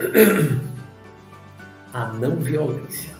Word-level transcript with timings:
A 1.92 2.06
não 2.14 2.36
violência. 2.36 3.14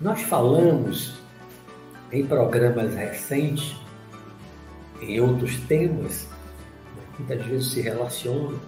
Nós 0.00 0.22
falamos 0.22 1.20
em 2.10 2.26
programas 2.26 2.94
recentes, 2.94 3.76
em 5.00 5.20
outros 5.20 5.60
temas, 5.60 6.28
muitas 7.18 7.46
vezes 7.46 7.72
se 7.72 7.82
relacionam. 7.82 8.58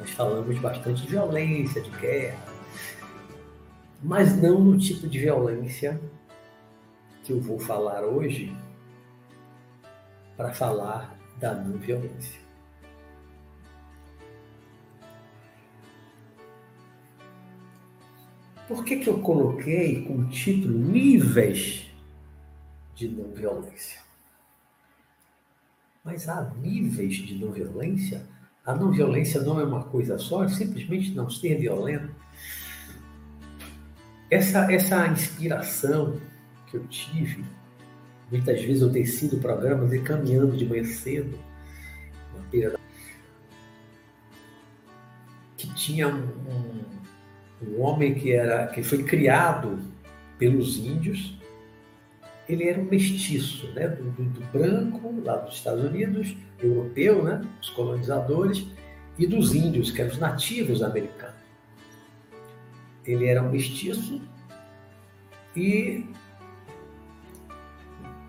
Nós 0.00 0.10
falamos 0.10 0.58
bastante 0.58 1.02
de 1.02 1.08
violência, 1.08 1.82
de 1.82 1.90
guerra, 1.90 2.38
mas 4.02 4.36
não 4.40 4.60
no 4.60 4.78
tipo 4.78 5.08
de 5.08 5.18
violência 5.18 6.00
que 7.24 7.32
eu 7.32 7.40
vou 7.40 7.58
falar 7.58 8.04
hoje 8.04 8.56
para 10.36 10.52
falar 10.52 11.18
da 11.38 11.54
não 11.54 11.78
violência. 11.78 12.40
Por 18.68 18.84
que, 18.84 18.96
que 18.98 19.08
eu 19.08 19.20
coloquei 19.20 20.04
como 20.04 20.28
título 20.28 20.78
níveis 20.78 21.86
de 22.94 23.08
não 23.08 23.32
violência? 23.32 24.00
Mas 26.04 26.28
há 26.28 26.52
níveis 26.60 27.16
de 27.16 27.34
não 27.34 27.50
violência? 27.50 28.26
A 28.64 28.74
não 28.74 28.92
violência 28.92 29.40
não 29.40 29.58
é 29.58 29.64
uma 29.64 29.84
coisa 29.84 30.18
só, 30.18 30.44
é 30.44 30.48
simplesmente 30.48 31.14
não 31.14 31.30
ser 31.30 31.58
violento. 31.58 32.07
Essa, 34.30 34.70
essa 34.70 35.06
inspiração 35.06 36.20
que 36.66 36.76
eu 36.76 36.86
tive, 36.88 37.44
muitas 38.30 38.60
vezes 38.62 38.82
eu 38.82 39.06
sido 39.06 39.38
programas 39.38 39.92
e 39.92 40.00
caminhando 40.00 40.56
de 40.56 40.66
manhã 40.66 40.84
cedo, 40.84 41.38
que 45.56 45.74
tinha 45.74 46.08
um, 46.08 46.84
um 47.66 47.80
homem 47.80 48.14
que 48.14 48.32
era 48.32 48.66
que 48.68 48.82
foi 48.82 49.02
criado 49.02 49.78
pelos 50.38 50.76
índios. 50.76 51.36
Ele 52.48 52.68
era 52.68 52.80
um 52.80 52.84
mestiço, 52.84 53.70
né, 53.72 53.88
do, 53.88 54.10
do, 54.10 54.24
do 54.24 54.40
branco 54.52 55.22
lá 55.24 55.36
dos 55.36 55.56
Estados 55.56 55.84
Unidos, 55.84 56.34
europeu, 56.62 57.24
né, 57.24 57.42
os 57.60 57.70
colonizadores, 57.70 58.66
e 59.18 59.26
dos 59.26 59.54
índios, 59.54 59.90
que 59.90 60.00
eram 60.00 60.12
os 60.12 60.18
nativos 60.18 60.82
americanos. 60.82 61.47
Ele 63.08 63.26
era 63.26 63.42
um 63.42 63.50
mestiço 63.50 64.20
e 65.56 66.04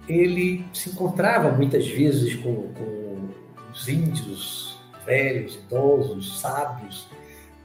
ele 0.08 0.66
se 0.73 0.89
encontrava 0.89 1.52
muitas 1.52 1.88
vezes 1.88 2.36
com, 2.36 2.73
com 2.73 3.30
os 3.71 3.88
índios 3.88 4.80
velhos, 5.05 5.55
idosos, 5.55 6.39
sábios, 6.39 7.08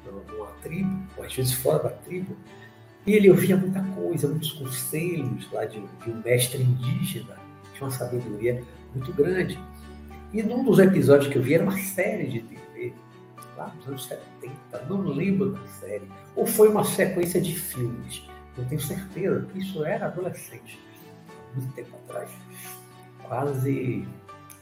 numa 0.05 0.47
tribo, 0.63 1.07
ou 1.17 1.25
às 1.25 1.35
vezes 1.35 1.53
fora 1.53 1.85
da 1.85 1.91
tribo, 1.91 2.37
e 3.07 3.13
ele 3.13 3.31
ouvia 3.31 3.57
muita 3.57 3.83
coisa, 3.83 4.29
muitos 4.29 4.53
conselhos 4.53 5.51
lá 5.53 5.65
de, 5.65 5.81
de 5.81 6.11
um 6.11 6.21
mestre 6.23 6.63
indígena, 6.63 7.37
tinha 7.75 7.87
uma 7.87 7.91
sabedoria 7.91 8.63
muito 8.95 9.13
grande. 9.13 9.59
E 10.33 10.43
num 10.43 10.65
dos 10.65 10.79
episódios 10.79 11.31
que 11.31 11.39
eu 11.39 11.43
vi 11.43 11.55
era 11.55 11.63
uma 11.63 11.79
série 11.79 12.27
de 12.27 12.41
lá 13.65 13.75
nos 13.75 13.87
anos 13.87 14.05
70, 14.07 14.85
não 14.89 15.01
lembro 15.03 15.53
da 15.53 15.67
série, 15.69 16.09
ou 16.37 16.47
foi 16.47 16.69
uma 16.69 16.85
sequência 16.85 17.41
de 17.41 17.55
filmes, 17.55 18.23
não 18.57 18.65
tenho 18.65 18.81
certeza, 18.81 19.41
porque 19.41 19.59
isso 19.59 19.85
era 19.85 20.07
adolescente, 20.07 20.79
muito 21.55 21.73
tempo 21.75 21.97
atrás, 22.05 22.31
quase, 23.23 24.07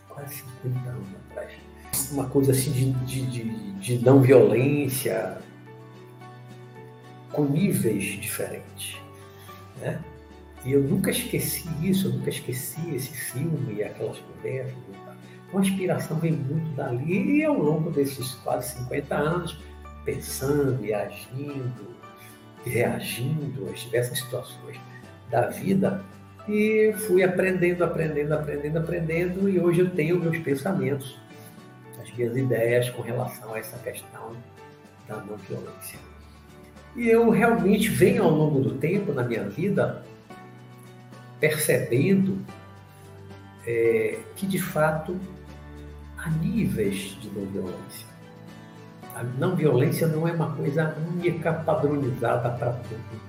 quase 0.08 0.44
50 0.62 0.88
anos 0.88 1.08
atrás 1.30 1.52
uma 2.10 2.26
coisa 2.26 2.52
assim 2.52 2.72
de, 2.72 2.92
de, 3.04 3.26
de, 3.26 3.72
de 3.72 4.04
não 4.04 4.20
violência, 4.20 5.38
com 7.30 7.44
níveis 7.44 8.20
diferentes. 8.20 8.98
Né? 9.80 10.00
E 10.64 10.72
eu 10.72 10.82
nunca 10.82 11.10
esqueci 11.10 11.68
isso, 11.82 12.08
eu 12.08 12.12
nunca 12.12 12.30
esqueci 12.30 12.94
esse 12.94 13.10
filme 13.10 13.74
e 13.74 13.84
aquelas 13.84 14.18
conversas. 14.18 14.74
Então 15.52 15.60
a 15.60 15.64
inspiração 15.64 16.16
vem 16.16 16.32
muito 16.32 16.74
dali 16.74 17.40
e 17.40 17.44
ao 17.44 17.58
longo 17.58 17.90
desses 17.90 18.32
quase 18.36 18.74
50 18.78 19.14
anos, 19.14 19.58
pensando 20.02 20.82
e 20.82 20.94
agindo, 20.94 21.94
e 22.64 22.70
reagindo 22.70 23.68
às 23.70 23.80
diversas 23.80 24.18
situações 24.18 24.80
da 25.30 25.48
vida, 25.48 26.02
e 26.48 26.94
fui 27.06 27.22
aprendendo, 27.22 27.84
aprendendo, 27.84 28.32
aprendendo, 28.32 28.78
aprendendo, 28.78 29.48
e 29.48 29.60
hoje 29.60 29.80
eu 29.80 29.90
tenho 29.90 30.18
meus 30.18 30.38
pensamentos 30.38 31.20
minhas 32.16 32.36
ideias 32.36 32.90
com 32.90 33.02
relação 33.02 33.54
a 33.54 33.58
essa 33.58 33.78
questão 33.78 34.36
da 35.08 35.16
não 35.16 35.36
violência. 35.36 35.98
E 36.94 37.08
eu 37.08 37.30
realmente 37.30 37.88
venho 37.88 38.24
ao 38.24 38.30
longo 38.30 38.60
do 38.60 38.74
tempo 38.74 39.12
na 39.12 39.22
minha 39.22 39.48
vida 39.48 40.04
percebendo 41.40 42.38
é, 43.66 44.18
que 44.36 44.46
de 44.46 44.58
fato 44.58 45.18
há 46.24 46.30
níveis 46.30 47.16
de 47.20 47.28
não 47.30 47.46
violência. 47.46 48.06
A 49.14 49.22
não 49.22 49.56
violência 49.56 50.06
não 50.06 50.26
é 50.26 50.32
uma 50.32 50.52
coisa 50.52 50.96
única, 51.12 51.52
padronizada 51.52 52.50
para 52.50 52.72
mundo. 52.72 53.20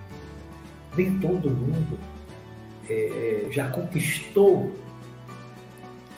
Nem 0.96 1.20
todo 1.20 1.50
mundo 1.50 2.00
é, 2.90 3.48
já 3.52 3.70
conquistou 3.70 4.74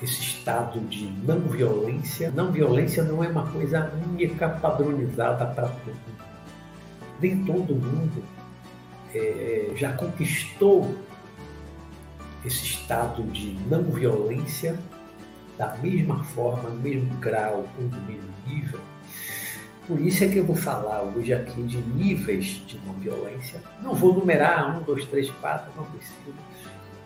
esse 0.04 0.22
estado 0.22 0.80
de 0.82 1.06
não 1.26 1.40
violência. 1.42 2.30
Não 2.32 2.52
violência 2.52 3.04
não 3.04 3.24
é 3.24 3.28
uma 3.28 3.50
coisa 3.52 3.92
única, 4.06 4.50
padronizada 4.50 5.46
para 5.48 5.68
mundo. 5.68 6.16
Nem 7.20 7.44
todo 7.46 7.74
mundo 7.74 8.24
é, 9.14 9.72
já 9.76 9.94
conquistou 9.94 10.94
esse 12.46 12.64
estado 12.66 13.24
de 13.24 13.58
não 13.68 13.84
violência 13.84 14.78
da 15.58 15.76
mesma 15.78 16.24
forma, 16.24 16.70
no 16.70 16.80
mesmo 16.82 17.16
grau 17.18 17.66
ou 17.78 17.84
no 17.84 18.02
mesmo 18.02 18.30
nível. 18.48 18.80
Por 19.88 20.00
isso 20.00 20.24
é 20.24 20.28
que 20.28 20.38
eu 20.38 20.46
vou 20.46 20.56
falar 20.56 21.04
hoje 21.04 21.34
aqui 21.34 21.62
de 21.64 21.78
níveis 21.78 22.62
de 22.66 22.80
não 22.86 22.94
violência. 22.96 23.62
Não 23.82 23.94
vou 23.94 24.14
numerar 24.14 24.76
um, 24.76 24.82
dois, 24.82 25.06
três, 25.06 25.30
quatro, 25.30 25.72
não 25.78 25.86
preciso, 25.86 26.34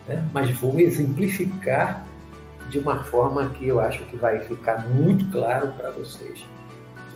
né? 0.08 0.26
mas 0.32 0.50
vou 0.58 0.80
exemplificar 0.80 2.06
de 2.70 2.78
uma 2.78 3.04
forma 3.04 3.50
que 3.50 3.66
eu 3.66 3.80
acho 3.80 4.02
que 4.04 4.16
vai 4.16 4.40
ficar 4.40 4.86
muito 4.88 5.30
claro 5.30 5.72
para 5.72 5.90
vocês 5.90 6.44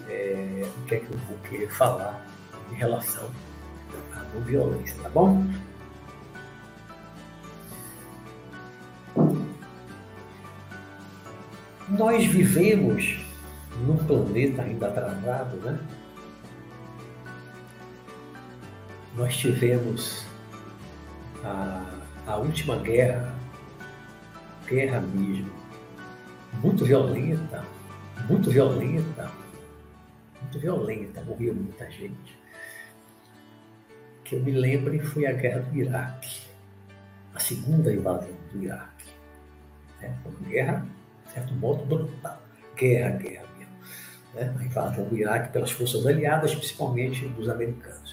é, 0.09 0.67
o 0.77 0.87
que 0.87 0.97
é 0.97 0.99
que 0.99 1.11
eu 1.11 1.19
vou 1.29 1.39
querer 1.49 1.71
falar 1.71 2.27
em 2.71 2.75
relação 2.75 3.29
à 4.15 4.23
não 4.35 4.43
violência, 4.43 4.97
tá 5.03 5.09
bom? 5.09 5.45
Nós 11.89 12.25
vivemos 12.27 13.19
num 13.87 13.97
planeta 13.99 14.63
ainda 14.63 14.89
atrasado, 14.89 15.57
né? 15.59 15.79
Nós 19.17 19.37
tivemos 19.37 20.25
a, 21.45 21.85
a 22.27 22.37
última 22.37 22.77
guerra 22.79 23.35
guerra 24.67 25.01
mesmo, 25.01 25.53
muito 26.63 26.85
violenta, 26.85 27.65
muito 28.29 28.51
violenta, 28.51 29.31
muito 30.41 30.59
violenta, 30.59 31.21
morreu 31.23 31.55
muita 31.55 31.91
gente. 31.91 32.39
Que 34.25 34.37
eu 34.37 34.43
me 34.43 34.53
lembre 34.53 34.99
foi 35.01 35.27
a 35.27 35.33
guerra 35.33 35.61
do 35.61 35.77
Iraque, 35.77 36.41
a 37.35 37.41
segunda 37.41 37.93
invasão 37.93 38.35
do 38.53 38.63
Iraque. 38.63 39.05
Né? 40.01 40.17
Uma 40.25 40.49
guerra, 40.49 40.87
certo 41.35 41.55
modo, 41.55 41.85
brutal. 41.85 42.41
Guerra, 42.77 43.11
guerra 43.11 43.45
mesmo. 43.59 43.75
Né? 44.35 44.57
A 44.59 44.65
invasão 44.65 45.05
do 45.05 45.17
Iraque 45.17 45.53
pelas 45.53 45.71
forças 45.71 46.07
aliadas, 46.07 46.55
principalmente 46.55 47.27
dos 47.29 47.49
americanos 47.49 48.05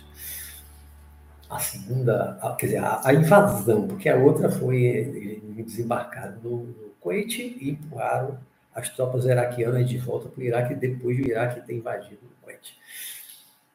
a 1.51 1.59
segunda, 1.59 2.39
a, 2.41 2.55
quer 2.55 2.67
dizer, 2.67 2.77
a, 2.77 3.01
a, 3.03 3.13
invasão, 3.13 3.85
porque 3.85 4.07
a 4.07 4.15
outra 4.15 4.49
foi 4.49 5.43
desembarcar 5.53 6.37
no, 6.41 6.63
no 6.63 6.89
Kuwait 7.01 7.41
e 7.41 7.71
empurraram 7.71 8.39
as 8.73 8.87
tropas 8.87 9.25
iraquianas 9.25 9.87
de 9.89 9.97
volta 9.97 10.29
para 10.29 10.39
o 10.39 10.43
Iraque 10.43 10.75
depois 10.75 11.17
do 11.17 11.27
Iraque 11.27 11.59
ter 11.59 11.75
invadido 11.75 12.21
o 12.23 12.41
Kuwait. 12.41 12.73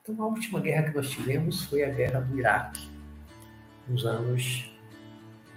Então, 0.02 0.24
a 0.24 0.26
última 0.26 0.58
guerra 0.58 0.84
que 0.84 0.96
nós 0.96 1.10
tivemos 1.10 1.66
foi 1.66 1.84
a 1.84 1.90
guerra 1.90 2.20
do 2.20 2.38
Iraque, 2.38 2.88
nos 3.86 4.06
anos 4.06 4.72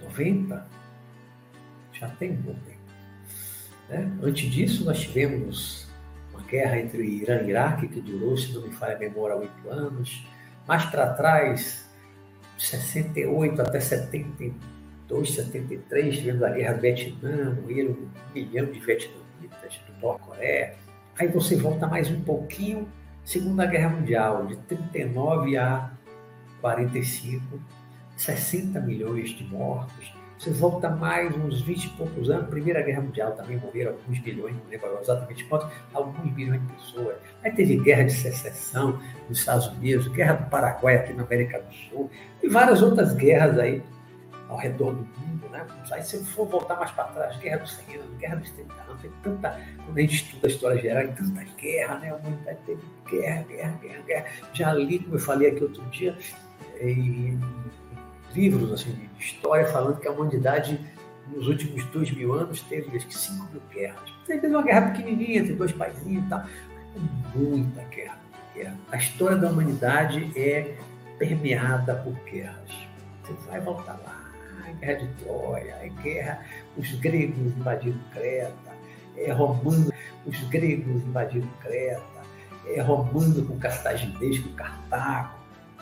90, 0.04 0.68
já 1.94 2.10
tem 2.10 2.32
um. 2.32 2.69
Né? 3.90 4.12
Antes 4.22 4.50
disso, 4.50 4.86
nós 4.86 5.00
tivemos 5.00 5.88
uma 6.32 6.44
guerra 6.44 6.80
entre 6.80 7.04
Irã 7.04 7.42
e 7.42 7.50
Iraque, 7.50 7.88
que 7.88 8.00
durou, 8.00 8.38
se 8.38 8.54
não 8.54 8.62
me 8.62 8.74
falha 8.74 8.96
a 8.96 9.00
memória, 9.00 9.36
oito 9.36 9.70
anos. 9.70 10.26
Mais 10.68 10.86
para 10.86 11.14
trás, 11.14 11.90
68 12.58 13.62
até 13.62 13.80
72, 13.80 15.34
73, 15.34 16.16
tivemos 16.16 16.44
a 16.44 16.50
guerra 16.50 16.74
do 16.74 16.82
Vietnã, 16.82 17.58
morreram 17.62 17.92
um 17.92 18.10
milhão 18.34 18.66
de 18.68 18.80
vietnamitas 18.80 19.80
do 19.88 20.02
Norte-Coreia. 20.02 20.76
Aí 21.18 21.28
você 21.28 21.56
volta 21.56 21.88
mais 21.88 22.10
um 22.10 22.22
pouquinho, 22.22 22.88
Segunda 23.26 23.66
Guerra 23.66 23.90
Mundial, 23.90 24.46
de 24.46 24.56
39 24.58 25.58
a 25.58 25.92
45, 26.62 27.60
60 28.16 28.80
milhões 28.82 29.30
de 29.32 29.44
mortos. 29.44 30.19
Você 30.40 30.52
volta 30.52 30.90
mais 30.90 31.36
uns 31.36 31.60
20 31.64 31.84
e 31.84 31.90
poucos 31.90 32.30
anos, 32.30 32.48
Primeira 32.48 32.82
Guerra 32.82 33.02
Mundial 33.02 33.34
também 33.34 33.58
morreram 33.58 33.92
alguns 33.92 34.22
milhões, 34.22 34.56
não 34.56 34.70
lembro 34.70 34.98
exatamente 35.02 35.44
quantos, 35.44 35.70
alguns 35.94 36.34
milhões 36.34 36.62
de 36.62 36.74
pessoas. 36.76 37.18
Aí 37.44 37.52
teve 37.52 37.76
guerra 37.76 38.04
de 38.04 38.14
secessão 38.14 39.02
nos 39.28 39.40
Estados 39.40 39.68
Unidos, 39.68 40.08
guerra 40.08 40.36
do 40.36 40.50
Paraguai 40.50 40.96
aqui 40.96 41.12
na 41.12 41.24
América 41.24 41.60
do 41.60 41.74
Sul, 41.74 42.10
e 42.42 42.48
várias 42.48 42.82
outras 42.82 43.14
guerras 43.16 43.60
aí 43.60 43.84
ao 44.48 44.56
redor 44.56 44.92
do 44.94 45.02
mundo. 45.20 45.50
Né? 45.50 45.68
Aí 45.92 46.02
se 46.04 46.16
eu 46.16 46.24
for 46.24 46.48
voltar 46.48 46.78
mais 46.78 46.92
para 46.92 47.04
trás, 47.04 47.36
guerra 47.36 47.58
dos 47.58 47.74
100 47.74 47.96
anos, 47.98 48.18
guerra 48.18 48.36
dos 48.38 48.50
30 48.52 48.74
anos, 48.74 49.02
tem 49.02 49.12
tanta, 49.22 49.62
quando 49.84 49.98
a 49.98 50.02
gente 50.02 50.16
estuda 50.24 50.48
a 50.48 50.50
história 50.50 50.82
geral, 50.82 51.04
tem 51.04 51.16
tanta 51.16 51.46
guerra, 51.58 52.00
né? 52.00 52.12
a 52.12 52.16
humanidade 52.16 52.60
teve 52.66 52.82
guerra, 53.12 53.44
guerra, 53.44 53.80
guerra, 53.82 54.02
guerra. 54.08 54.26
Já 54.54 54.72
li, 54.72 55.00
como 55.00 55.16
eu 55.16 55.20
falei 55.20 55.50
aqui 55.50 55.64
outro 55.64 55.84
dia, 55.88 56.18
em 56.80 57.38
livros 58.34 58.72
assim, 58.72 58.92
de 58.92 59.24
história 59.24 59.66
falando 59.68 60.00
que 60.00 60.08
a 60.08 60.12
humanidade 60.12 60.80
nos 61.28 61.48
últimos 61.48 61.84
dois 61.86 62.12
mil 62.12 62.34
anos 62.34 62.62
teve 62.62 62.96
acho 62.96 63.08
que 63.08 63.18
cinco 63.18 63.48
mil 63.52 63.62
guerras. 63.72 64.10
Teve 64.26 64.48
uma 64.48 64.64
guerra 64.64 64.92
pequenininha 64.92 65.40
entre 65.40 65.54
dois 65.54 65.72
paizinhos 65.72 66.26
e 66.26 66.30
tal. 66.30 66.44
Muita 67.36 67.84
guerra, 67.84 68.20
guerra. 68.56 68.78
A 68.92 68.98
história 68.98 69.38
da 69.38 69.50
humanidade 69.50 70.32
é 70.36 70.76
permeada 71.18 71.96
por 71.96 72.14
guerras. 72.26 72.72
Você 73.24 73.34
vai 73.48 73.60
voltar 73.60 74.00
lá. 74.06 74.32
A 74.68 74.72
guerra 74.74 74.94
de 75.00 75.08
Troia, 75.24 75.76
a 75.82 76.02
guerra, 76.02 76.46
os 76.78 76.92
gregos 76.94 77.54
invadiram 77.58 78.00
Creta, 78.12 78.72
é 79.18 79.32
romano, 79.32 79.92
os 80.26 80.40
gregos 80.50 81.04
invadiram 81.04 81.48
Creta, 81.62 82.04
é 82.68 82.82
romano 82.82 83.44
com 83.46 83.58
cartaginês, 83.58 84.40
com 84.40 84.54
Cartago, 84.54 85.39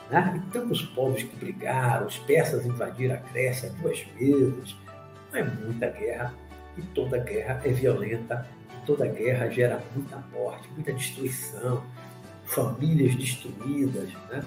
né? 0.10 0.42
E 0.42 0.52
tantos 0.52 0.82
povos 0.82 1.24
que 1.24 1.36
brigaram, 1.36 2.08
os 2.08 2.18
persas 2.20 2.66
invadiram 2.66 3.16
a 3.16 3.32
Grécia 3.32 3.70
duas 3.82 4.00
vezes. 4.18 4.76
Não 5.32 5.40
é 5.40 5.44
muita 5.44 5.90
guerra, 5.90 6.34
e 6.78 6.82
toda 6.82 7.18
guerra 7.18 7.62
é 7.64 7.72
violenta, 7.72 8.48
toda 8.86 9.08
guerra 9.08 9.50
gera 9.50 9.84
muita 9.94 10.18
morte, 10.32 10.70
muita 10.74 10.94
destruição, 10.94 11.84
famílias 12.46 13.16
destruídas. 13.16 14.10
Né? 14.30 14.44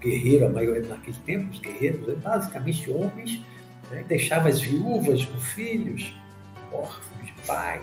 Guerreiro, 0.00 0.46
a 0.46 0.50
maioria 0.50 0.88
naquele 0.88 1.16
tempo, 1.18 1.50
os 1.50 1.58
guerreiros 1.58 2.08
eram 2.08 2.20
basicamente 2.20 2.90
homens, 2.90 3.40
né? 3.90 4.04
deixavam 4.06 4.48
as 4.48 4.60
viúvas 4.60 5.24
com 5.24 5.38
filhos, 5.40 6.14
órfãos 6.72 7.26
de 7.26 7.32
pai. 7.46 7.82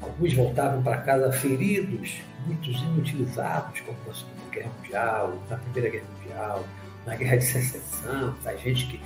Alguns 0.00 0.32
voltavam 0.32 0.82
para 0.82 1.02
casa 1.02 1.30
feridos, 1.30 2.20
muitos 2.46 2.80
inutilizados, 2.80 3.80
como 3.80 4.14
Segunda 4.14 4.39
Guerra 4.50 4.70
Mundial, 4.76 5.42
na 5.48 5.56
Primeira 5.56 5.90
Guerra 5.90 6.06
Mundial, 6.18 6.64
na 7.06 7.16
Guerra 7.16 7.36
de 7.36 7.44
Secessão, 7.44 8.34
a 8.44 8.54
gente 8.56 8.86
que 8.86 9.00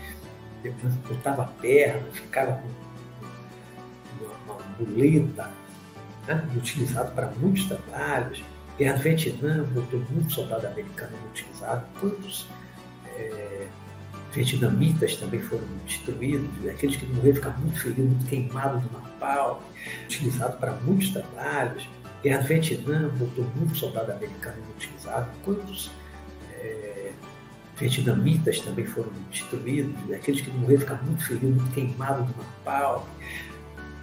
botava 1.09 1.43
a 1.43 1.47
perna, 1.47 2.03
ficava 2.13 2.53
com 2.53 4.25
uma, 4.25 4.55
uma 4.55 4.65
muleta, 4.79 5.51
né, 6.27 6.49
utilizado 6.57 7.13
para 7.13 7.31
muitos 7.33 7.65
trabalhos. 7.67 8.43
Guerra 8.79 8.97
do 8.97 9.03
Vietnã 9.03 9.65
botou 9.65 10.01
muito 10.11 10.33
soldado 10.33 10.67
americano 10.67 11.13
utilizado, 11.31 11.87
quantos 12.01 12.49
é, 13.07 13.69
vietnamitas 14.33 15.17
também 15.17 15.41
foram 15.41 15.65
destruídos, 15.87 16.49
aqueles 16.69 16.97
que 16.97 17.07
morreram 17.07 17.37
ficaram 17.37 17.59
muito 17.59 17.81
feridos, 17.81 18.05
muito 18.05 18.27
queimados 18.27 18.83
no 18.85 18.99
napalm, 18.99 19.61
utilizado 20.05 20.57
para 20.59 20.73
muitos 20.73 21.11
trabalhos. 21.11 21.89
Guerra 22.25 22.41
do 22.41 22.49
Vietnã 22.49 23.09
botou 23.19 23.45
muito 23.55 23.77
soldado 23.77 24.11
americano 24.13 24.57
utilizado. 24.75 25.29
Quantos 25.45 25.91
é, 26.55 27.13
vietnamitas 27.77 28.61
também 28.61 28.87
foram 28.87 29.11
destruídos? 29.31 29.95
Aqueles 30.11 30.41
que 30.41 30.51
morreram 30.53 30.81
ficaram 30.81 31.05
muito 31.05 31.27
feridos, 31.27 31.57
muito 31.57 31.75
queimados 31.75 32.27
no 32.29 32.43
napalm. 32.43 33.03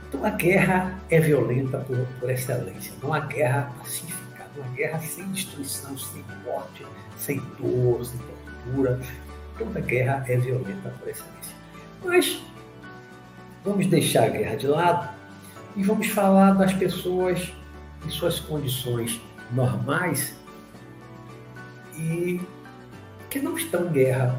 Então 0.07 0.23
a 0.23 0.29
guerra 0.29 0.99
é 1.09 1.19
violenta 1.19 1.79
por, 1.79 1.97
por 2.19 2.29
excelência. 2.29 2.93
Não 3.01 3.11
há 3.11 3.21
guerra 3.21 3.73
pacífica, 3.79 4.45
não 4.55 4.65
há 4.65 4.67
guerra 4.67 4.99
sem 4.99 5.27
destruição, 5.31 5.97
sem 5.97 6.23
morte, 6.45 6.85
sem 7.17 7.39
dor, 7.59 8.05
sem 8.05 8.19
tortura. 8.19 9.01
Toda 9.57 9.79
guerra 9.79 10.23
é 10.27 10.37
violenta 10.37 10.89
por 10.89 11.09
excelência. 11.09 11.55
Mas 12.05 12.39
vamos 13.65 13.87
deixar 13.87 14.25
a 14.25 14.29
guerra 14.29 14.55
de 14.57 14.67
lado 14.67 15.09
e 15.75 15.81
vamos 15.81 16.05
falar 16.07 16.51
das 16.51 16.73
pessoas 16.73 17.51
em 18.05 18.09
suas 18.09 18.39
condições 18.39 19.21
normais 19.51 20.35
e 21.97 22.41
que 23.29 23.39
não 23.39 23.57
estão 23.57 23.87
em 23.87 23.91
guerra, 23.91 24.35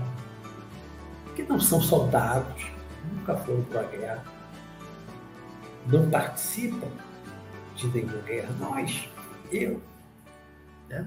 que 1.35 1.43
não 1.43 1.59
são 1.59 1.81
soldados, 1.81 2.67
nunca 3.13 3.37
foram 3.37 3.63
para 3.65 3.81
a 3.81 3.85
guerra, 3.85 4.25
não 5.87 6.11
participam 6.11 6.91
de 7.75 7.89
nenhuma 7.89 8.23
guerra. 8.23 8.53
Nós, 8.59 9.09
eu, 9.51 9.81
né? 10.89 11.07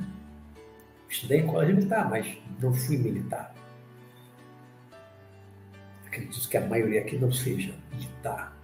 estudei 1.10 1.42
em 1.42 1.48
colégio 1.48 1.76
militar, 1.76 2.10
mas 2.10 2.38
não 2.60 2.74
fui 2.74 2.98
militar. 2.98 3.54
Acredito 6.08 6.48
que 6.48 6.58
a 6.58 6.62
maioria 6.62 7.02
aqui 7.02 7.18
não 7.18 7.32
seja 7.32 7.74
militar. 7.92 8.56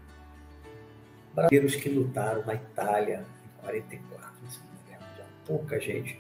Brasileiros 1.36 1.76
que 1.76 1.90
lutaram 1.90 2.46
na 2.46 2.56
Itália, 2.56 3.26
44, 3.62 4.34
na. 4.44 5.26
Pouca 5.46 5.80
gente 5.80 6.20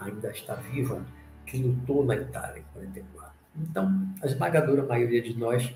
ainda 0.00 0.30
está 0.30 0.54
viva 0.54 1.04
que 1.44 1.58
lutou 1.58 2.04
na 2.04 2.16
Itália 2.16 2.60
em 2.60 2.72
44. 2.72 3.32
Então, 3.56 4.14
a 4.22 4.26
esmagadora 4.26 4.82
maioria 4.82 5.22
de 5.22 5.36
nós 5.38 5.74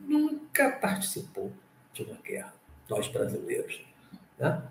nunca 0.00 0.70
participou 0.72 1.52
de 1.92 2.02
uma 2.04 2.16
guerra, 2.22 2.54
nós 2.88 3.08
brasileiros. 3.08 3.84
Né? 4.38 4.62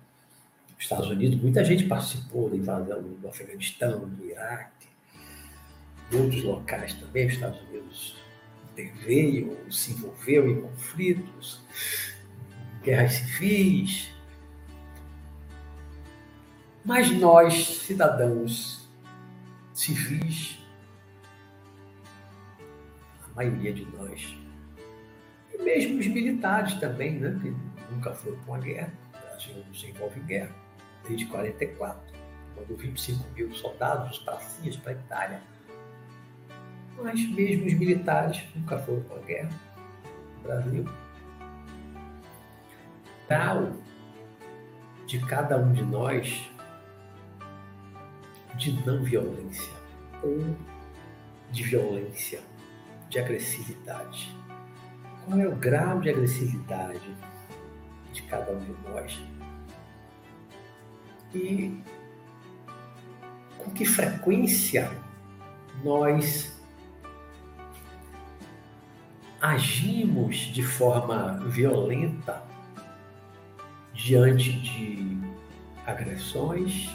Estados 0.78 1.10
Unidos, 1.10 1.40
muita 1.40 1.64
gente 1.64 1.86
participou 1.86 2.50
da 2.50 2.56
invasão 2.56 3.02
do 3.02 3.28
Afeganistão, 3.28 4.10
do 4.10 4.26
Iraque, 4.26 4.88
em 6.12 6.18
outros 6.18 6.44
locais 6.44 6.94
também. 6.96 7.28
Os 7.28 7.34
Estados 7.34 7.62
Unidos 7.62 8.16
interveio, 8.74 9.58
se 9.72 9.92
envolveu 9.92 10.50
em 10.50 10.62
conflitos, 10.62 11.62
guerras 12.84 13.14
civis, 13.14 14.12
mas 16.84 17.12
nós, 17.12 17.80
cidadãos 17.86 18.90
civis, 19.74 20.60
a 23.24 23.36
maioria 23.36 23.74
de 23.74 23.86
nós, 23.98 24.36
e 25.54 25.62
mesmo 25.62 26.00
os 26.00 26.08
militares 26.08 26.74
também, 26.76 27.14
né, 27.14 27.40
que 27.42 27.56
nunca 27.94 28.12
foram 28.14 28.38
para 28.40 28.54
uma 28.54 28.60
guerra, 28.60 28.94
o 29.10 29.28
Brasil 29.28 29.64
não 29.66 29.74
se 29.74 29.88
envolve 29.88 30.20
em 30.20 30.26
guerra 30.26 30.56
desde 31.08 31.26
44, 31.28 32.02
quando 32.56 32.78
25 32.78 33.30
mil 33.34 33.54
soldados, 33.54 34.18
os 34.18 34.24
pracinhas 34.24 34.76
para 34.78 34.92
a 34.92 34.96
Itália. 34.96 35.42
Mas 37.02 37.28
mesmo 37.30 37.66
os 37.66 37.74
militares 37.74 38.44
nunca 38.56 38.78
foram 38.80 39.02
para 39.02 39.18
a 39.18 39.22
guerra 39.22 39.50
no 40.36 40.44
Brasil. 40.44 40.86
Tal 43.28 43.72
de 45.08 45.20
cada 45.26 45.58
um 45.58 45.74
de 45.74 45.84
nós 45.84 46.50
de 48.56 48.74
não 48.86 49.04
violência 49.04 49.74
ou 50.24 50.56
de 51.52 51.64
violência, 51.64 52.40
de 53.10 53.20
agressividade. 53.20 54.36
Qual 55.26 55.40
é 55.40 55.48
o 55.48 55.56
grau 55.56 56.00
de 56.00 56.10
agressividade 56.10 57.16
de 58.14 58.22
cada 58.24 58.52
um 58.52 58.60
de 58.60 58.76
nós? 58.90 59.22
E 61.34 61.82
com 63.58 63.72
que 63.72 63.86
frequência 63.86 64.92
nós 65.84 66.60
agimos 69.42 70.38
de 70.38 70.64
forma 70.64 71.40
violenta 71.48 72.44
diante 73.94 74.52
de 74.60 75.18
agressões, 75.86 76.90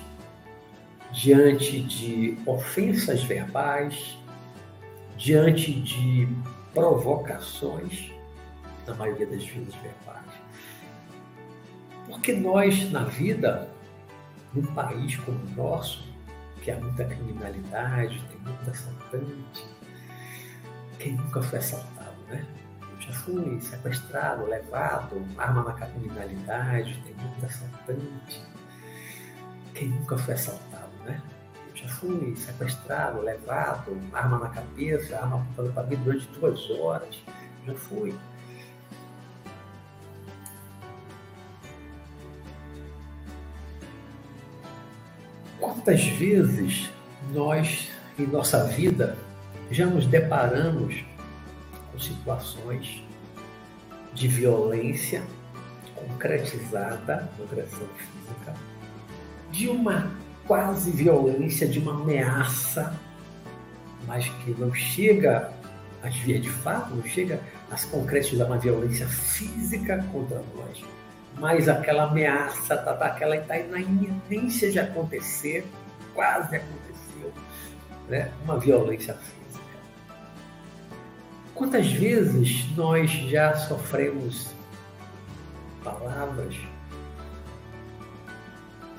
diante 1.13 1.81
de 1.81 2.39
ofensas 2.47 3.23
verbais, 3.25 4.19
diante 5.17 5.73
de 5.73 6.29
provocações, 6.75 8.13
na 8.87 8.95
maioria 8.95 9.27
das 9.27 9.45
vezes 9.45 9.75
verbais. 9.77 10.27
Porque 12.07 12.33
nós, 12.35 12.91
na 12.93 13.05
vida, 13.05 13.69
num 14.55 14.67
país 14.75 15.17
como 15.17 15.39
o 15.39 15.51
nosso, 15.57 16.07
que 16.63 16.71
há 16.71 16.79
muita 16.79 17.05
criminalidade, 17.05 18.23
tem 18.29 18.39
muita 18.41 18.71
assaltante, 18.71 19.67
Quem 20.99 21.13
nunca 21.13 21.43
foi 21.43 21.59
assaltado, 21.59 22.17
né? 22.29 22.45
Eu 22.81 23.01
já 23.01 23.13
fui 23.13 23.61
sequestrado, 23.61 24.47
levado, 24.47 25.25
arma 25.37 25.63
na 25.63 25.73
criminalidade, 25.75 27.01
tem 27.05 27.15
muito 27.15 27.47
assaltante. 27.47 28.43
Quem 29.75 29.89
nunca 29.89 30.17
foi 30.19 30.35
assaltado, 30.35 30.76
fui 31.89 32.35
sequestrado, 32.37 33.21
levado, 33.21 33.97
arma 34.13 34.39
na 34.39 34.49
cabeça, 34.49 35.17
arma 35.17 35.37
apontada 35.37 35.71
para 35.71 35.83
mim 35.85 35.97
durante 35.97 36.27
duas 36.29 36.71
horas. 36.71 37.23
Já 37.67 37.75
fui. 37.75 38.15
Quantas 45.59 46.05
vezes 46.05 46.91
nós, 47.33 47.91
em 48.19 48.27
nossa 48.27 48.65
vida, 48.65 49.17
já 49.71 49.87
nos 49.87 50.07
deparamos 50.07 51.05
com 51.91 51.99
situações 51.99 53.03
de 54.15 54.29
violência 54.29 55.23
concretizada, 55.95 57.29
agressão 57.41 57.87
física, 57.97 58.55
de 59.51 59.69
uma 59.69 60.11
quase 60.47 60.91
violência, 60.91 61.67
de 61.67 61.79
uma 61.79 61.93
ameaça, 61.93 62.95
mas 64.07 64.29
que 64.29 64.53
não 64.53 64.73
chega 64.73 65.53
a 66.03 66.09
vir 66.09 66.41
de 66.41 66.51
fato, 66.51 66.95
não 66.95 67.05
chega 67.05 67.41
a 67.71 67.77
se 67.77 67.87
concretizar 67.89 68.47
uma 68.47 68.59
violência 68.59 69.07
física 69.09 70.05
contra 70.13 70.43
nós, 70.55 70.85
mas 71.39 71.69
aquela 71.69 72.05
ameaça, 72.05 72.77
tá, 72.77 72.95
tá, 72.95 73.07
aquela 73.07 73.37
está 73.37 73.59
na 73.65 73.81
iminência 73.81 74.71
de 74.71 74.79
acontecer, 74.79 75.67
quase 76.15 76.57
aconteceu, 76.57 77.33
né? 78.09 78.31
uma 78.45 78.59
violência 78.59 79.15
física. 79.15 79.37
Quantas 81.55 81.91
vezes 81.91 82.67
nós 82.77 83.11
já 83.11 83.55
sofremos 83.57 84.55
palavras, 85.83 86.55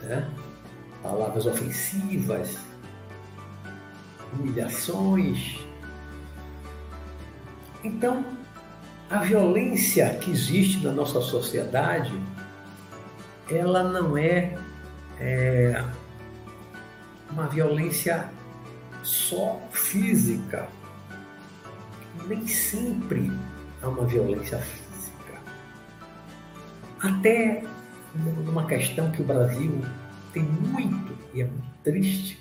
né? 0.04 0.28
Palavras 1.08 1.46
ofensivas, 1.46 2.58
humilhações. 4.34 5.58
Então, 7.82 8.26
a 9.10 9.20
violência 9.20 10.16
que 10.16 10.32
existe 10.32 10.84
na 10.84 10.92
nossa 10.92 11.22
sociedade, 11.22 12.12
ela 13.50 13.84
não 13.84 14.18
é, 14.18 14.58
é 15.18 15.82
uma 17.32 17.48
violência 17.48 18.30
só 19.02 19.62
física. 19.72 20.68
Nem 22.28 22.46
sempre 22.46 23.32
há 23.82 23.88
uma 23.88 24.06
violência 24.06 24.58
física. 24.58 25.40
Até 27.00 27.64
numa 28.14 28.66
questão 28.66 29.10
que 29.12 29.22
o 29.22 29.26
Brasil 29.26 29.82
tem 30.38 30.44
muito, 30.44 31.18
e 31.34 31.42
é 31.42 31.46
muito 31.46 31.68
triste, 31.84 32.38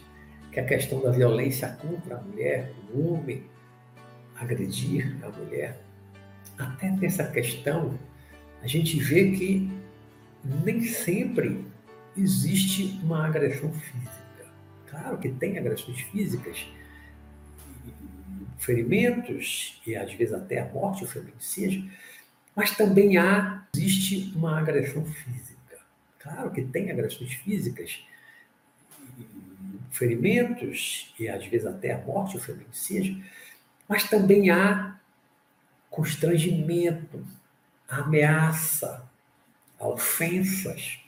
que 0.52 0.60
a 0.60 0.64
questão 0.64 1.00
da 1.00 1.10
violência 1.10 1.68
contra 1.80 2.16
a 2.16 2.20
mulher, 2.20 2.72
o 2.92 3.14
homem 3.14 3.44
agredir 4.36 5.16
a 5.22 5.30
mulher 5.30 5.80
até 6.58 6.90
nessa 6.90 7.24
questão, 7.24 7.98
a 8.62 8.66
gente 8.66 8.98
vê 9.00 9.32
que 9.32 9.70
nem 10.64 10.82
sempre 10.82 11.64
existe 12.16 13.00
uma 13.02 13.26
agressão 13.26 13.72
física. 13.72 14.46
Claro 14.88 15.18
que 15.18 15.30
tem 15.30 15.58
agressões 15.58 16.00
físicas, 16.00 16.66
ferimentos 18.58 19.80
e 19.86 19.94
às 19.96 20.12
vezes 20.12 20.34
até 20.34 20.60
a 20.60 20.66
morte 20.66 21.04
ou 21.04 21.10
feminicídio, 21.10 21.90
mas 22.54 22.70
também 22.76 23.16
há, 23.16 23.66
existe 23.74 24.32
uma 24.34 24.58
agressão 24.58 25.04
física. 25.04 25.45
Claro 26.26 26.50
que 26.50 26.62
tem 26.62 26.90
agressões 26.90 27.32
físicas, 27.34 28.04
ferimentos 29.92 31.14
e 31.20 31.28
às 31.28 31.46
vezes 31.46 31.66
até 31.66 31.92
a 31.92 31.98
morte 31.98 32.36
ou 32.36 32.42
feminicídio, 32.42 33.24
mas 33.88 34.10
também 34.10 34.50
há 34.50 34.98
constrangimento, 35.88 37.24
ameaça, 37.88 39.08
ofensas. 39.78 40.98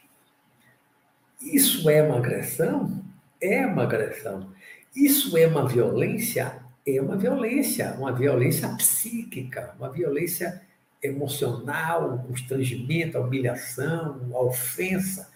Isso 1.43 1.91
é 1.91 2.01
uma 2.01 2.19
agressão? 2.19 3.05
É 3.41 3.67
uma 3.67 3.83
agressão. 3.83 4.55
Isso 4.95 5.37
é 5.37 5.49
uma 5.49 5.67
violência? 5.67 6.63
É 6.87 7.03
uma 7.03 7.17
violência, 7.17 7.93
uma 7.95 8.13
violência 8.13 8.69
psíquica, 8.77 9.75
uma 9.79 9.91
violência 9.91 10.63
emocional, 11.03 12.15
um 12.15 12.19
constrangimento, 12.19 13.17
a 13.17 13.21
humilhação, 13.21 14.21
a 14.35 14.41
ofensa. 14.41 15.29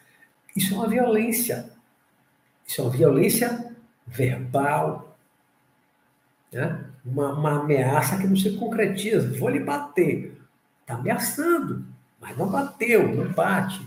Isso 0.56 0.74
é 0.74 0.76
uma 0.76 0.88
violência. 0.88 1.70
Isso 2.66 2.80
é 2.80 2.84
uma 2.84 2.90
violência 2.90 3.74
verbal. 4.06 5.16
Né? 6.52 6.92
uma, 7.04 7.32
uma 7.32 7.60
ameaça 7.60 8.16
que 8.18 8.26
não 8.26 8.36
se 8.36 8.56
concretiza. 8.56 9.38
Vou 9.38 9.48
lhe 9.48 9.60
bater. 9.60 10.36
Está 10.80 10.94
ameaçando, 10.94 11.84
mas 12.20 12.36
não 12.36 12.48
bateu, 12.48 13.14
não 13.14 13.32
bate. 13.32 13.80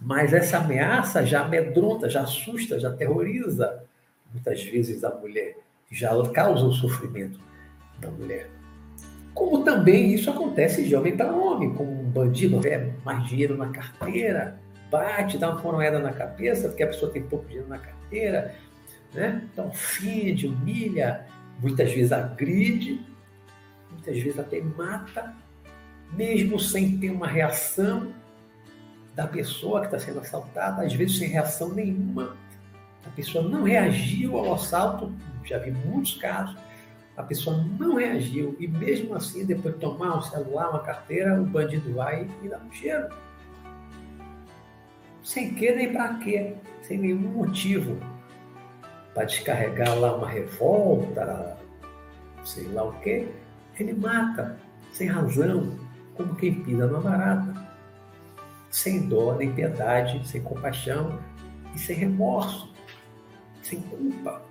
Mas 0.00 0.32
essa 0.32 0.58
ameaça 0.58 1.24
já 1.24 1.44
amedronta, 1.44 2.08
já 2.08 2.22
assusta, 2.22 2.78
já 2.78 2.92
terroriza 2.92 3.84
muitas 4.32 4.62
vezes 4.64 5.04
a 5.04 5.10
mulher, 5.10 5.56
já 5.90 6.10
causa 6.32 6.64
o 6.64 6.72
sofrimento 6.72 7.38
da 7.98 8.10
mulher. 8.10 8.50
Como 9.34 9.64
também 9.64 10.12
isso 10.12 10.30
acontece 10.30 10.84
de 10.84 10.94
homem 10.94 11.16
para 11.16 11.32
homem, 11.32 11.72
como 11.74 11.90
um 11.90 12.10
bandido 12.10 12.60
tiver 12.60 12.94
mais 13.04 13.24
dinheiro 13.26 13.56
na 13.56 13.68
carteira, 13.68 14.58
bate, 14.90 15.38
dá 15.38 15.50
uma 15.50 15.72
moeda 15.72 15.98
na 15.98 16.12
cabeça, 16.12 16.68
porque 16.68 16.82
a 16.82 16.88
pessoa 16.88 17.10
tem 17.10 17.22
pouco 17.22 17.46
dinheiro 17.46 17.68
na 17.68 17.78
carteira, 17.78 18.54
né? 19.14 19.42
então 19.50 19.68
ofende, 19.68 20.46
humilha, 20.46 21.26
muitas 21.60 21.90
vezes 21.92 22.12
agride, 22.12 23.00
muitas 23.90 24.18
vezes 24.18 24.38
até 24.38 24.60
mata, 24.60 25.34
mesmo 26.12 26.58
sem 26.60 26.98
ter 26.98 27.10
uma 27.10 27.26
reação 27.26 28.12
da 29.14 29.26
pessoa 29.26 29.80
que 29.80 29.86
está 29.86 29.98
sendo 29.98 30.20
assaltada, 30.20 30.82
às 30.82 30.92
vezes 30.92 31.18
sem 31.18 31.28
reação 31.28 31.70
nenhuma. 31.72 32.36
A 33.06 33.10
pessoa 33.10 33.46
não 33.46 33.64
reagiu 33.64 34.36
ao 34.36 34.54
assalto, 34.54 35.12
já 35.44 35.58
vi 35.58 35.70
muitos 35.70 36.14
casos, 36.16 36.56
a 37.16 37.22
pessoa 37.22 37.64
não 37.78 37.96
reagiu 37.96 38.56
e 38.58 38.66
mesmo 38.66 39.14
assim, 39.14 39.44
depois 39.44 39.74
de 39.74 39.80
tomar 39.80 40.16
um 40.16 40.22
celular, 40.22 40.70
uma 40.70 40.80
carteira, 40.80 41.40
o 41.40 41.44
bandido 41.44 41.92
vai 41.94 42.28
e 42.42 42.48
dá 42.48 42.58
um 42.58 42.72
cheiro. 42.72 43.08
Sem 45.22 45.54
que 45.54 45.70
nem 45.72 45.92
para 45.92 46.14
quê, 46.14 46.54
sem 46.82 46.98
nenhum 46.98 47.18
motivo 47.18 47.96
para 49.14 49.24
descarregar 49.24 49.98
lá 49.98 50.16
uma 50.16 50.28
revolta, 50.28 51.56
sei 52.44 52.66
lá 52.68 52.84
o 52.84 52.92
quê, 53.00 53.28
ele 53.78 53.92
mata, 53.92 54.58
sem 54.92 55.06
razão, 55.06 55.78
como 56.14 56.34
quem 56.34 56.62
pisa 56.62 56.86
numa 56.86 57.00
barata, 57.00 57.54
sem 58.70 59.06
dó 59.06 59.34
nem 59.34 59.52
piedade, 59.52 60.26
sem 60.26 60.42
compaixão 60.42 61.18
e 61.74 61.78
sem 61.78 61.94
remorso, 61.94 62.72
sem 63.62 63.80
culpa. 63.82 64.42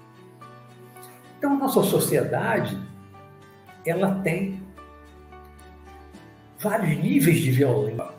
Então, 1.41 1.53
a 1.53 1.57
nossa 1.57 1.81
sociedade, 1.81 2.79
ela 3.83 4.21
tem 4.21 4.62
vários 6.60 7.03
níveis 7.03 7.39
de 7.39 7.50
violência. 7.50 8.10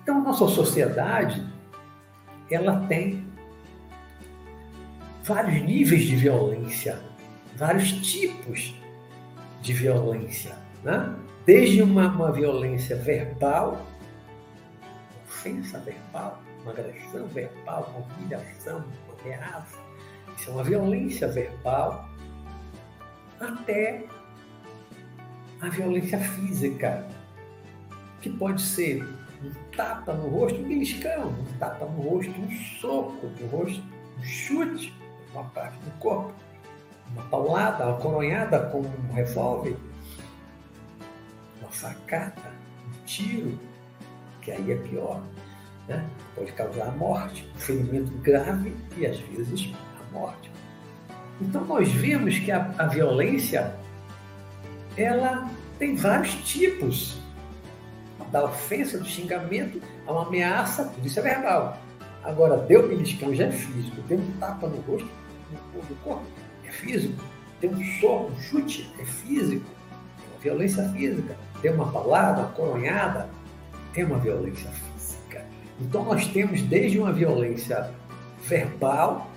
Então, 0.00 0.18
a 0.18 0.20
nossa 0.20 0.46
sociedade, 0.46 1.44
ela 2.48 2.86
tem 2.86 3.26
vários 5.24 5.60
níveis 5.60 6.04
de 6.04 6.14
violência, 6.14 7.02
vários 7.56 7.90
tipos 7.90 8.76
de 9.60 9.72
violência, 9.72 10.56
né? 10.84 11.16
desde 11.44 11.82
uma, 11.82 12.06
uma 12.06 12.30
violência 12.30 12.94
verbal, 12.94 13.84
ofensa 15.26 15.80
verbal, 15.80 16.40
uma 16.62 16.70
agressão 16.70 17.26
verbal, 17.26 17.92
uma 17.92 18.16
humilhação, 18.16 18.84
uma 19.08 19.20
ameaça, 19.20 19.78
isso 20.36 20.50
é 20.50 20.52
uma 20.52 20.64
violência 20.64 21.28
verbal, 21.28 22.08
até 23.40 24.04
a 25.60 25.68
violência 25.68 26.18
física, 26.18 27.06
que 28.20 28.30
pode 28.30 28.60
ser 28.62 29.02
um 29.42 29.52
tapa 29.76 30.12
no 30.12 30.28
rosto, 30.28 30.58
um 30.58 30.68
beliscão, 30.68 31.28
um 31.28 31.58
tapa 31.58 31.84
no 31.84 32.00
rosto, 32.02 32.32
um 32.40 32.50
soco 32.80 33.26
no 33.26 33.46
rosto, 33.48 33.82
um 34.18 34.22
chute 34.22 34.92
uma 35.32 35.44
parte 35.44 35.76
do 35.78 35.90
corpo. 35.98 36.32
Uma 37.12 37.22
paulada, 37.24 37.86
uma 37.86 37.98
coronhada 37.98 38.58
com 38.70 38.80
um 38.80 39.12
revólver, 39.12 39.76
uma 41.60 41.70
facada, 41.70 42.50
um 42.86 43.04
tiro, 43.04 43.58
que 44.40 44.50
aí 44.50 44.72
é 44.72 44.76
pior. 44.76 45.22
Né? 45.88 46.08
Pode 46.34 46.52
causar 46.52 46.88
a 46.88 46.92
morte, 46.92 47.46
um 47.54 47.58
ferimento 47.58 48.12
grave 48.18 48.74
e 48.96 49.06
às 49.06 49.18
vezes 49.18 49.74
morte. 50.12 50.50
Então 51.40 51.64
nós 51.64 51.90
vemos 51.90 52.38
que 52.38 52.50
a, 52.50 52.72
a 52.78 52.86
violência 52.86 53.74
ela 54.96 55.50
tem 55.78 55.96
vários 55.96 56.34
tipos. 56.44 57.20
Da 58.30 58.44
ofensa, 58.44 58.98
do 58.98 59.04
xingamento, 59.04 59.82
a 60.06 60.12
uma 60.12 60.26
ameaça, 60.26 60.84
tudo 60.86 61.06
isso 61.06 61.18
é 61.18 61.22
verbal. 61.22 61.76
Agora, 62.24 62.56
deu 62.56 62.88
beliscão 62.88 63.34
já 63.34 63.46
é 63.46 63.50
físico, 63.50 64.00
deu 64.02 64.18
um 64.18 64.32
tapa 64.38 64.68
no 64.68 64.80
rosto, 64.82 65.08
no, 65.74 65.96
corpo, 65.96 66.22
é 66.64 66.70
físico. 66.70 67.20
Deu 67.60 67.72
um 67.72 67.84
soco, 68.00 68.32
um 68.32 68.40
chute, 68.40 68.90
é 68.98 69.04
físico. 69.04 69.66
É 70.24 70.30
uma 70.30 70.40
violência 70.40 70.88
física. 70.90 71.36
Deu 71.60 71.74
uma 71.74 71.90
palavra, 71.90 72.44
uma 72.44 72.52
coronhada, 72.52 73.28
é 73.94 74.04
uma 74.04 74.18
violência 74.18 74.70
física. 74.70 75.44
Então, 75.80 76.04
nós 76.04 76.26
temos 76.28 76.62
desde 76.62 76.98
uma 76.98 77.12
violência 77.12 77.90
verbal 78.44 79.31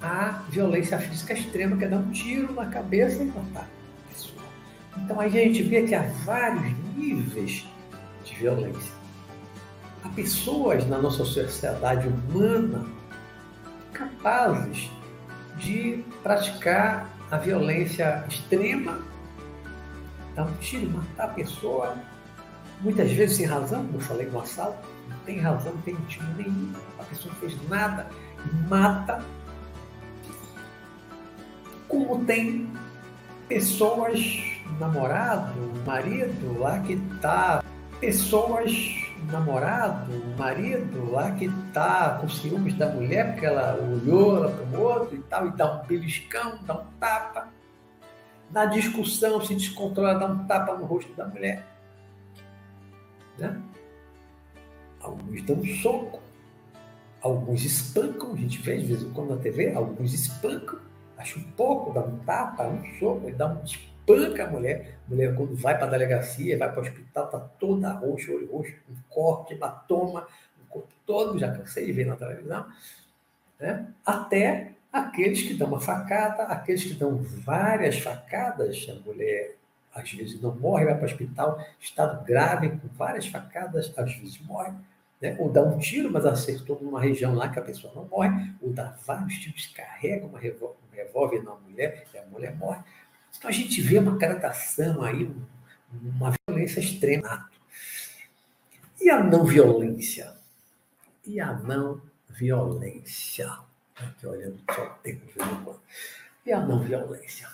a 0.00 0.42
violência 0.50 0.98
física 0.98 1.32
extrema, 1.32 1.76
que 1.76 1.84
é 1.84 1.88
dar 1.88 1.98
um 1.98 2.10
tiro 2.10 2.52
na 2.54 2.66
cabeça 2.66 3.22
e 3.22 3.26
matar 3.26 3.68
a 4.04 4.08
pessoa. 4.08 4.42
Então 4.98 5.20
a 5.20 5.28
gente 5.28 5.62
vê 5.62 5.82
que 5.82 5.94
há 5.94 6.02
vários 6.24 6.74
níveis 6.96 7.66
de 8.24 8.34
violência. 8.34 8.92
Há 10.04 10.08
pessoas 10.10 10.86
na 10.86 10.98
nossa 10.98 11.24
sociedade 11.24 12.08
humana 12.08 12.86
capazes 13.92 14.90
de 15.58 16.04
praticar 16.22 17.10
a 17.30 17.38
violência 17.38 18.24
extrema, 18.28 19.00
dar 20.34 20.44
um 20.44 20.52
tiro, 20.56 20.90
matar 20.90 21.24
a 21.24 21.28
pessoa, 21.28 21.96
muitas 22.82 23.10
vezes 23.10 23.38
sem 23.38 23.46
razão, 23.46 23.84
como 23.86 23.96
eu 23.96 24.00
falei 24.00 24.26
no 24.26 24.40
assalto, 24.40 24.86
não 25.08 25.18
tem 25.20 25.40
razão, 25.40 25.72
não 25.72 25.80
tem 25.80 25.94
motivo 25.94 26.26
nenhum, 26.36 26.72
a 26.98 27.02
pessoa 27.04 27.32
não 27.32 27.40
fez 27.40 27.68
nada, 27.68 28.06
mata 28.68 29.24
como 31.88 32.24
tem 32.24 32.70
pessoas, 33.48 34.20
namorado, 34.78 35.54
marido 35.84 36.58
lá 36.58 36.80
que 36.80 36.96
tá, 37.20 37.62
pessoas, 38.00 38.72
namorado, 39.30 40.12
marido 40.36 41.10
lá 41.10 41.30
que 41.32 41.48
tá 41.72 42.18
com 42.20 42.28
ciúmes 42.28 42.74
da 42.74 42.88
mulher 42.88 43.32
porque 43.32 43.46
ela 43.46 43.76
olhou 43.76 44.36
ela 44.36 44.50
para 44.50 44.78
o 44.78 44.82
outro 44.82 45.16
e 45.16 45.22
tal, 45.22 45.48
e 45.48 45.50
dá 45.52 45.74
um 45.74 45.86
beliscão, 45.86 46.58
dá 46.62 46.74
um 46.74 46.86
tapa. 46.98 47.48
Na 48.50 48.66
discussão, 48.66 49.44
se 49.44 49.54
descontrola, 49.54 50.14
dá 50.14 50.26
um 50.26 50.46
tapa 50.46 50.76
no 50.76 50.84
rosto 50.84 51.12
da 51.14 51.26
mulher. 51.26 51.66
Né? 53.38 53.60
Alguns 55.00 55.42
dão 55.42 55.56
um 55.56 55.66
soco, 55.82 56.20
alguns 57.20 57.64
espancam, 57.64 58.32
a 58.32 58.36
gente 58.36 58.58
vê 58.62 58.78
de 58.78 58.86
vez 58.86 59.02
em 59.02 59.10
quando 59.10 59.30
na 59.30 59.36
TV, 59.36 59.74
alguns 59.74 60.14
espancam, 60.14 60.78
acho 61.16 61.38
um 61.38 61.50
pouco, 61.52 61.92
dá 61.92 62.00
um 62.00 62.18
tapa, 62.18 62.66
um 62.66 62.84
soco, 62.98 63.30
dá 63.32 63.46
um 63.48 63.62
espanca 63.64 64.44
a 64.44 64.50
mulher. 64.50 64.98
A 65.06 65.10
mulher, 65.10 65.34
quando 65.34 65.56
vai 65.56 65.76
para 65.76 65.86
a 65.86 65.90
delegacia, 65.90 66.58
vai 66.58 66.70
para 66.70 66.80
o 66.80 66.82
hospital, 66.82 67.24
está 67.26 67.38
toda 67.38 67.92
roxa, 67.92 68.32
olho 68.32 68.50
roxo, 68.50 68.74
um 68.88 68.96
corte, 69.08 69.54
o 69.54 70.66
corpo 70.68 70.88
todo, 71.04 71.38
já 71.38 71.52
cansei 71.52 71.86
de 71.86 71.92
ver 71.92 72.06
na 72.06 72.16
televisão. 72.16 72.66
Né? 73.58 73.86
Até 74.04 74.72
aqueles 74.92 75.42
que 75.42 75.54
dão 75.54 75.68
uma 75.68 75.80
facada, 75.80 76.44
aqueles 76.44 76.84
que 76.84 76.94
dão 76.94 77.16
várias 77.16 77.98
facadas, 77.98 78.86
a 78.88 78.94
mulher 79.06 79.56
às 79.94 80.12
vezes 80.12 80.40
não 80.42 80.54
morre, 80.54 80.84
vai 80.84 80.94
para 80.94 81.04
o 81.04 81.06
hospital, 81.06 81.58
estado 81.80 82.22
grave, 82.24 82.68
com 82.68 82.88
várias 82.88 83.26
facadas, 83.26 83.92
às 83.96 84.14
vezes 84.14 84.38
morre 84.42 84.72
né? 85.20 85.36
ou 85.38 85.50
dá 85.50 85.62
um 85.62 85.78
tiro, 85.78 86.10
mas 86.10 86.26
acertou 86.26 86.78
numa 86.80 87.00
região 87.00 87.34
lá 87.34 87.48
que 87.48 87.58
a 87.58 87.62
pessoa 87.62 87.92
não 87.94 88.04
morre, 88.04 88.52
ou 88.60 88.72
dá 88.72 88.94
vários 89.06 89.38
tiros, 89.38 89.66
carrega 89.68 90.26
uma 90.26 90.38
revólver, 90.38 90.76
revólver 90.96 91.42
na 91.42 91.54
mulher 91.54 92.06
e 92.12 92.18
a 92.18 92.26
mulher 92.26 92.56
morre. 92.56 92.82
Então 93.36 93.50
a 93.50 93.52
gente 93.52 93.80
vê 93.80 93.98
uma 93.98 94.16
gradação 94.16 95.02
aí, 95.02 95.30
uma 95.92 96.32
violência 96.48 96.80
extrema. 96.80 97.50
E 99.00 99.10
a 99.10 99.22
não 99.22 99.44
violência? 99.44 100.34
E 101.24 101.38
a 101.38 101.52
não 101.52 102.00
violência? 102.30 103.52
Aqui 103.94 104.26
olhando 104.26 104.58
só 104.74 104.86
o 104.86 104.90
tempo. 105.02 105.80
E 106.44 106.52
a 106.52 106.60
não 106.60 106.80
violência? 106.80 107.48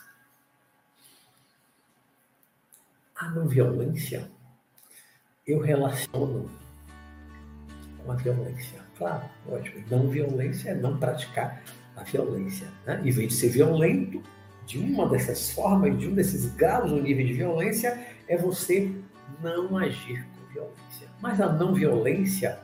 A 3.17 3.29
não 3.31 3.47
violência, 3.47 4.29
eu 5.47 5.61
relaciono 5.61 6.51
com 7.99 8.13
a 8.13 8.17
violência. 8.17 8.81
Claro, 8.99 9.29
lógico, 9.47 9.81
não 9.89 10.09
violência 10.09 10.71
é 10.71 10.75
não 10.75 10.99
praticar 10.99 11.63
a 11.97 12.03
violência. 12.03 12.69
Né? 12.87 13.01
Em 13.05 13.11
vez 13.11 13.29
de 13.29 13.35
ser 13.35 13.49
violento, 13.49 14.23
de 14.67 14.79
uma 14.79 15.09
dessas 15.09 15.51
formas, 15.51 15.99
de 15.99 16.09
um 16.09 16.15
desses 16.15 16.47
graus 16.55 16.91
no 16.91 17.01
nível 17.01 17.27
de 17.27 17.33
violência, 17.33 17.99
é 18.29 18.37
você 18.37 18.91
não 19.43 19.77
agir 19.77 20.27
com 20.35 20.53
violência. 20.53 21.09
Mas 21.21 21.41
a 21.41 21.53
não 21.53 21.75
violência, 21.75 22.59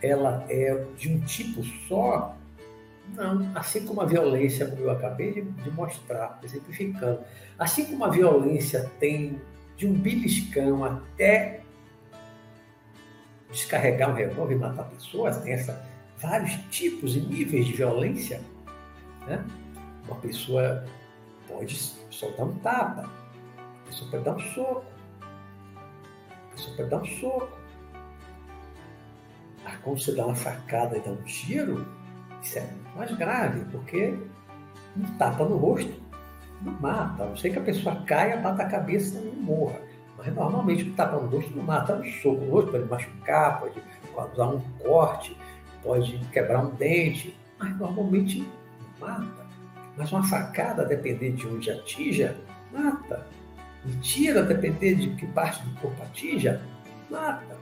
ela 0.00 0.44
é 0.48 0.84
de 0.96 1.08
um 1.08 1.20
tipo 1.20 1.62
só? 1.88 2.36
Não. 3.14 3.50
Assim 3.54 3.84
como 3.84 4.00
a 4.00 4.06
violência, 4.06 4.66
como 4.66 4.82
eu 4.82 4.90
acabei 4.90 5.32
de, 5.32 5.42
de 5.42 5.70
mostrar, 5.70 6.40
exemplificando, 6.42 7.20
assim 7.58 7.84
como 7.84 8.04
a 8.04 8.10
violência 8.10 8.90
tem 8.98 9.40
de 9.76 9.86
um 9.86 9.92
beliscão 9.92 10.84
até 10.84 11.60
descarregar 13.50 14.10
um 14.10 14.14
revólver 14.14 14.54
e 14.54 14.58
matar 14.58 14.84
pessoas, 14.84 15.36
tem 15.38 15.52
essa, 15.52 15.84
vários 16.18 16.52
tipos 16.70 17.14
e 17.16 17.20
níveis 17.20 17.66
de 17.66 17.72
violência. 17.74 18.40
Né? 19.26 19.44
Uma 20.06 20.16
pessoa 20.16 20.84
pode 21.48 21.76
soltar 22.10 22.46
um 22.46 22.54
tapa, 22.58 23.10
a 23.82 23.86
pessoa 23.86 24.10
pode 24.10 24.24
dar 24.24 24.34
um 24.34 24.40
soco, 24.40 24.84
a 26.30 26.54
pessoa 26.54 26.76
pode 26.76 26.90
dar 26.90 26.98
um 26.98 27.04
soco. 27.04 27.48
Mas 29.64 29.76
quando 29.76 30.00
você 30.00 30.12
dá 30.14 30.26
uma 30.26 30.34
facada 30.34 30.96
e 30.96 31.00
dá 31.00 31.10
um 31.10 31.22
tiro, 31.22 31.86
isso 32.42 32.58
é 32.58 32.68
mais 32.96 33.10
grave, 33.16 33.64
porque 33.70 34.18
um 34.96 35.04
tapa 35.18 35.44
no 35.44 35.56
rosto 35.56 36.02
não 36.60 36.72
mata, 36.80 37.24
a 37.24 37.26
não 37.26 37.36
ser 37.36 37.50
que 37.50 37.58
a 37.58 37.62
pessoa 37.62 38.02
caia, 38.04 38.36
bata 38.36 38.62
a 38.62 38.68
cabeça 38.68 39.18
e 39.18 39.36
morra. 39.36 39.80
Mas 40.18 40.34
normalmente 40.34 40.84
o 40.84 40.94
tapa 40.94 41.16
no 41.16 41.28
rosto 41.28 41.56
não 41.56 41.62
mata, 41.62 41.94
um 41.94 42.04
soco 42.04 42.44
no 42.44 42.50
rosto 42.50 42.72
pode 42.72 42.84
machucar, 42.84 43.60
pode 43.60 43.82
causar 44.14 44.48
um 44.48 44.60
corte, 44.78 45.36
pode 45.82 46.18
quebrar 46.32 46.64
um 46.64 46.70
dente, 46.74 47.36
mas 47.58 47.76
normalmente 47.78 48.46
mata. 49.02 49.46
Mas 49.96 50.10
uma 50.12 50.22
facada, 50.22 50.84
depender 50.84 51.32
de 51.32 51.46
onde 51.46 51.70
atinja, 51.70 52.36
mata. 52.72 53.26
Um 53.84 54.00
tiro, 54.00 54.46
depender 54.46 54.94
de 54.94 55.10
que 55.16 55.26
parte 55.26 55.62
do 55.64 55.80
corpo 55.80 56.02
atinja, 56.02 56.62
mata. 57.10 57.56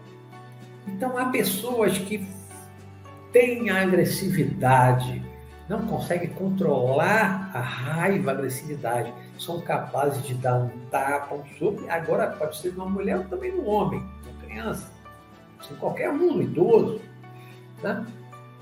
Então 0.87 1.17
há 1.17 1.27
pessoas 1.27 1.99
que 1.99 2.27
têm 3.33 3.71
a 3.71 3.83
agressividade, 3.83 5.23
não 5.69 5.87
conseguem 5.87 6.29
controlar 6.31 7.51
a 7.55 7.61
raiva, 7.61 8.31
a 8.31 8.35
agressividade, 8.35 9.13
são 9.39 9.61
capazes 9.61 10.23
de 10.25 10.35
dar 10.35 10.57
um 10.57 10.69
tapa, 10.91 11.35
um 11.35 11.45
soco, 11.59 11.85
agora 11.89 12.27
pode 12.29 12.59
ser 12.59 12.71
uma 12.71 12.87
mulher 12.87 13.19
ou 13.19 13.25
também 13.25 13.53
um 13.55 13.69
homem, 13.69 14.05
uma 14.25 14.43
criança, 14.45 14.91
ser 15.67 15.75
qualquer 15.75 16.11
um, 16.11 16.37
um 16.37 16.43
idoso. 16.43 17.01
Né? 17.83 18.05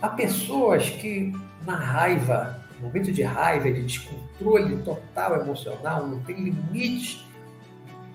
Há 0.01 0.11
pessoas 0.11 0.89
que, 0.91 1.33
na 1.67 1.75
raiva, 1.75 2.58
momento 2.81 3.13
de 3.13 3.23
raiva, 3.23 3.71
de 3.71 3.83
descontrole 3.83 4.77
total 4.83 5.41
emocional, 5.41 6.07
não 6.07 6.21
tem 6.21 6.37
limite, 6.37 7.27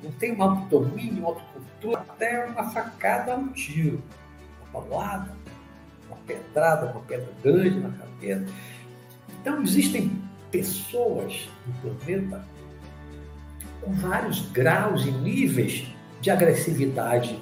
não 0.02 0.12
tem 0.12 0.36
um 0.36 0.44
autodomínio, 0.44 1.24
um 1.24 1.28
autocontrole, 1.28 1.96
até 2.10 2.46
uma 2.46 2.70
facada, 2.72 3.36
um 3.36 3.50
tiro, 3.50 4.02
uma 4.60 4.82
paulada, 4.82 5.34
uma 6.08 6.18
pedrada, 6.26 6.92
uma 6.92 7.02
pedra 7.02 7.30
grande 7.44 7.80
na 7.80 7.90
cabeça. 7.90 8.46
Então, 9.42 9.62
existem 9.62 10.22
pessoas 10.52 11.50
no 11.66 11.74
planeta 11.74 12.46
com 13.82 13.92
vários 13.94 14.50
graus 14.52 15.06
e 15.06 15.12
níveis 15.12 15.88
de 16.22 16.32
agressividade 16.32 17.40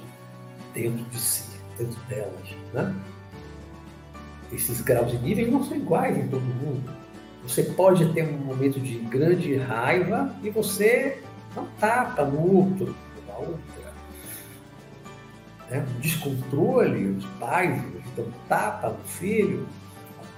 dentro 0.74 1.04
de 1.04 1.18
si, 1.18 1.44
dentro 1.78 2.00
delas. 2.08 2.48
Né? 2.72 2.94
Esses 4.52 4.80
graus 4.80 5.12
e 5.12 5.16
níveis 5.18 5.50
não 5.50 5.62
são 5.62 5.76
iguais 5.76 6.16
em 6.16 6.26
todo 6.28 6.42
mundo. 6.42 7.01
Você 7.42 7.62
pode 7.62 8.12
ter 8.12 8.22
um 8.22 8.38
momento 8.38 8.78
de 8.78 8.98
grande 8.98 9.56
raiva 9.56 10.34
e 10.42 10.50
você 10.50 11.22
não 11.56 11.66
tapa 11.78 12.24
no 12.24 12.40
outro, 12.40 12.94
outra. 13.28 13.92
Né? 15.70 15.84
Um 15.96 16.00
descontrole, 16.00 17.06
os 17.06 17.24
pais 17.40 17.82
dão 18.16 18.26
tapa 18.48 18.90
no 18.90 19.04
filho, 19.04 19.66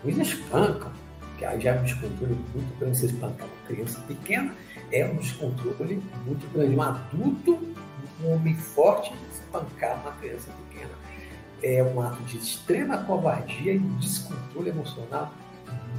alguns 0.02 0.28
espancam 0.28 0.92
que 1.38 1.44
aí 1.44 1.60
já 1.60 1.72
é 1.72 1.80
um 1.80 1.82
descontrole 1.82 2.36
muito 2.54 2.78
grande 2.78 2.98
você 2.98 3.06
espancar 3.06 3.46
uma 3.46 3.66
criança 3.66 4.00
pequena, 4.06 4.54
é 4.92 5.04
um 5.04 5.16
descontrole 5.16 6.02
muito 6.24 6.52
grande. 6.52 6.76
Um 6.76 6.82
adulto, 6.82 7.74
um 8.22 8.32
homem 8.32 8.54
forte, 8.54 9.12
espancar 9.32 10.00
uma 10.00 10.12
criança 10.12 10.50
pequena. 10.52 10.92
É 11.62 11.82
um 11.82 12.00
ato 12.00 12.22
de 12.24 12.38
extrema 12.38 12.98
covardia 12.98 13.74
e 13.74 13.78
descontrole 13.78 14.70
emocional 14.70 15.32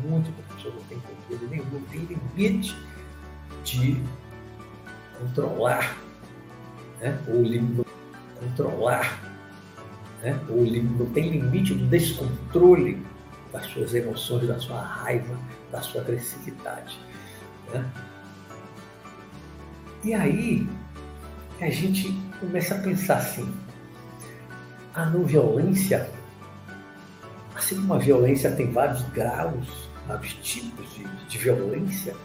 muito 0.03 0.31
grande. 0.31 0.54
Pessoa 0.65 0.75
não 0.75 0.84
tem 0.84 0.99
controle 0.99 1.47
nenhum, 1.47 1.65
não 1.71 1.82
tem 1.82 1.99
limite 2.06 2.75
de 3.63 4.01
controlar, 5.19 5.95
né? 6.99 7.19
ou 7.28 7.43
limite 7.43 7.89
controlar, 8.39 9.21
né? 10.23 10.39
ou 10.49 10.65
não 10.65 11.06
tem 11.12 11.30
limite 11.30 11.75
do 11.75 11.86
descontrole 11.86 13.06
das 13.51 13.65
suas 13.67 13.93
emoções, 13.93 14.47
da 14.47 14.60
sua 14.60 14.82
raiva, 14.82 15.39
da 15.71 15.82
sua 15.82 16.01
agressividade. 16.01 16.99
Né? 17.71 17.86
E 20.04 20.13
aí 20.15 20.67
a 21.62 21.69
gente 21.69 22.12
começa 22.39 22.73
a 22.73 22.80
pensar 22.80 23.17
assim, 23.17 23.54
a 24.95 25.06
não 25.06 25.25
violência, 25.25 26.10
assim 27.56 27.75
como 27.75 27.93
a 27.93 27.99
violência 27.99 28.51
tem 28.51 28.71
vários 28.71 29.04
graus, 29.10 29.85
vários 30.07 30.33
tipos 30.35 30.93
de, 30.93 31.03
de 31.03 31.37
violência, 31.37 32.15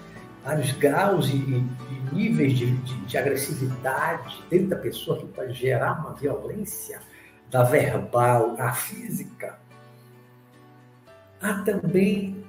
vários 0.44 0.72
graus 0.72 1.28
e, 1.28 1.36
e 1.36 2.14
níveis 2.14 2.56
de, 2.56 2.70
de, 2.76 2.96
de, 3.06 3.18
agressividade 3.18 4.42
dentro 4.48 4.68
da 4.68 4.76
pessoa 4.76 5.18
que 5.18 5.26
pode 5.26 5.52
gerar 5.54 6.00
uma 6.00 6.14
violência, 6.14 7.00
da 7.50 7.62
verbal 7.64 8.54
à 8.58 8.72
física. 8.72 9.58
Há 11.40 11.62
também 11.62 12.44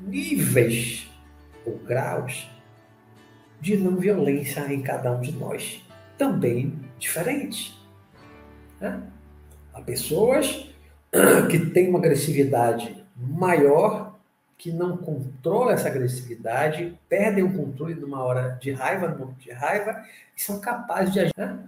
níveis 0.00 1.10
ou 1.66 1.76
graus 1.78 2.48
de 3.60 3.76
não 3.76 3.96
violência 3.96 4.72
em 4.72 4.80
cada 4.80 5.12
um 5.12 5.20
de 5.20 5.32
nós, 5.32 5.84
também 6.16 6.78
diferentes. 6.98 7.78
Né? 8.80 9.02
Há 9.74 9.82
pessoas 9.82 10.70
que 11.50 11.58
têm 11.58 11.90
uma 11.90 11.98
agressividade 11.98 12.99
maior, 13.20 14.18
que 14.56 14.70
não 14.70 14.96
controlam 14.96 15.70
essa 15.70 15.88
agressividade, 15.88 16.98
perdem 17.08 17.42
o 17.42 17.56
controle 17.56 17.94
numa 17.94 18.22
hora 18.22 18.58
de 18.60 18.72
raiva, 18.72 19.08
num 19.08 19.18
momento 19.18 19.38
de 19.38 19.50
raiva, 19.52 20.02
e 20.36 20.42
são 20.42 20.60
capazes 20.60 21.12
de 21.12 21.20
agir. 21.20 21.32
Né? 21.36 21.58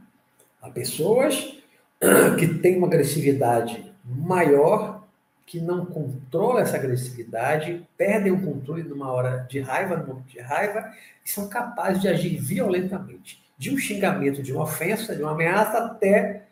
Há 0.60 0.70
pessoas 0.70 1.58
que 2.38 2.46
têm 2.46 2.76
uma 2.76 2.86
agressividade 2.86 3.92
maior, 4.04 5.06
que 5.46 5.60
não 5.60 5.86
controlam 5.86 6.58
essa 6.58 6.76
agressividade, 6.76 7.86
perdem 7.96 8.32
o 8.32 8.42
controle 8.42 8.82
numa 8.82 9.10
hora 9.10 9.46
de 9.48 9.60
raiva, 9.60 9.96
num 9.96 10.06
momento 10.06 10.28
de 10.28 10.40
raiva, 10.40 10.92
e 11.24 11.30
são 11.30 11.48
capazes 11.48 12.00
de 12.00 12.08
agir 12.08 12.36
violentamente. 12.38 13.42
De 13.56 13.72
um 13.72 13.78
xingamento, 13.78 14.42
de 14.42 14.52
uma 14.52 14.64
ofensa, 14.64 15.14
de 15.14 15.22
uma 15.22 15.32
ameaça, 15.32 15.78
até 15.78 16.44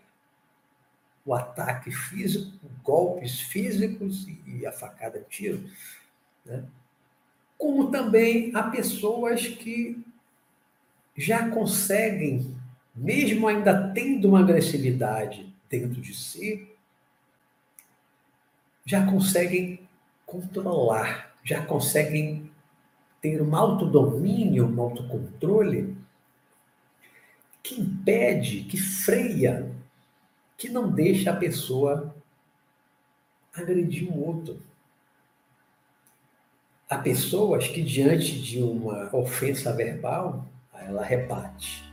o 1.24 1.34
ataque 1.34 1.90
físico, 1.90 2.52
golpes 2.82 3.40
físicos 3.40 4.26
e 4.46 4.66
a 4.66 4.72
facada 4.72 5.24
tiro. 5.28 5.62
Né? 6.44 6.64
Como 7.58 7.90
também 7.90 8.50
há 8.54 8.64
pessoas 8.64 9.46
que 9.46 10.02
já 11.16 11.50
conseguem, 11.50 12.56
mesmo 12.94 13.46
ainda 13.46 13.92
tendo 13.92 14.28
uma 14.28 14.40
agressividade 14.40 15.52
dentro 15.68 16.00
de 16.00 16.14
si, 16.14 16.68
já 18.84 19.04
conseguem 19.04 19.86
controlar, 20.24 21.36
já 21.44 21.64
conseguem 21.64 22.50
ter 23.20 23.42
um 23.42 23.54
autodomínio, 23.54 24.66
um 24.66 24.80
autocontrole 24.80 25.96
que 27.62 27.80
impede, 27.80 28.62
que 28.64 28.78
freia 28.78 29.69
que 30.60 30.68
não 30.68 30.90
deixa 30.90 31.30
a 31.30 31.36
pessoa 31.36 32.14
agredir 33.54 34.12
um 34.12 34.22
outro. 34.22 34.60
Há 36.86 36.98
pessoas 36.98 37.66
que, 37.66 37.82
diante 37.82 38.38
de 38.42 38.62
uma 38.62 39.08
ofensa 39.16 39.72
verbal, 39.72 40.46
ela 40.74 41.02
rebate. 41.02 41.90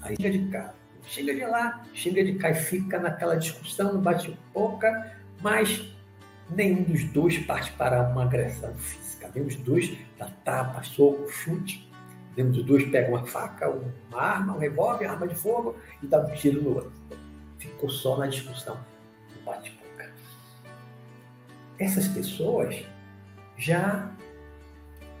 Aí 0.00 0.14
chega 0.14 0.38
de 0.38 0.48
cá, 0.48 0.74
chega 1.02 1.34
de 1.34 1.44
lá, 1.44 1.84
chega 1.92 2.22
de 2.22 2.34
cá 2.34 2.50
e 2.50 2.54
fica 2.54 3.00
naquela 3.00 3.34
discussão, 3.34 4.00
bate-boca, 4.00 5.16
mas 5.40 5.92
nenhum 6.50 6.84
dos 6.84 7.02
dois 7.06 7.36
parte 7.38 7.72
para 7.72 8.10
uma 8.10 8.22
agressão 8.22 8.72
física. 8.76 9.28
Nenhum 9.34 9.48
dos 9.48 9.56
dois 9.56 9.98
dá 10.16 10.30
tapa, 10.44 10.84
soco, 10.84 11.28
chute. 11.28 11.90
Nenhum 12.36 12.52
dos 12.52 12.64
dois 12.64 12.88
pega 12.90 13.08
uma 13.08 13.26
faca, 13.26 13.68
uma 13.68 14.22
arma, 14.22 14.54
um 14.54 14.58
revólver, 14.58 15.06
arma 15.06 15.26
de 15.26 15.34
fogo 15.34 15.76
e 16.00 16.06
dá 16.06 16.20
um 16.20 16.32
tiro 16.32 16.62
no 16.62 16.76
outro 16.76 17.21
ficou 17.62 17.88
só 17.88 18.16
na 18.18 18.26
discussão 18.26 18.76
do 19.34 19.44
bate-boca. 19.44 20.12
Essas 21.78 22.08
pessoas 22.08 22.84
já 23.56 24.10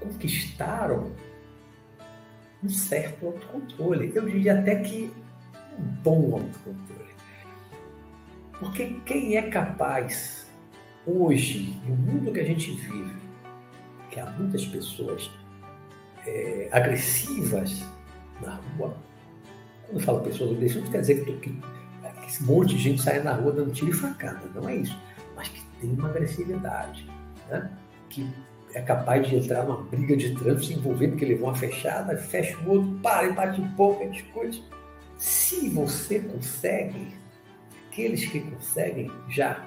conquistaram 0.00 1.12
um 2.62 2.68
certo 2.68 3.26
autocontrole. 3.26 4.12
Eu 4.14 4.26
diria 4.26 4.58
até 4.58 4.76
que 4.76 5.12
um 5.78 5.82
bom 6.02 6.34
autocontrole. 6.34 7.02
Porque 8.58 9.00
quem 9.06 9.36
é 9.36 9.42
capaz, 9.42 10.46
hoje, 11.06 11.80
no 11.86 11.96
mundo 11.96 12.32
que 12.32 12.40
a 12.40 12.44
gente 12.44 12.70
vive, 12.72 13.16
que 14.10 14.20
há 14.20 14.26
muitas 14.26 14.64
pessoas 14.66 15.30
é, 16.26 16.68
agressivas 16.70 17.82
na 18.40 18.54
rua, 18.54 18.96
quando 19.86 19.98
eu 19.98 20.00
falo 20.00 20.20
pessoas 20.20 20.52
agressivas, 20.52 20.84
não 20.84 20.92
quer 20.92 21.00
dizer 21.00 21.24
que, 21.24 21.32
que 21.38 21.60
esse 22.32 22.42
monte 22.44 22.74
de 22.74 22.78
gente 22.78 23.02
sai 23.02 23.22
na 23.22 23.34
rua 23.34 23.52
dando 23.52 23.72
tiro 23.72 23.90
e 23.90 23.94
facada. 23.94 24.40
Não 24.54 24.66
é 24.66 24.76
isso. 24.76 24.98
Mas 25.36 25.48
que 25.48 25.62
tem 25.80 25.92
uma 25.92 26.08
agressividade, 26.08 27.06
né? 27.48 27.70
que 28.08 28.26
é 28.74 28.80
capaz 28.80 29.28
de 29.28 29.36
entrar 29.36 29.64
numa 29.64 29.82
briga 29.82 30.16
de 30.16 30.34
trânsito, 30.34 30.64
se 30.64 30.74
envolver 30.74 31.08
porque 31.08 31.26
levou 31.26 31.48
uma 31.48 31.54
fechada, 31.54 32.16
fecha 32.16 32.56
o 32.60 32.70
outro, 32.70 32.98
para 33.02 33.28
e 33.28 33.32
bate 33.32 33.60
um 33.60 33.70
pouco, 33.72 34.08
discute. 34.08 34.64
Se 35.18 35.68
você 35.68 36.20
consegue, 36.20 37.14
aqueles 37.86 38.24
que 38.24 38.40
conseguem 38.40 39.10
já 39.28 39.62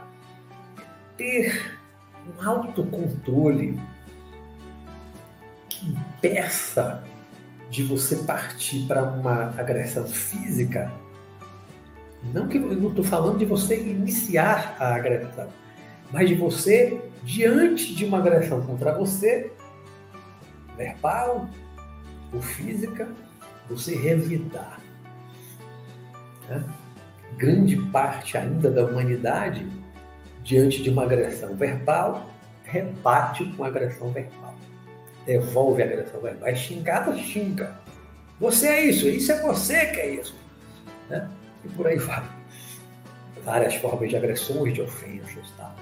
ter 1.16 1.80
um 2.28 2.48
autocontrole 2.48 3.80
que 5.70 5.88
impeça 5.88 7.04
de 7.70 7.84
você 7.84 8.16
partir 8.24 8.88
para 8.88 9.04
uma 9.04 9.54
agressão 9.60 10.08
física, 10.08 10.92
não 12.34 12.48
que 12.48 12.58
eu 12.58 12.76
não 12.76 12.90
estou 12.90 13.04
falando 13.04 13.38
de 13.38 13.46
você 13.46 13.80
iniciar 13.80 14.76
a 14.80 14.96
agressão, 14.96 15.48
mas 16.12 16.30
de 16.30 16.36
você, 16.36 17.02
diante 17.24 17.94
de 17.96 18.06
uma 18.06 18.20
agressão 18.20 18.62
contra 18.62 18.94
você, 18.94 19.52
verbal 20.78 21.50
ou 22.34 22.42
física, 22.42 23.08
você 23.70 23.96
revidar. 23.96 24.80
Né? 26.50 26.64
Grande 27.38 27.76
parte 27.92 28.38
ainda 28.38 28.70
da 28.70 28.86
humanidade, 28.86 29.68
diante 30.44 30.82
de 30.82 30.90
uma 30.90 31.04
agressão 31.04 31.56
verbal, 31.56 32.30
rebate 32.64 33.46
com 33.56 33.64
agressão 33.64 34.12
verbal. 34.12 34.56
Devolve 35.26 35.82
a 35.82 35.86
agressão 35.86 36.22
verbal. 36.22 36.48
É 36.48 36.56
xingada, 36.56 37.16
xinga. 37.18 37.76
Você 38.40 38.68
é 38.68 38.86
isso, 38.86 39.08
isso 39.08 39.32
é 39.32 39.42
você 39.42 39.86
que 39.88 40.00
é 40.00 40.16
isso. 40.16 40.36
Né? 41.10 41.28
E 41.66 41.70
por 41.70 41.88
aí 41.88 41.98
vai. 41.98 42.24
Várias 43.44 43.76
formas 43.76 44.10
de 44.10 44.18
agressões, 44.18 44.74
de 44.74 44.82
ofensas, 44.82 45.52
tá? 45.58 45.76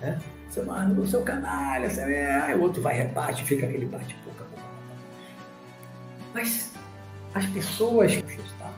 Né? 0.00 0.20
Você 0.48 0.62
manda 0.62 0.94
no 0.94 1.06
seu 1.06 1.22
canalha, 1.22 1.90
você... 1.90 2.00
aí 2.00 2.54
o 2.54 2.62
outro 2.62 2.80
vai 2.80 2.96
rebate, 2.96 3.44
fica 3.44 3.66
aquele 3.66 3.86
bate-boca. 3.86 4.44
Mas 6.32 6.72
as 7.34 7.46
pessoas, 7.46 8.22
tá? 8.58 8.72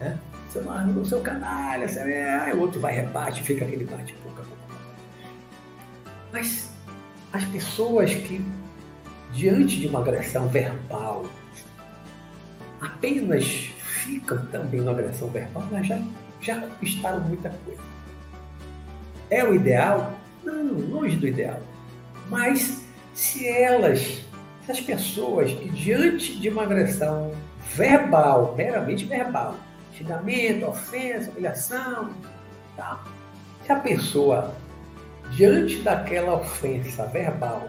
Né? 0.00 0.18
Você 0.48 0.60
manda 0.60 0.92
no 0.92 1.04
seu 1.04 1.20
canalha, 1.20 1.88
você... 1.88 2.00
aí 2.00 2.52
o 2.52 2.60
outro 2.60 2.80
vai 2.80 2.94
rebate, 2.94 3.42
fica 3.42 3.64
aquele 3.64 3.84
bate-boca. 3.84 4.42
Mas 6.32 6.70
as 7.32 7.44
pessoas 7.44 8.12
que, 8.14 8.44
diante 9.32 9.80
de 9.80 9.86
uma 9.86 10.00
agressão 10.00 10.48
verbal, 10.48 11.26
apenas 12.80 13.73
ficam 14.04 14.44
também 14.46 14.80
na 14.80 14.90
agressão 14.90 15.28
verbal, 15.28 15.66
mas 15.70 15.86
já, 15.86 15.98
já 16.40 16.60
conquistaram 16.60 17.20
muita 17.20 17.50
coisa. 17.64 17.80
É 19.30 19.42
o 19.44 19.54
ideal? 19.54 20.12
Não, 20.44 20.72
longe 20.72 21.16
do 21.16 21.26
ideal. 21.26 21.60
Mas 22.28 22.84
se 23.14 23.48
elas, 23.48 24.22
essas 24.62 24.80
pessoas 24.80 25.52
que 25.52 25.68
diante 25.70 26.38
de 26.38 26.48
uma 26.48 26.64
agressão 26.64 27.32
verbal, 27.74 28.54
meramente 28.56 29.04
verbal, 29.04 29.56
xingamento, 29.96 30.66
ofensa, 30.66 31.30
humilhação, 31.30 32.10
tá? 32.76 33.02
se 33.64 33.72
a 33.72 33.76
pessoa, 33.76 34.54
diante 35.30 35.80
daquela 35.82 36.34
ofensa 36.34 37.06
verbal, 37.06 37.68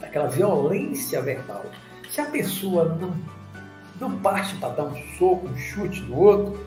daquela 0.00 0.28
violência 0.28 1.22
verbal, 1.22 1.64
se 2.10 2.20
a 2.20 2.26
pessoa 2.26 2.96
não 3.00 3.14
não 4.00 4.18
parte 4.18 4.56
para 4.56 4.70
dar 4.70 4.84
um 4.84 4.96
soco, 5.18 5.46
um 5.46 5.56
chute 5.56 6.00
no 6.02 6.16
outro, 6.16 6.66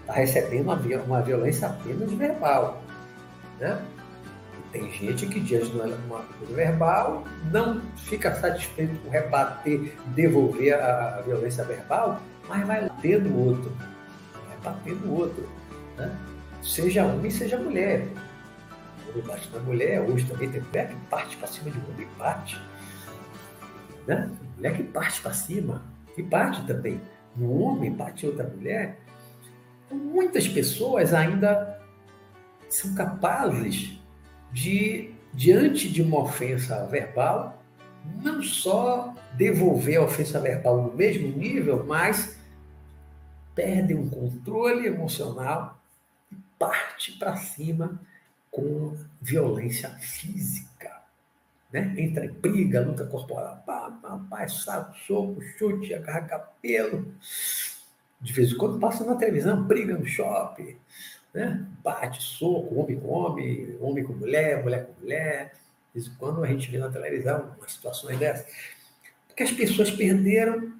está 0.00 0.14
recebendo 0.14 0.64
uma, 0.64 0.76
uma 1.04 1.22
violência 1.22 1.68
apenas 1.68 2.10
verbal. 2.12 2.82
Né? 3.58 3.80
Tem 4.72 4.90
gente 4.92 5.26
que, 5.26 5.40
diante 5.40 5.70
de 5.70 5.76
uma 5.76 6.20
atitude 6.20 6.54
verbal, 6.54 7.24
não 7.50 7.80
fica 7.96 8.34
satisfeito 8.34 8.96
com 9.02 9.10
rebater, 9.10 9.96
devolver 10.14 10.74
a, 10.74 11.16
a 11.18 11.22
violência 11.22 11.64
verbal, 11.64 12.20
mas 12.48 12.66
vai 12.66 12.88
bater 12.88 13.20
no 13.20 13.36
outro. 13.36 13.72
Vai 14.48 14.72
bater 14.72 14.94
no 14.94 15.12
outro. 15.12 15.48
Né? 15.96 16.16
Seja 16.62 17.04
homem, 17.04 17.30
seja 17.30 17.58
mulher. 17.58 18.08
Quando 19.04 19.26
bate 19.26 19.50
na 19.52 19.60
mulher, 19.60 20.00
hoje 20.02 20.24
também 20.26 20.48
tem 20.48 20.60
mulher 20.60 20.88
que 20.88 20.96
parte 21.08 21.36
para 21.36 21.48
cima 21.48 21.70
de 21.70 21.78
homem, 21.90 22.06
parte. 22.16 22.60
Né? 24.06 24.30
Mulher 24.56 24.76
que 24.76 24.84
parte 24.84 25.20
para 25.20 25.32
cima, 25.32 25.82
e 26.16 26.22
bate 26.22 26.66
também. 26.66 27.00
Um 27.38 27.62
homem 27.62 27.92
bate 27.92 28.26
outra 28.26 28.44
mulher. 28.44 28.98
Muitas 29.90 30.46
pessoas 30.46 31.12
ainda 31.12 31.80
são 32.68 32.94
capazes 32.94 33.98
de, 34.52 35.12
diante 35.32 35.88
de 35.88 36.02
uma 36.02 36.20
ofensa 36.20 36.86
verbal, 36.86 37.62
não 38.22 38.42
só 38.42 39.14
devolver 39.34 39.98
a 39.98 40.04
ofensa 40.04 40.40
verbal 40.40 40.82
no 40.82 40.94
mesmo 40.94 41.28
nível, 41.36 41.84
mas 41.86 42.36
perdem 43.54 43.96
o 43.96 44.08
controle 44.08 44.86
emocional 44.86 45.80
e 46.32 46.36
parte 46.58 47.12
para 47.12 47.36
cima 47.36 48.00
com 48.50 48.96
violência 49.20 49.88
física. 49.90 50.99
Né? 51.72 51.94
Entra 51.96 52.24
em 52.24 52.32
briga, 52.32 52.80
luta 52.80 53.04
corporal, 53.06 53.62
pá, 53.64 53.90
pá, 54.02 54.20
pá, 54.28 54.48
saco, 54.48 54.96
soco, 55.06 55.40
chute, 55.56 55.94
agarra 55.94 56.22
cabelo. 56.22 57.14
De 58.20 58.32
vez 58.32 58.52
em 58.52 58.56
quando 58.56 58.78
passa 58.78 59.04
na 59.04 59.14
televisão, 59.16 59.62
briga 59.62 59.96
no 59.96 60.04
shopping, 60.04 60.76
né? 61.32 61.64
bate, 61.82 62.22
soco, 62.22 62.74
homem 62.74 62.98
com 62.98 63.08
homem, 63.08 63.76
homem 63.80 64.04
com 64.04 64.12
mulher, 64.12 64.62
mulher 64.62 64.86
com 64.86 65.00
mulher. 65.00 65.52
De 65.94 66.00
vez 66.00 66.12
em 66.12 66.16
quando 66.18 66.42
a 66.42 66.46
gente 66.46 66.70
vê 66.70 66.78
na 66.78 66.90
televisão 66.90 67.54
umas 67.56 67.72
situações 67.72 68.18
dessas. 68.18 68.46
Porque 69.26 69.44
as 69.44 69.52
pessoas 69.52 69.90
perderam 69.90 70.72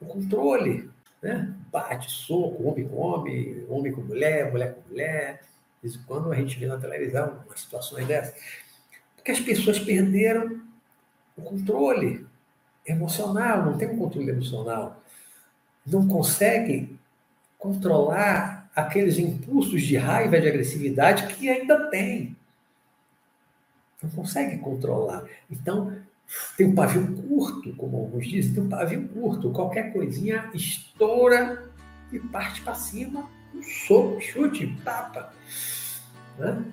o 0.00 0.06
controle. 0.06 0.88
Né? 1.20 1.54
Bate, 1.70 2.10
soco, 2.10 2.68
homem 2.68 2.88
com 2.88 2.96
homem, 2.96 3.64
homem 3.68 3.92
com 3.92 4.00
mulher, 4.00 4.50
mulher 4.50 4.74
com 4.74 4.88
mulher. 4.88 5.42
De 5.82 5.88
vez 5.88 6.00
em 6.00 6.06
quando 6.06 6.32
a 6.32 6.36
gente 6.36 6.58
vê 6.58 6.66
na 6.66 6.78
televisão 6.78 7.42
umas 7.46 7.60
situações 7.60 8.06
dessas. 8.06 8.34
Porque 9.22 9.30
as 9.30 9.38
pessoas 9.40 9.78
perderam 9.78 10.60
o 11.36 11.42
controle 11.42 12.26
emocional, 12.84 13.64
não 13.64 13.78
tem 13.78 13.88
um 13.88 13.96
controle 13.96 14.30
emocional. 14.30 15.00
Não 15.86 16.08
conseguem 16.08 16.98
controlar 17.56 18.68
aqueles 18.74 19.18
impulsos 19.18 19.82
de 19.82 19.96
raiva 19.96 20.40
de 20.40 20.48
agressividade 20.48 21.32
que 21.36 21.48
ainda 21.48 21.88
tem. 21.88 22.36
Não 24.02 24.10
consegue 24.10 24.58
controlar. 24.58 25.24
Então, 25.48 25.96
tem 26.56 26.66
um 26.66 26.74
pavio 26.74 27.06
curto, 27.28 27.72
como 27.76 27.98
alguns 27.98 28.26
dizem, 28.26 28.54
tem 28.54 28.64
um 28.64 28.68
pavio 28.68 29.06
curto. 29.06 29.52
Qualquer 29.52 29.92
coisinha 29.92 30.50
estoura 30.52 31.70
e 32.12 32.18
parte 32.18 32.60
para 32.62 32.74
cima, 32.74 33.30
um 33.54 33.62
soco, 33.62 34.20
chute, 34.20 34.76
tapa. 34.82 35.32
Né? 36.36 36.72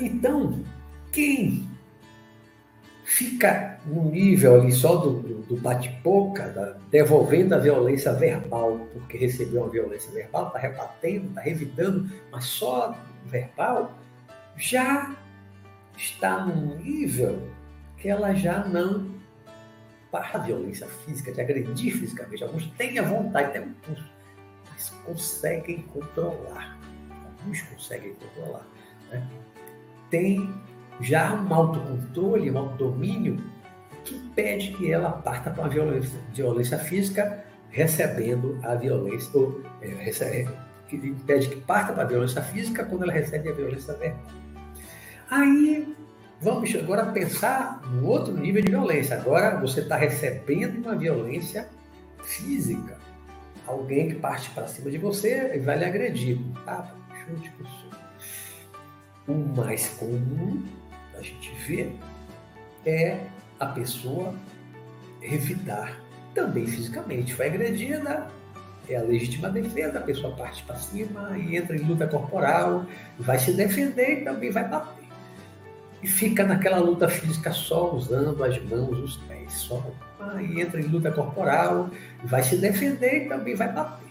Então, 0.00 0.62
quem 1.12 1.68
fica 3.04 3.78
no 3.86 4.10
nível 4.10 4.60
ali 4.60 4.72
só 4.72 4.96
do, 4.96 5.20
do, 5.20 5.42
do 5.42 5.56
bate-boca, 5.56 6.78
devolvendo 6.90 7.54
a 7.54 7.58
violência 7.58 8.12
verbal, 8.12 8.80
porque 8.92 9.16
recebeu 9.16 9.62
uma 9.62 9.70
violência 9.70 10.10
verbal, 10.12 10.48
está 10.48 10.58
rebatendo, 10.58 11.28
está 11.28 11.40
revidando, 11.40 12.10
mas 12.32 12.44
só 12.44 12.98
verbal, 13.26 13.92
já 14.56 15.14
está 15.96 16.44
num 16.44 16.76
nível 16.76 17.48
que 17.96 18.08
ela 18.08 18.34
já 18.34 18.64
não 18.64 19.14
para 20.10 20.38
a 20.38 20.38
violência 20.38 20.86
física, 20.86 21.32
de 21.32 21.40
agredir 21.40 21.96
fisicamente. 21.96 22.42
Alguns 22.42 22.66
têm 22.70 22.98
a 22.98 23.02
vontade, 23.02 23.52
têm 23.52 23.62
um 23.62 24.16
mas 24.76 24.90
conseguem 25.04 25.82
controlar. 25.82 26.78
Alguns 27.24 27.62
conseguem 27.62 28.14
controlar. 28.14 28.66
Né? 29.10 29.26
Tem 30.10 30.48
já 31.00 31.34
um 31.34 31.52
autocontrole, 31.52 32.50
um 32.50 32.58
autodomínio 32.58 33.38
que 34.04 34.14
impede 34.14 34.72
que 34.72 34.90
ela 34.90 35.10
parta 35.10 35.50
para 35.50 35.66
a 35.66 35.68
violência, 35.68 36.18
violência 36.32 36.78
física, 36.78 37.44
recebendo 37.70 38.58
a 38.62 38.74
violência, 38.74 39.30
ou 39.34 39.62
é, 39.82 39.88
recebe, 39.88 40.48
que 40.88 40.96
impede 40.96 41.48
que 41.48 41.56
parta 41.56 41.92
para 41.92 42.04
a 42.04 42.06
violência 42.06 42.40
física 42.42 42.84
quando 42.84 43.02
ela 43.02 43.12
recebe 43.12 43.48
a 43.48 43.52
violência 43.52 43.94
verbal. 43.94 44.22
Aí 45.28 45.94
vamos 46.40 46.74
agora 46.76 47.06
pensar 47.06 47.80
no 47.90 48.06
outro 48.06 48.32
nível 48.32 48.62
de 48.62 48.70
violência. 48.70 49.16
Agora 49.16 49.58
você 49.60 49.80
está 49.80 49.96
recebendo 49.96 50.78
uma 50.78 50.94
violência 50.94 51.68
física. 52.22 52.96
Alguém 53.66 54.08
que 54.08 54.14
parte 54.14 54.50
para 54.50 54.68
cima 54.68 54.90
de 54.90 54.98
você 54.98 55.52
e 55.56 55.58
vai 55.58 55.76
lhe 55.76 55.84
agredir. 55.84 56.38
Tá? 56.64 56.94
Chute, 57.26 57.52
o 59.28 59.34
mais 59.34 59.88
comum 59.90 60.62
a 61.18 61.22
gente 61.22 61.50
vê 61.66 61.90
é 62.84 63.18
a 63.58 63.66
pessoa 63.66 64.34
revidar 65.20 65.98
também 66.34 66.66
fisicamente. 66.66 67.34
Foi 67.34 67.46
agredida, 67.46 68.28
é 68.88 68.96
a 68.96 69.02
legítima 69.02 69.48
defesa, 69.48 69.98
a 69.98 70.02
pessoa 70.02 70.36
parte 70.36 70.62
para 70.64 70.76
cima 70.76 71.36
e 71.38 71.56
entra 71.56 71.76
em 71.76 71.80
luta 71.80 72.06
corporal, 72.06 72.86
vai 73.18 73.38
se 73.38 73.52
defender 73.52 74.20
e 74.20 74.24
também 74.24 74.50
vai 74.50 74.68
bater. 74.68 75.04
E 76.02 76.06
fica 76.06 76.44
naquela 76.44 76.78
luta 76.78 77.08
física 77.08 77.50
só 77.52 77.92
usando 77.94 78.44
as 78.44 78.62
mãos, 78.62 78.98
os 78.98 79.16
pés, 79.16 79.52
só. 79.52 79.82
E 80.40 80.60
entra 80.60 80.80
em 80.80 80.84
luta 80.84 81.10
corporal, 81.10 81.90
vai 82.24 82.42
se 82.42 82.56
defender 82.56 83.24
e 83.24 83.28
também 83.28 83.54
vai 83.54 83.72
bater. 83.72 84.06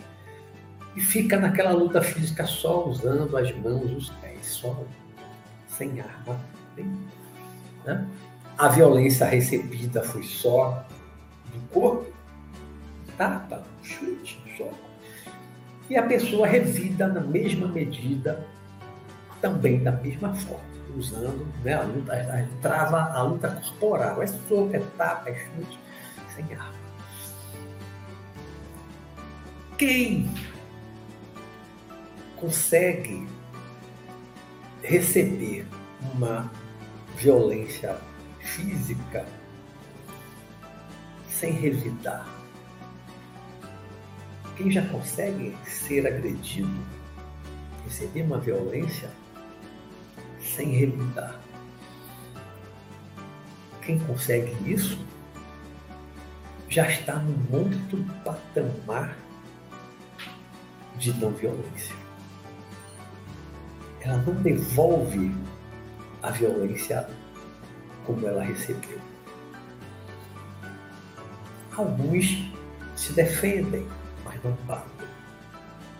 E 0.96 1.02
fica 1.02 1.38
naquela 1.38 1.72
luta 1.72 2.02
física 2.02 2.46
só 2.46 2.88
usando 2.88 3.38
as 3.38 3.52
mãos, 3.58 3.92
os 3.92 4.10
pés, 4.10 4.46
só, 4.48 4.84
sem 5.78 6.00
arma 6.00 6.40
né? 7.86 8.08
A 8.58 8.70
violência 8.70 9.26
recebida 9.26 10.02
foi 10.04 10.24
só 10.24 10.86
do 11.54 11.60
corpo, 11.70 12.12
tapa, 13.18 13.64
chute, 13.84 14.42
só. 14.58 14.70
E 15.90 15.96
a 15.96 16.04
pessoa 16.04 16.48
revida 16.48 17.08
na 17.08 17.22
mesma 17.22 17.68
medida, 17.68 18.46
também 19.42 19.84
da 19.84 19.92
mesma 19.92 20.34
forma, 20.34 20.64
usando 20.98 21.46
né, 21.64 21.74
a 21.74 21.84
luta, 21.84 22.14
a, 22.14 22.62
trava 22.62 23.02
a 23.12 23.22
luta 23.24 23.50
corporal. 23.50 24.22
É 24.22 24.28
soco, 24.28 24.70
é 24.74 24.80
tapa, 24.98 25.30
é 25.30 25.36
chute, 25.36 25.80
sem 26.34 26.46
arma. 26.56 26.74
Quem 29.78 30.32
consegue 32.38 33.28
receber 34.86 35.66
uma 36.14 36.52
violência 37.18 37.98
física 38.40 39.26
sem 41.28 41.54
revidar. 41.54 42.28
Quem 44.56 44.72
já 44.72 44.88
consegue 44.88 45.58
ser 45.66 46.06
agredido, 46.06 46.86
receber 47.84 48.22
uma 48.22 48.38
violência 48.38 49.10
sem 50.40 50.70
revidar. 50.70 51.40
Quem 53.82 54.00
consegue 54.00 54.56
isso 54.72 55.00
já 56.70 56.88
está 56.90 57.16
num 57.16 57.58
outro 57.58 58.06
patamar 58.24 59.18
de 60.98 61.12
não 61.14 61.32
violência. 61.32 62.05
Ela 64.06 64.18
não 64.18 64.36
devolve 64.36 65.36
a 66.22 66.30
violência 66.30 67.10
como 68.06 68.26
ela 68.28 68.44
recebeu. 68.44 69.00
Alguns 71.76 72.52
se 72.96 73.14
defendem, 73.14 73.88
mas 74.24 74.42
não 74.44 74.52
batem. 74.68 75.08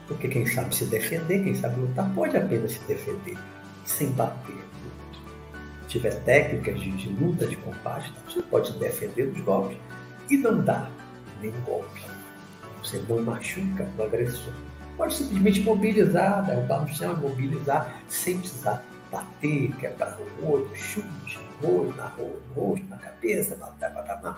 Porque 0.08 0.28
quem 0.28 0.46
sabe 0.46 0.76
se 0.76 0.86
defender, 0.86 1.44
quem 1.44 1.56
sabe 1.56 1.82
lutar, 1.82 2.08
pode 2.14 2.38
apenas 2.38 2.74
se 2.74 2.80
defender, 2.86 3.38
sem 3.86 4.12
bater. 4.12 4.56
Se 5.82 5.88
tiver 5.88 6.14
técnicas 6.24 6.80
de, 6.80 6.92
de 6.92 7.10
luta, 7.10 7.48
de 7.48 7.56
combate, 7.58 8.14
você 8.28 8.42
pode 8.44 8.72
se 8.72 8.78
defender 8.78 9.32
dos 9.32 9.42
golpes 9.42 9.78
e 10.30 10.38
não 10.38 10.64
dar 10.64 10.92
nenhum 11.42 11.60
golpe. 11.62 12.02
Você 12.84 13.04
não 13.10 13.20
machuca 13.24 13.90
o 13.98 14.04
agressor. 14.04 14.54
Pode 14.98 15.14
simplesmente 15.14 15.62
mobilizar, 15.62 16.46
derrubar 16.46 16.82
no 16.82 16.88
chão, 16.88 17.18
mobilizar, 17.18 18.02
sem 18.08 18.40
precisar 18.40 18.84
bater, 19.12 19.76
quebrar 19.76 20.18
o 20.20 20.46
outro, 20.46 20.76
chute, 20.76 21.40
rosto, 21.62 21.96
na, 21.98 22.08
rosto, 22.56 22.86
na 22.88 22.98
cabeça, 22.98 23.56
bater, 23.56 23.94
bater, 23.94 24.36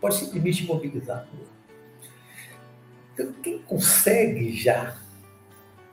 pode 0.00 0.16
simplesmente 0.16 0.66
mobilizar. 0.66 1.26
Então, 3.14 3.32
quem 3.42 3.58
consegue 3.62 4.52
já 4.52 4.96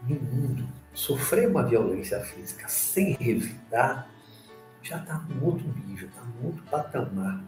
no 0.03 0.15
mundo 0.15 0.67
sofrer 0.93 1.47
uma 1.47 1.63
violência 1.63 2.19
física 2.21 2.67
sem 2.67 3.13
revidar 3.13 4.09
já 4.81 4.97
está 4.97 5.19
num 5.19 5.45
outro 5.45 5.67
nível, 5.85 6.07
está 6.07 6.21
num 6.23 6.47
outro 6.47 6.63
patamar. 6.71 7.43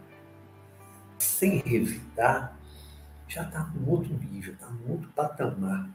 Sem 1.18 1.60
revidar, 1.60 2.58
já 3.28 3.44
está 3.44 3.64
num 3.64 3.90
outro 3.90 4.14
nível, 4.14 4.54
está 4.54 4.68
num 4.68 4.92
outro 4.92 5.10
patamar 5.16 5.90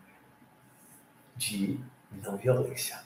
de 1.36 1.78
não 2.22 2.36
violência. 2.36 2.98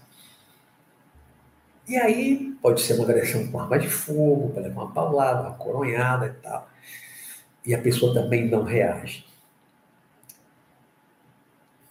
E 1.86 1.96
aí 1.96 2.54
pode 2.60 2.82
ser 2.82 2.94
uma 2.94 3.04
agressão 3.04 3.50
com 3.50 3.58
arma 3.58 3.78
de 3.78 3.88
fogo, 3.88 4.50
pode 4.50 4.68
levar 4.68 4.82
uma 4.82 4.92
paulada, 4.92 5.48
uma 5.48 5.54
coronhada 5.54 6.26
e 6.26 6.42
tal. 6.42 6.68
E 7.64 7.74
a 7.74 7.80
pessoa 7.80 8.12
também 8.12 8.46
não 8.46 8.62
reage. 8.62 9.26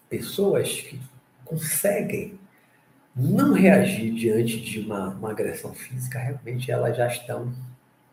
Pessoas 0.08 0.82
que 0.82 1.02
conseguem 1.44 2.40
não 3.16 3.54
reagir 3.54 4.14
diante 4.14 4.62
de 4.62 4.80
uma, 4.82 5.10
uma 5.10 5.32
agressão 5.32 5.74
física, 5.74 6.20
realmente 6.20 6.72
elas 6.72 6.96
já 6.96 7.08
estão 7.08 7.52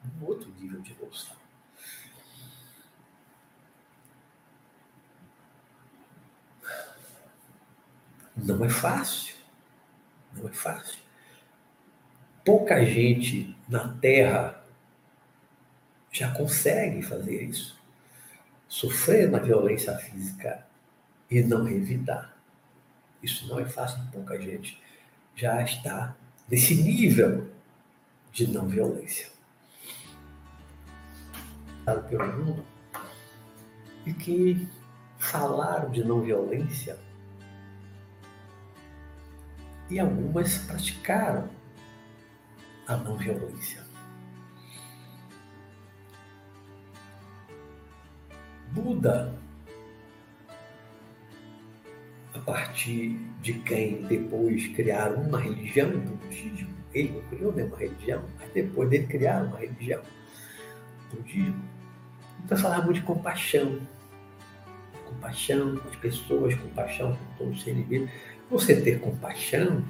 em 0.04 0.24
outro 0.26 0.50
nível 0.58 0.80
de 0.80 0.92
evolução. 0.92 1.43
Não 8.36 8.64
é 8.64 8.68
fácil. 8.68 9.34
Não 10.36 10.48
é 10.48 10.52
fácil. 10.52 10.98
Pouca 12.44 12.84
gente 12.84 13.56
na 13.68 13.88
Terra 13.88 14.62
já 16.10 16.30
consegue 16.32 17.02
fazer 17.02 17.42
isso. 17.42 17.80
Sofrer 18.68 19.30
na 19.30 19.38
violência 19.38 19.96
física 19.98 20.66
e 21.30 21.42
não 21.42 21.64
revidar. 21.64 22.36
Isso 23.22 23.46
não 23.48 23.58
é 23.58 23.64
fácil, 23.64 24.00
pouca 24.12 24.38
gente 24.40 24.80
já 25.34 25.62
está 25.62 26.14
nesse 26.48 26.74
nível 26.74 27.50
de 28.32 28.46
não 28.46 28.68
violência. 28.68 29.28
Pelo 32.08 32.26
mundo, 32.32 32.64
e 34.06 34.12
que 34.12 34.68
falaram 35.18 35.90
de 35.90 36.04
não 36.04 36.20
violência 36.20 36.98
e 39.90 39.98
algumas 39.98 40.58
praticaram 40.58 41.48
a 42.86 42.96
não 42.96 43.16
violência. 43.16 43.82
Buda, 48.72 49.32
a 52.34 52.38
partir 52.40 53.16
de 53.40 53.54
quem 53.60 54.02
depois 54.02 54.66
criaram 54.68 55.22
uma 55.22 55.40
religião, 55.40 55.90
o 55.90 55.98
budismo, 55.98 56.74
ele 56.92 57.12
não 57.12 57.22
criou 57.28 57.52
nenhuma 57.52 57.76
religião, 57.76 58.24
mas 58.38 58.50
depois 58.52 58.90
dele 58.90 59.06
criaram 59.06 59.46
uma 59.46 59.58
religião, 59.58 60.02
o 61.12 61.16
budismo. 61.16 61.62
Então 62.44 62.58
falava 62.58 62.82
muito 62.82 63.00
de 63.00 63.06
compaixão, 63.06 63.80
compaixão 65.06 65.76
com 65.76 65.88
as 65.88 65.96
pessoas, 65.96 66.54
compaixão 66.56 67.16
com 67.16 67.34
todos 67.38 67.58
os 67.58 67.64
seres 67.64 67.86
vivos. 67.86 68.10
Você 68.54 68.80
ter 68.80 69.00
compaixão 69.00 69.82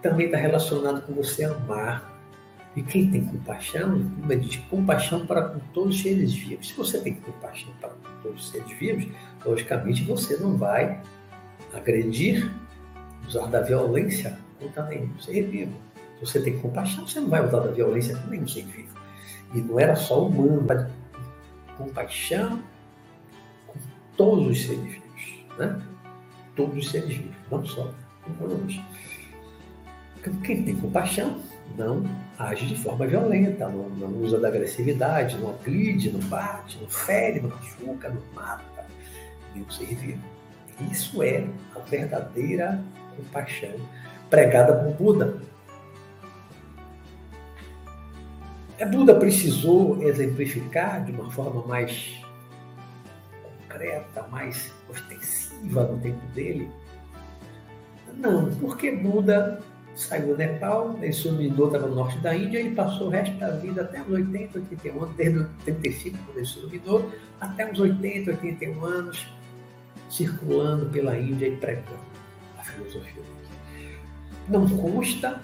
também 0.00 0.26
está 0.26 0.38
relacionado 0.38 1.04
com 1.04 1.12
você 1.12 1.42
amar. 1.42 2.08
E 2.76 2.82
quem 2.84 3.10
tem 3.10 3.24
compaixão, 3.24 4.12
como 4.20 4.36
diz, 4.36 4.56
compaixão 4.70 5.26
para 5.26 5.48
com 5.48 5.58
todos 5.72 5.96
os 5.96 6.02
seres 6.02 6.32
vivos. 6.32 6.68
Se 6.68 6.74
você 6.74 7.00
tem 7.00 7.14
compaixão 7.14 7.72
para 7.80 7.88
com 7.88 8.22
todos 8.22 8.44
os 8.44 8.50
seres 8.52 8.78
vivos, 8.78 9.08
logicamente 9.44 10.04
você 10.04 10.36
não 10.36 10.56
vai 10.56 11.02
agredir, 11.72 12.48
usar 13.26 13.46
da 13.48 13.60
violência 13.60 14.38
contra 14.60 14.84
nenhum 14.84 15.18
ser 15.18 15.42
vivo. 15.42 15.74
Se 16.20 16.26
você 16.26 16.40
tem 16.40 16.56
compaixão, 16.60 17.04
você 17.04 17.18
não 17.18 17.28
vai 17.28 17.44
usar 17.44 17.58
da 17.58 17.72
violência 17.72 18.16
com 18.16 18.30
nenhum 18.30 18.46
ser 18.46 18.66
vivo. 18.66 18.94
E 19.52 19.60
não 19.60 19.80
era 19.80 19.96
só 19.96 20.24
humano, 20.24 20.64
mas 20.64 20.86
compaixão 21.76 22.62
com 23.66 23.80
todos 24.16 24.46
os 24.46 24.62
seres 24.62 24.80
vivos. 24.80 25.44
Né? 25.58 25.82
Todos 26.56 26.84
os 26.84 26.90
seres 26.90 27.08
vivos, 27.08 27.34
não 27.50 27.64
só 27.64 27.92
humanos. 28.26 28.80
Quem 30.42 30.62
tem 30.62 30.76
compaixão 30.76 31.40
não 31.76 32.04
age 32.38 32.66
de 32.66 32.76
forma 32.76 33.06
violenta, 33.06 33.68
não, 33.68 33.88
não 33.90 34.08
usa 34.22 34.38
da 34.38 34.48
agressividade, 34.48 35.36
não 35.36 35.50
agride, 35.50 36.10
não 36.10 36.20
bate, 36.20 36.78
não 36.80 36.88
fere, 36.88 37.40
não 37.40 37.50
machuca, 37.50 38.08
não 38.08 38.22
mata 38.34 38.86
nenhum 39.54 39.70
ser 39.70 39.94
vivo. 39.94 40.22
Isso 40.90 41.22
é 41.22 41.46
a 41.74 41.78
verdadeira 41.80 42.82
compaixão 43.16 43.74
pregada 44.28 44.74
por 44.74 44.94
Buda. 44.94 45.40
A 48.80 48.86
Buda 48.86 49.14
precisou 49.14 50.02
exemplificar 50.02 51.04
de 51.04 51.12
uma 51.12 51.30
forma 51.30 51.64
mais 51.66 52.20
concreta, 53.68 54.26
mais 54.30 54.72
ostensiva 54.88 55.43
no 55.64 55.98
tempo 55.98 56.26
dele? 56.34 56.70
Não, 58.16 58.54
porque 58.56 58.92
Buda 58.92 59.60
saiu 59.94 60.28
do 60.28 60.36
Nepal, 60.36 60.98
ele 61.00 61.12
se 61.12 61.28
iluminou, 61.28 61.66
estava 61.66 61.86
no 61.86 61.94
norte 61.94 62.18
da 62.18 62.34
Índia 62.34 62.60
e 62.60 62.74
passou 62.74 63.08
o 63.08 63.10
resto 63.10 63.36
da 63.36 63.50
vida 63.52 63.82
até 63.82 64.02
os 64.02 64.08
80, 64.08 64.58
81 64.58 65.02
anos, 65.02 65.16
desde 65.16 65.38
os 65.38 65.48
35, 65.64 66.18
quando 66.24 66.36
ele 66.36 66.46
se 66.46 66.58
até 67.40 67.70
os 67.70 67.78
80, 67.78 68.30
81 68.30 68.84
anos, 68.84 69.26
circulando 70.10 70.86
pela 70.86 71.18
Índia 71.18 71.48
e 71.48 71.56
pregando 71.56 72.04
a 72.58 72.64
filosofia. 72.64 73.22
Não 74.48 74.68
consta 74.68 75.40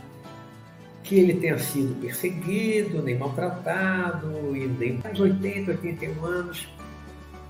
que 1.02 1.16
ele 1.16 1.34
tenha 1.34 1.58
sido 1.58 1.98
perseguido, 2.00 3.02
nem 3.02 3.18
maltratado, 3.18 4.56
e 4.56 4.66
nem 4.66 4.98
mais 4.98 5.18
80, 5.18 5.72
81 5.72 6.24
anos, 6.24 6.68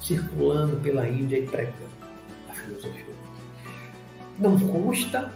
circulando 0.01 0.77
pela 0.79 1.09
Índia 1.09 1.39
e 1.39 1.47
pregando 1.47 2.00
filosofia. 2.71 3.15
Não 4.39 4.59
consta 4.59 5.33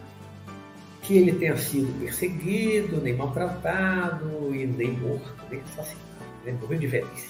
que 1.03 1.17
ele 1.17 1.33
tenha 1.33 1.57
sido 1.57 1.93
perseguido, 2.01 3.01
nem 3.01 3.15
maltratado, 3.15 4.55
e 4.55 4.67
nem 4.67 4.93
morto, 4.93 5.35
nem 5.51 5.61
assassinado. 5.61 6.05
Né? 6.45 6.57
Morreu 6.61 6.79
de 6.79 6.87
velhice, 6.87 7.29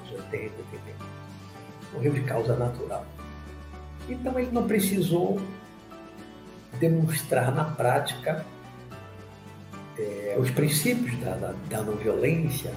aos 0.00 0.12
80, 0.12 0.52
81. 0.72 1.94
Morreu 1.94 2.12
de 2.12 2.20
causa 2.22 2.56
natural. 2.56 3.06
Então 4.08 4.38
ele 4.38 4.50
não 4.52 4.66
precisou 4.66 5.40
demonstrar 6.78 7.54
na 7.54 7.64
prática 7.64 8.44
é, 9.98 10.36
os 10.38 10.50
princípios 10.50 11.16
da, 11.20 11.36
da, 11.36 11.54
da 11.70 11.82
não 11.82 11.96
violência, 11.96 12.72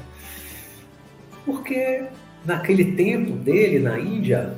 porque 1.46 2.08
naquele 2.46 2.94
tempo 2.96 3.32
dele, 3.32 3.80
na 3.80 4.00
Índia, 4.00 4.56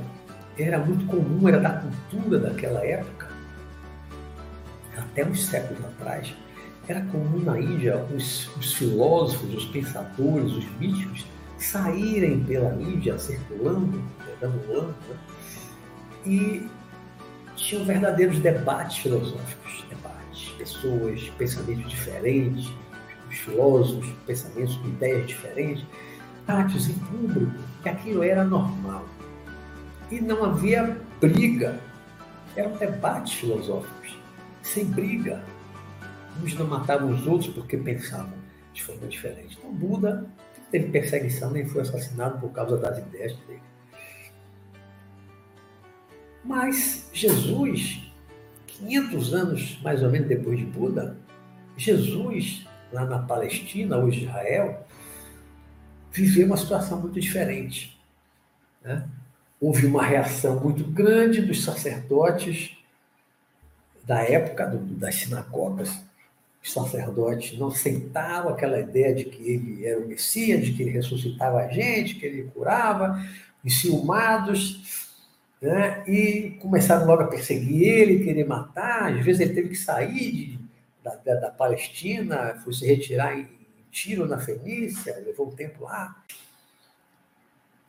era 0.63 0.79
muito 0.79 1.05
comum, 1.05 1.47
era 1.47 1.59
da 1.59 1.71
cultura 1.71 2.39
daquela 2.39 2.85
época, 2.85 3.29
até 4.97 5.25
uns 5.25 5.45
séculos 5.45 5.83
atrás, 5.85 6.33
era 6.87 7.01
comum 7.05 7.39
na 7.39 7.59
Índia 7.59 7.97
os, 8.15 8.49
os 8.57 8.73
filósofos, 8.73 9.53
os 9.53 9.65
pensadores, 9.65 10.51
os 10.51 10.65
místicos 10.79 11.25
saírem 11.57 12.43
pela 12.43 12.73
Índia 12.75 13.17
circulando, 13.17 14.01
perambulando, 14.39 14.95
né? 15.07 15.17
e 16.25 16.67
tinham 17.55 17.85
verdadeiros 17.85 18.39
debates 18.39 18.97
filosóficos, 18.97 19.85
debates, 19.89 20.49
pessoas, 20.57 21.29
pensamentos 21.37 21.89
diferentes, 21.89 22.71
os 23.29 23.37
filósofos, 23.37 24.11
pensamentos 24.25 24.75
com 24.77 24.87
ideias 24.87 25.27
diferentes, 25.27 25.85
debates 26.47 26.89
em 26.89 26.93
público, 26.93 27.53
que 27.83 27.89
aquilo 27.89 28.23
era 28.23 28.43
normal. 28.43 29.05
E 30.11 30.19
não 30.19 30.43
havia 30.43 30.99
briga, 31.21 31.79
eram 32.55 32.75
debates 32.77 33.33
filosóficos, 33.33 34.17
sem 34.63 34.85
briga. 34.85 35.43
Uns 36.43 36.53
não 36.55 36.67
matavam 36.67 37.11
os 37.11 37.27
outros 37.27 37.53
porque 37.53 37.77
pensavam 37.77 38.33
de 38.73 38.83
forma 38.83 39.07
diferente. 39.07 39.57
Então, 39.57 39.71
Buda 39.71 40.25
teve 40.71 40.89
perseguição, 40.89 41.51
nem 41.51 41.67
foi 41.67 41.81
assassinado 41.81 42.39
por 42.39 42.51
causa 42.51 42.77
das 42.77 42.97
ideias 42.99 43.35
dele. 43.39 43.61
Mas 46.43 47.09
Jesus, 47.13 48.11
500 48.67 49.33
anos 49.33 49.79
mais 49.83 50.01
ou 50.01 50.09
menos 50.09 50.27
depois 50.27 50.57
de 50.57 50.65
Buda, 50.65 51.17
Jesus, 51.75 52.65
lá 52.91 53.05
na 53.05 53.19
Palestina, 53.19 53.97
ou 53.97 54.09
Israel, 54.09 54.85
viveu 56.11 56.47
uma 56.47 56.57
situação 56.57 56.99
muito 56.99 57.19
diferente. 57.19 57.99
Né? 58.81 59.07
Houve 59.61 59.85
uma 59.85 60.03
reação 60.03 60.59
muito 60.59 60.83
grande 60.83 61.41
dos 61.41 61.63
sacerdotes 61.63 62.77
da 64.03 64.23
época 64.23 64.65
do, 64.65 64.77
das 64.95 65.15
sinagogas. 65.15 65.91
Os 66.63 66.73
sacerdotes 66.73 67.57
não 67.57 67.67
aceitavam 67.67 68.51
aquela 68.51 68.79
ideia 68.79 69.13
de 69.13 69.25
que 69.25 69.43
ele 69.43 69.85
era 69.85 69.99
o 69.99 70.07
Messias, 70.07 70.65
de 70.65 70.73
que 70.73 70.83
ele 70.83 70.91
ressuscitava 70.91 71.59
a 71.59 71.67
gente, 71.67 72.15
que 72.15 72.25
ele 72.25 72.43
curava, 72.53 73.23
enciumados 73.63 75.09
né? 75.61 76.03
e 76.07 76.57
começaram 76.59 77.05
logo 77.05 77.23
a 77.23 77.27
perseguir 77.27 77.83
ele, 77.83 78.23
querer 78.23 78.45
matar. 78.45 79.13
Às 79.13 79.23
vezes 79.23 79.41
ele 79.41 79.53
teve 79.53 79.69
que 79.69 79.75
sair 79.75 80.31
de, 80.31 80.59
da, 81.03 81.15
da, 81.15 81.35
da, 81.35 81.51
Palestina, 81.51 82.59
foi 82.63 82.73
se 82.73 82.85
retirar 82.85 83.37
em 83.37 83.47
Tiro, 83.91 84.27
na 84.27 84.37
Fenícia, 84.37 85.21
levou 85.25 85.47
um 85.47 85.55
tempo 85.55 85.83
lá. 85.83 86.23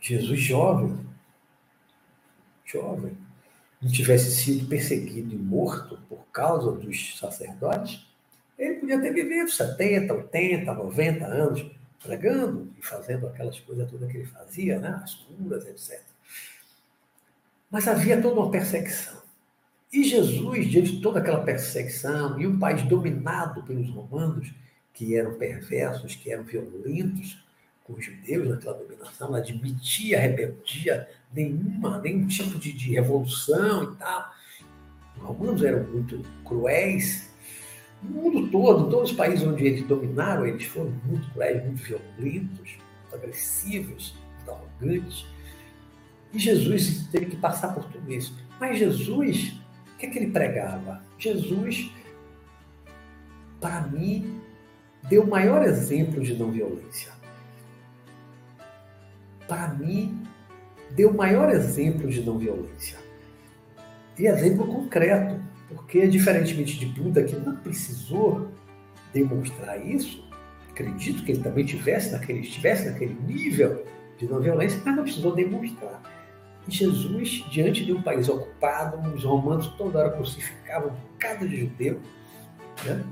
Jesus 0.00 0.40
jovem, 0.40 0.98
jovem, 2.72 3.16
não 3.80 3.90
tivesse 3.90 4.30
sido 4.30 4.66
perseguido 4.66 5.34
e 5.34 5.38
morto 5.38 5.98
por 6.08 6.26
causa 6.32 6.72
dos 6.72 7.18
sacerdotes, 7.18 8.06
ele 8.58 8.74
podia 8.74 9.00
ter 9.00 9.12
vivido 9.12 9.50
70, 9.50 10.12
80, 10.12 10.74
90 10.74 11.26
anos 11.26 11.66
pregando 12.02 12.70
e 12.78 12.82
fazendo 12.84 13.26
aquelas 13.26 13.58
coisas 13.60 13.90
todas 13.90 14.10
que 14.10 14.18
ele 14.18 14.26
fazia, 14.26 14.78
né? 14.78 15.00
as 15.02 15.14
curas, 15.14 15.66
etc. 15.66 16.00
Mas 17.70 17.88
havia 17.88 18.20
toda 18.20 18.40
uma 18.40 18.50
perseguição. 18.50 19.20
E 19.92 20.04
Jesus, 20.04 20.70
diante 20.70 20.96
de 20.96 21.02
toda 21.02 21.20
aquela 21.20 21.42
perseguição, 21.42 22.40
e 22.40 22.46
um 22.46 22.58
país 22.58 22.82
dominado 22.82 23.62
pelos 23.62 23.88
romanos, 23.90 24.52
que 24.92 25.16
eram 25.16 25.34
perversos, 25.34 26.14
que 26.14 26.30
eram 26.30 26.44
violentos 26.44 27.42
com 27.84 27.94
os 27.94 28.04
judeus 28.04 28.48
naquela 28.48 28.76
dominação, 28.76 29.34
admitia 29.34 30.20
rebeldia 30.20 31.08
nenhuma, 31.32 31.98
nenhum 31.98 32.26
tipo 32.26 32.58
de, 32.58 32.72
de 32.72 32.92
revolução 32.92 33.92
e 33.92 33.96
tal. 33.96 34.32
Os 35.16 35.22
romanos 35.22 35.62
eram 35.62 35.84
muito 35.90 36.22
cruéis, 36.44 37.30
no 38.02 38.10
mundo 38.10 38.50
todo, 38.50 38.90
todos 38.90 39.10
os 39.10 39.16
países 39.16 39.46
onde 39.46 39.64
eles 39.66 39.86
dominaram, 39.86 40.46
eles 40.46 40.64
foram 40.64 40.90
muito 41.04 41.30
cruéis, 41.32 41.64
muito 41.64 41.82
violentos, 41.82 42.70
muito 42.70 43.14
agressivos, 43.14 44.14
muito 44.36 44.50
arrogantes. 44.50 45.26
E 46.32 46.38
Jesus 46.38 47.06
teve 47.08 47.26
que 47.26 47.36
passar 47.36 47.74
por 47.74 47.84
tudo 47.84 48.12
isso. 48.12 48.34
Mas 48.58 48.78
Jesus, 48.78 49.60
o 49.94 49.98
que 49.98 50.06
é 50.06 50.10
que 50.10 50.18
ele 50.18 50.30
pregava? 50.30 51.02
Jesus, 51.18 51.90
para 53.60 53.82
mim, 53.88 54.40
deu 55.08 55.24
o 55.24 55.30
maior 55.30 55.62
exemplo 55.62 56.22
de 56.22 56.34
não 56.34 56.50
violência. 56.50 57.12
Para 59.46 59.74
mim, 59.74 60.22
deu 60.95 61.11
o 61.11 61.16
maior 61.16 61.51
exemplo 61.51 62.09
de 62.09 62.22
não 62.22 62.38
violência. 62.38 62.99
E 64.18 64.26
exemplo 64.26 64.66
concreto. 64.66 65.41
Porque, 65.68 66.07
diferentemente 66.09 66.78
de 66.78 66.86
Buda, 66.86 67.22
que 67.22 67.36
não 67.36 67.55
precisou 67.57 68.49
demonstrar 69.12 69.84
isso, 69.86 70.28
acredito 70.68 71.22
que 71.22 71.32
ele 71.32 71.43
também 71.43 71.64
tivesse 71.64 72.11
naquele, 72.11 72.41
estivesse 72.41 72.88
naquele 72.88 73.16
nível 73.26 73.84
de 74.18 74.26
não 74.26 74.41
violência, 74.41 74.80
mas 74.84 74.97
não 74.97 75.05
precisou 75.05 75.34
demonstrar. 75.34 76.03
E 76.66 76.72
Jesus, 76.72 77.45
diante 77.51 77.84
de 77.84 77.93
um 77.93 78.03
país 78.03 78.28
ocupado, 78.28 78.99
os 79.14 79.24
romanos 79.24 79.68
toda 79.78 80.01
hora 80.01 80.11
crucificavam 80.11 80.93
de 81.41 81.61
judeu, 81.61 82.01
né? 82.84 83.05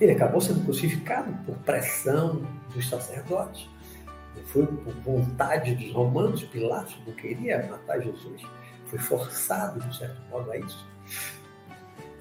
ele 0.00 0.12
acabou 0.12 0.40
sendo 0.40 0.64
crucificado 0.64 1.32
por 1.44 1.56
pressão 1.58 2.42
dos 2.74 2.88
sacerdotes. 2.88 3.68
Foi 4.52 4.66
por 4.66 4.92
vontade 5.04 5.74
dos 5.74 5.92
romanos, 5.92 6.42
Pilatos 6.42 6.96
não 7.06 7.14
queria 7.14 7.66
matar 7.68 8.00
Jesus, 8.00 8.42
foi 8.86 8.98
forçado, 8.98 9.80
de 9.80 9.96
certo 9.96 10.20
modo, 10.28 10.50
a 10.50 10.58
isso. 10.58 10.86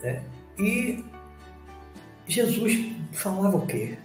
Né? 0.04 0.24
E 0.58 1.04
Jesus 2.28 2.94
falava 3.12 3.58
o 3.58 3.66
quê? 3.66 3.98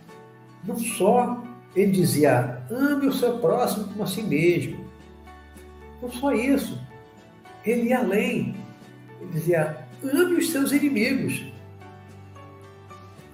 Não 0.64 0.78
só 0.78 1.44
ele 1.76 1.90
dizia, 1.90 2.62
ame 2.70 3.08
o 3.08 3.12
seu 3.12 3.38
próximo 3.38 3.88
como 3.88 4.04
a 4.04 4.06
si 4.06 4.22
mesmo. 4.22 4.84
Não 6.00 6.10
só 6.10 6.32
isso. 6.32 6.80
Ele 7.64 7.88
ia 7.88 7.98
além. 7.98 8.54
Ele 9.20 9.30
dizia, 9.32 9.86
ame 10.02 10.36
os 10.36 10.50
seus 10.50 10.70
inimigos. 10.70 11.44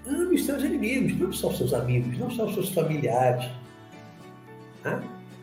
Ame 0.06 0.34
os 0.34 0.46
seus 0.46 0.64
inimigos, 0.64 1.18
não 1.18 1.32
só 1.32 1.48
os 1.48 1.58
seus 1.58 1.74
amigos, 1.74 2.18
não 2.18 2.30
só 2.30 2.46
os 2.46 2.54
seus 2.54 2.70
familiares. 2.70 3.48
Né? 4.84 5.02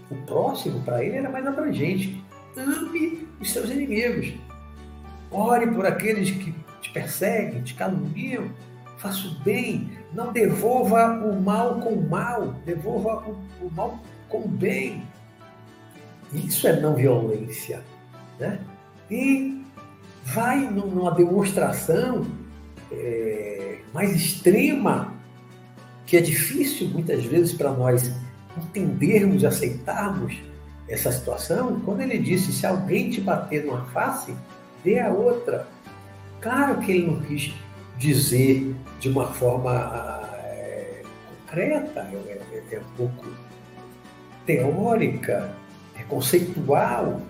O 0.10 0.16
próximo, 0.16 0.82
para 0.82 1.04
ele, 1.04 1.18
era 1.18 1.30
mais 1.30 1.46
abrangente. 1.46 2.24
Ame 2.56 3.28
os 3.40 3.52
seus 3.52 3.70
inimigos. 3.70 4.34
Ore 5.30 5.68
por 5.68 5.86
aqueles 5.86 6.32
que 6.32 6.56
te 6.82 6.92
perseguem, 6.92 7.62
te 7.62 7.74
caluniam, 7.74 8.50
faça 8.98 9.28
o 9.28 9.32
bem, 9.44 9.92
não 10.14 10.32
devolva 10.32 11.08
o 11.24 11.40
mal 11.40 11.80
com 11.80 11.90
o 11.90 12.10
mal, 12.10 12.54
devolva 12.66 13.24
o, 13.28 13.66
o 13.66 13.72
mal 13.72 14.00
com 14.30 14.40
o 14.40 14.48
bem. 14.48 15.04
Isso 16.34 16.68
é 16.68 16.80
não 16.80 16.96
violência. 16.96 17.84
Né? 18.40 18.60
E 19.10 19.62
vai 20.24 20.60
numa 20.60 21.12
demonstração 21.12 22.26
é, 22.92 23.80
mais 23.94 24.16
extrema, 24.16 25.14
que 26.06 26.18
é 26.18 26.22
difícil 26.22 26.88
muitas 26.90 27.24
vezes 27.26 27.54
para 27.54 27.72
nós 27.72 28.12
entendermos 28.58 29.44
aceitarmos 29.46 30.38
essa 30.88 31.12
situação, 31.12 31.80
quando 31.82 32.02
ele 32.02 32.18
disse: 32.18 32.52
se 32.52 32.66
alguém 32.66 33.10
te 33.10 33.22
bater 33.22 33.66
numa 33.66 33.86
face, 33.88 34.34
dê 34.84 35.00
a 35.00 35.10
outra. 35.10 35.68
Claro 36.40 36.78
que 36.80 36.92
ele 36.92 37.08
não 37.08 37.20
quis 37.22 37.54
dizer 37.98 38.76
de 39.00 39.10
uma 39.10 39.28
forma 39.28 39.74
é, 40.44 41.02
concreta, 41.46 42.00
é, 42.02 42.64
é, 42.72 42.80
um 42.80 42.96
pouco 42.96 43.26
teórica, 44.46 45.52
é 46.00 46.04
conceitual. 46.04 47.22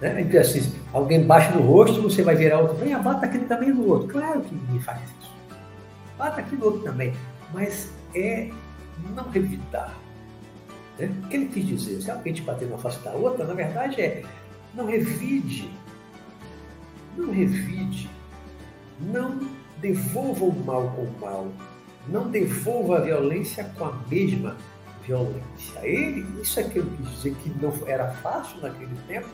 Né? 0.00 0.22
Então, 0.22 0.40
assim, 0.40 0.72
alguém 0.92 1.24
baixa 1.24 1.50
no 1.52 1.62
rosto, 1.62 2.02
você 2.02 2.22
vai 2.22 2.34
virar 2.34 2.60
outro, 2.60 2.76
venha, 2.76 2.98
bata 2.98 3.26
aqui 3.26 3.38
também 3.40 3.70
no 3.70 3.86
outro. 3.88 4.08
Claro 4.08 4.40
que 4.40 4.54
me 4.54 4.80
faz 4.80 5.00
isso. 5.20 5.30
Bata 6.18 6.40
aqui 6.40 6.56
no 6.56 6.64
outro 6.64 6.80
também. 6.80 7.12
Mas 7.52 7.90
é 8.14 8.50
não 9.14 9.28
revidar. 9.30 9.94
Né? 10.98 11.06
O 11.24 11.28
que 11.28 11.36
ele 11.36 11.46
quis 11.46 11.66
dizer? 11.66 12.02
Se 12.02 12.10
alguém 12.10 12.32
te 12.32 12.42
bater 12.42 12.68
na 12.68 12.78
face 12.78 12.98
da 13.00 13.12
outra, 13.12 13.44
na 13.44 13.54
verdade 13.54 14.00
é 14.00 14.24
não 14.74 14.86
revide. 14.86 15.70
Não 17.16 17.30
revide 17.30 18.10
não 19.00 19.38
devolva 19.78 20.44
o 20.44 20.64
mal 20.64 20.88
com 20.90 21.02
o 21.02 21.20
mal. 21.20 21.48
Não 22.08 22.30
devolva 22.30 22.98
a 22.98 23.00
violência 23.00 23.64
com 23.76 23.86
a 23.86 23.92
mesma 24.08 24.56
violência. 25.04 25.78
Ele, 25.82 26.26
isso 26.40 26.60
é 26.60 26.64
que 26.64 26.78
eu 26.78 26.86
quis 26.86 27.10
dizer 27.10 27.34
que 27.42 27.50
não 27.60 27.72
era 27.86 28.08
fácil 28.08 28.60
naquele 28.60 28.96
tempo 29.08 29.28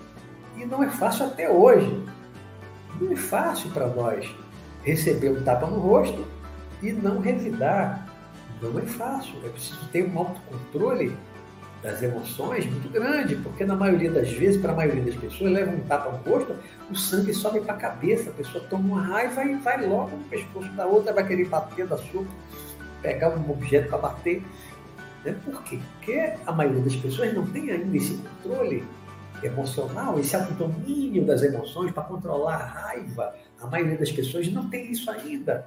e 0.56 0.64
não 0.64 0.82
é 0.82 0.90
fácil 0.90 1.26
até 1.26 1.50
hoje. 1.50 2.04
Não 3.00 3.12
é 3.12 3.16
fácil 3.16 3.70
para 3.70 3.88
nós 3.88 4.28
receber 4.82 5.30
um 5.30 5.42
tapa 5.44 5.66
no 5.66 5.78
rosto 5.78 6.26
e 6.82 6.92
não 6.92 7.20
revidar. 7.20 8.08
Não 8.60 8.78
é 8.78 8.82
fácil. 8.82 9.34
É 9.44 9.48
preciso 9.48 9.86
ter 9.88 10.08
um 10.08 10.18
autocontrole 10.18 11.16
das 11.82 12.00
emoções 12.00 12.64
muito 12.64 12.88
grande, 12.90 13.34
porque 13.36 13.64
na 13.64 13.74
maioria 13.74 14.10
das 14.10 14.30
vezes, 14.30 14.60
para 14.60 14.72
a 14.72 14.76
maioria 14.76 15.02
das 15.02 15.16
pessoas, 15.16 15.50
leva 15.50 15.72
um 15.72 15.80
tapa 15.80 16.12
no 16.12 16.18
rosto, 16.18 16.54
o 16.88 16.94
sangue 16.94 17.34
sobe 17.34 17.60
para 17.60 17.74
a 17.74 17.76
cabeça, 17.76 18.30
a 18.30 18.32
pessoa 18.32 18.64
toma 18.70 18.94
uma 18.94 19.02
raiva 19.02 19.44
e 19.44 19.56
vai 19.56 19.84
logo 19.86 20.16
no 20.16 20.24
pescoço 20.24 20.70
da 20.72 20.86
outra, 20.86 21.12
vai 21.12 21.26
querer 21.26 21.48
bater 21.48 21.86
da 21.86 21.98
sua, 21.98 22.24
pegar 23.02 23.30
um 23.30 23.50
objeto 23.50 23.88
para 23.88 23.98
bater. 23.98 24.42
Né? 25.24 25.34
Por 25.44 25.62
quê? 25.64 25.80
Porque 25.94 26.32
a 26.46 26.52
maioria 26.52 26.82
das 26.82 26.96
pessoas 26.96 27.34
não 27.34 27.44
tem 27.46 27.70
ainda 27.70 27.96
esse 27.96 28.16
controle 28.16 28.84
emocional, 29.42 30.20
esse 30.20 30.36
autodomínio 30.36 31.24
das 31.24 31.42
emoções 31.42 31.90
para 31.90 32.04
controlar 32.04 32.54
a 32.54 32.64
raiva. 32.64 33.34
A 33.60 33.66
maioria 33.66 33.98
das 33.98 34.12
pessoas 34.12 34.46
não 34.52 34.68
tem 34.68 34.92
isso 34.92 35.10
ainda 35.10 35.66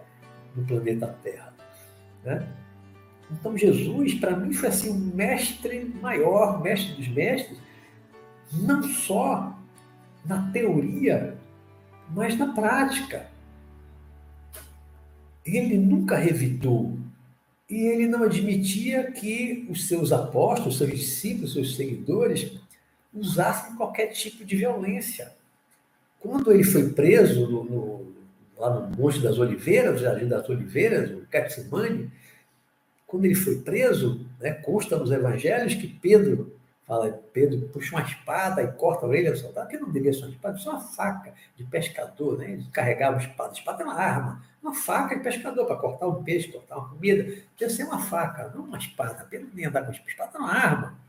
no 0.56 0.66
planeta 0.66 1.14
Terra. 1.22 1.54
Né? 2.24 2.48
Então 3.32 3.58
Jesus, 3.58 4.14
para 4.16 4.36
mim, 4.36 4.54
foi 4.54 4.70
assim 4.70 4.90
um 4.90 5.16
mestre 5.16 5.86
maior, 6.02 6.62
mestre 6.62 6.94
dos 6.94 7.08
mestres, 7.08 7.58
não 8.54 8.84
só 8.84 9.58
na 10.24 10.52
teoria, 10.52 11.38
mas 12.10 12.38
na 12.38 12.54
prática. 12.54 13.28
Ele 15.46 15.78
nunca 15.78 16.18
revidou 16.18 16.98
e 17.70 17.76
ele 17.76 18.08
não 18.08 18.24
admitia 18.24 19.12
que 19.12 19.66
os 19.70 19.88
seus 19.88 20.12
apóstolos, 20.12 20.78
seus 20.78 20.92
discípulos, 20.92 21.54
seus 21.54 21.76
seguidores 21.76 22.52
usassem 23.14 23.76
qualquer 23.76 24.08
tipo 24.08 24.44
de 24.46 24.56
violência. 24.56 25.32
Quando 26.20 26.52
ele 26.52 26.64
foi 26.64 26.90
preso 26.90 27.48
no, 27.48 27.64
no, 27.64 28.14
lá 28.58 28.80
no 28.80 28.98
Monte 28.98 29.20
das 29.20 29.38
Oliveiras, 29.40 29.94
no 29.94 30.00
Jardim 30.00 30.28
das 30.28 30.48
Oliveiras, 30.50 31.12
o 31.12 31.26
Getsemane, 31.32 32.12
quando 33.16 33.24
ele 33.24 33.36
foi 33.36 33.56
preso, 33.56 34.28
né, 34.42 34.52
consta 34.52 34.98
nos 34.98 35.10
evangelhos 35.10 35.74
que 35.74 35.88
Pedro 35.88 36.54
fala, 36.86 37.10
Pedro 37.32 37.62
puxa 37.70 37.96
uma 37.96 38.06
espada 38.06 38.62
e 38.62 38.68
corta 38.74 39.06
a 39.06 39.10
orelha 39.10 39.32
do 39.32 39.38
soldado, 39.38 39.70
que 39.70 39.78
não 39.78 39.90
devia 39.90 40.12
ser 40.12 40.24
uma 40.24 40.32
espada, 40.32 40.58
só 40.58 40.72
uma 40.72 40.82
faca 40.82 41.34
de 41.56 41.64
pescador, 41.64 42.38
né? 42.38 42.52
Ele 42.52 42.66
carregava 42.74 43.18
espada. 43.18 43.54
Espada 43.54 43.84
é 43.84 43.86
uma 43.86 43.96
arma, 43.96 44.44
uma 44.62 44.76
faca 44.76 45.16
de 45.16 45.24
pescador 45.24 45.66
para 45.66 45.78
cortar 45.78 46.08
um 46.08 46.22
peixe, 46.26 46.50
cortar 46.50 46.78
uma 46.78 46.90
comida. 46.90 47.24
Devia 47.58 47.74
ser 47.74 47.86
uma 47.86 48.00
faca, 48.00 48.52
não 48.54 48.66
uma 48.66 48.78
espada. 48.78 49.26
Pedro 49.30 49.48
nem 49.54 49.66
andar 49.66 49.86
com 49.86 49.94
espada, 49.94 50.32
é 50.36 50.38
uma 50.38 50.54
arma. 50.54 51.00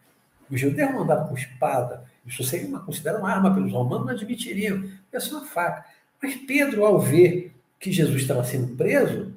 Os 0.48 0.60
judeus 0.60 0.92
não 0.92 1.02
andavam 1.02 1.26
com 1.26 1.34
espada. 1.34 2.04
Isso 2.24 2.44
seria 2.44 2.68
uma, 2.68 2.78
considerada 2.78 3.18
uma 3.18 3.32
arma 3.32 3.52
pelos 3.52 3.72
romanos, 3.72 4.06
não 4.06 4.14
admitiriam. 4.14 4.88
Ia 5.12 5.20
ser 5.20 5.34
uma 5.34 5.44
faca. 5.44 5.84
Mas 6.22 6.36
Pedro, 6.36 6.86
ao 6.86 7.00
ver 7.00 7.52
que 7.80 7.90
Jesus 7.90 8.22
estava 8.22 8.44
sendo 8.44 8.76
preso, 8.76 9.35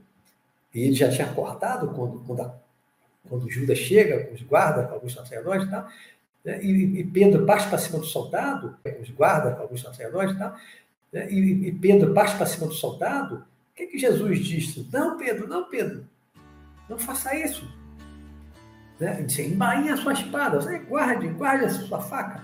e 0.74 0.82
ele 0.82 0.93
já 0.93 1.09
tinha 1.09 1.28
acordado 1.28 1.89
quando, 1.89 2.20
quando, 2.20 2.41
a, 2.41 2.53
quando 3.28 3.49
Judas 3.49 3.78
chega 3.78 4.26
com 4.26 4.36
os 4.36 4.41
guardas, 4.41 4.88
com 4.88 4.93
alguns 4.93 5.13
sacerdotes 5.13 5.67
e 5.67 5.72
tal, 5.72 5.88
né? 6.45 6.63
e, 6.63 6.99
e, 6.99 7.03
Pedro 7.03 7.45
parte 7.45 7.70
para 7.70 7.78
cima 7.78 7.99
do 7.99 8.05
soldado, 8.05 8.78
com 8.84 9.01
os 9.01 9.09
guardas, 9.09 9.55
com 9.55 9.61
alguns 9.63 9.82
sacerdotes 9.82 10.36
e 10.36 10.39
tal, 10.39 10.55
né? 11.11 11.32
e, 11.32 11.67
e 11.67 11.72
Pedro 11.72 12.13
parte 12.13 12.38
para 12.38 12.45
cima 12.45 12.67
do 12.67 12.74
soldado, 12.74 13.45
o 13.72 13.76
que, 13.76 13.88
que 13.88 13.97
Jesus 13.97 14.39
disse? 14.39 14.88
Não, 14.91 15.17
Pedro, 15.17 15.47
não, 15.47 15.70
Pedro, 15.70 16.05
não 16.89 16.99
faça 16.99 17.36
isso. 17.36 17.65
Né? 18.99 19.15
Ele 19.15 19.24
disse, 19.24 19.41
embainha 19.43 19.93
a 19.93 19.97
sua 19.97 20.13
espada, 20.13 20.59
guarde, 20.88 21.28
guarde 21.30 21.65
a 21.65 21.70
sua 21.70 22.01
faca, 22.01 22.43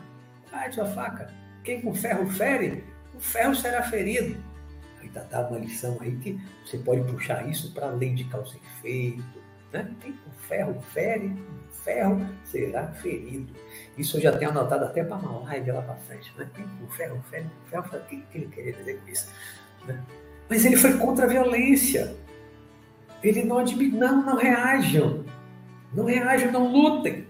guarde 0.49 0.69
a 0.69 0.73
sua 0.73 0.85
faca. 0.93 1.33
Quem 1.63 1.81
com 1.81 1.93
ferro 1.93 2.29
fere, 2.29 2.83
o 3.13 3.19
ferro 3.19 3.55
será 3.55 3.83
ferido. 3.83 4.37
Aí 5.05 5.09
dá, 5.09 5.21
dá 5.21 5.47
uma 5.47 5.59
lição 5.59 5.97
aí 6.01 6.15
que 6.17 6.39
você 6.65 6.77
pode 6.79 7.03
puxar 7.03 7.47
isso 7.47 7.71
para 7.73 7.87
além 7.87 8.15
de 8.15 8.23
causa 8.25 8.55
efeito. 8.77 9.23
Né? 9.71 9.87
Com 10.01 10.31
ferro 10.47 10.81
fere, 10.93 11.31
ferro 11.83 12.25
será 12.43 12.87
ferido. 12.87 13.53
Isso 13.97 14.17
eu 14.17 14.21
já 14.21 14.37
tenho 14.37 14.51
anotado 14.51 14.85
até 14.85 15.03
para 15.03 15.17
uma 15.17 15.41
live 15.41 15.71
lá 15.71 15.81
para 15.81 15.95
frente. 15.95 16.33
Né? 16.37 16.49
Com 16.79 16.87
ferro 16.87 17.21
fere, 17.29 17.45
ferro 17.69 17.83
fere. 17.83 18.03
O 18.03 18.05
que, 18.07 18.37
ele 18.37 18.47
queria 18.47 18.73
dizer 18.73 18.99
com 18.99 19.09
isso? 19.09 19.27
Né? 19.85 20.03
Mas 20.49 20.65
ele 20.65 20.77
foi 20.77 20.97
contra 20.97 21.25
a 21.25 21.29
violência. 21.29 22.15
Ele 23.23 23.43
não 23.43 23.59
admite, 23.59 23.95
não, 23.95 24.25
não 24.25 24.37
reajam. 24.37 25.23
Não 25.93 26.05
reajam, 26.05 26.51
não 26.51 26.71
lutem. 26.71 27.27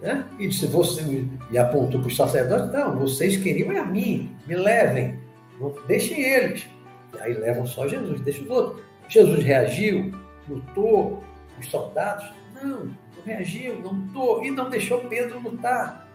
Né? 0.00 0.24
E 0.38 0.48
disse, 0.48 0.66
você, 0.66 1.24
e 1.50 1.58
apontou 1.58 2.00
para 2.00 2.08
os 2.08 2.16
sacerdotes, 2.16 2.72
não, 2.72 2.98
vocês 2.98 3.36
queriam 3.36 3.70
é 3.70 3.78
a 3.78 3.84
mim, 3.84 4.36
me 4.48 4.56
levem, 4.56 5.21
deixem 5.86 6.20
eles. 6.20 6.66
E 7.14 7.20
aí 7.20 7.34
levam 7.34 7.66
só 7.66 7.86
Jesus, 7.86 8.20
deixa 8.20 8.42
os 8.42 8.50
outros. 8.50 8.84
Jesus 9.08 9.44
reagiu, 9.44 10.12
lutou, 10.48 11.22
os 11.58 11.68
soldados, 11.68 12.32
não, 12.54 12.86
não 12.86 13.22
reagiu, 13.24 13.78
não 13.80 13.92
lutou, 13.92 14.44
e 14.44 14.50
não 14.50 14.70
deixou 14.70 15.00
Pedro 15.00 15.40
lutar. 15.40 16.08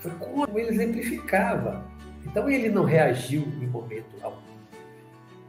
Foi 0.00 0.10
como 0.12 0.58
ele 0.58 0.70
exemplificava. 0.70 1.84
Então 2.24 2.48
ele 2.48 2.68
não 2.68 2.84
reagiu 2.84 3.42
em 3.42 3.66
momento 3.66 4.16
algum 4.22 4.44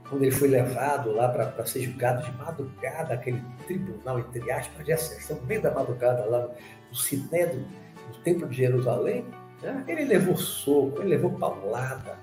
quando 0.09 0.23
ele 0.23 0.31
foi 0.31 0.47
levado 0.47 1.11
lá 1.11 1.29
para 1.29 1.65
ser 1.65 1.81
julgado 1.81 2.23
de 2.23 2.31
madrugada, 2.37 3.13
aquele 3.13 3.41
tribunal, 3.65 4.19
entre 4.19 4.51
aspas, 4.51 4.85
de 4.85 4.91
exceção, 4.91 5.37
bem 5.37 5.59
da 5.59 5.71
madrugada, 5.71 6.25
lá 6.25 6.47
no 6.89 6.95
Sinédrio, 6.95 7.65
no 8.07 8.17
Templo 8.19 8.47
de 8.47 8.55
Jerusalém, 8.55 9.25
né? 9.61 9.83
ele 9.87 10.05
levou 10.05 10.37
soco, 10.37 11.01
ele 11.01 11.09
levou 11.09 11.31
paulada, 11.31 12.19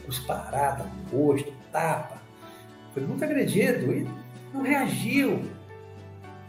cusparada 0.00 0.84
no 0.84 1.18
rosto, 1.18 1.52
tapa, 1.72 2.20
foi 2.92 3.04
muito 3.04 3.24
agredido 3.24 3.92
e 3.92 4.08
não 4.52 4.62
reagiu. 4.62 5.30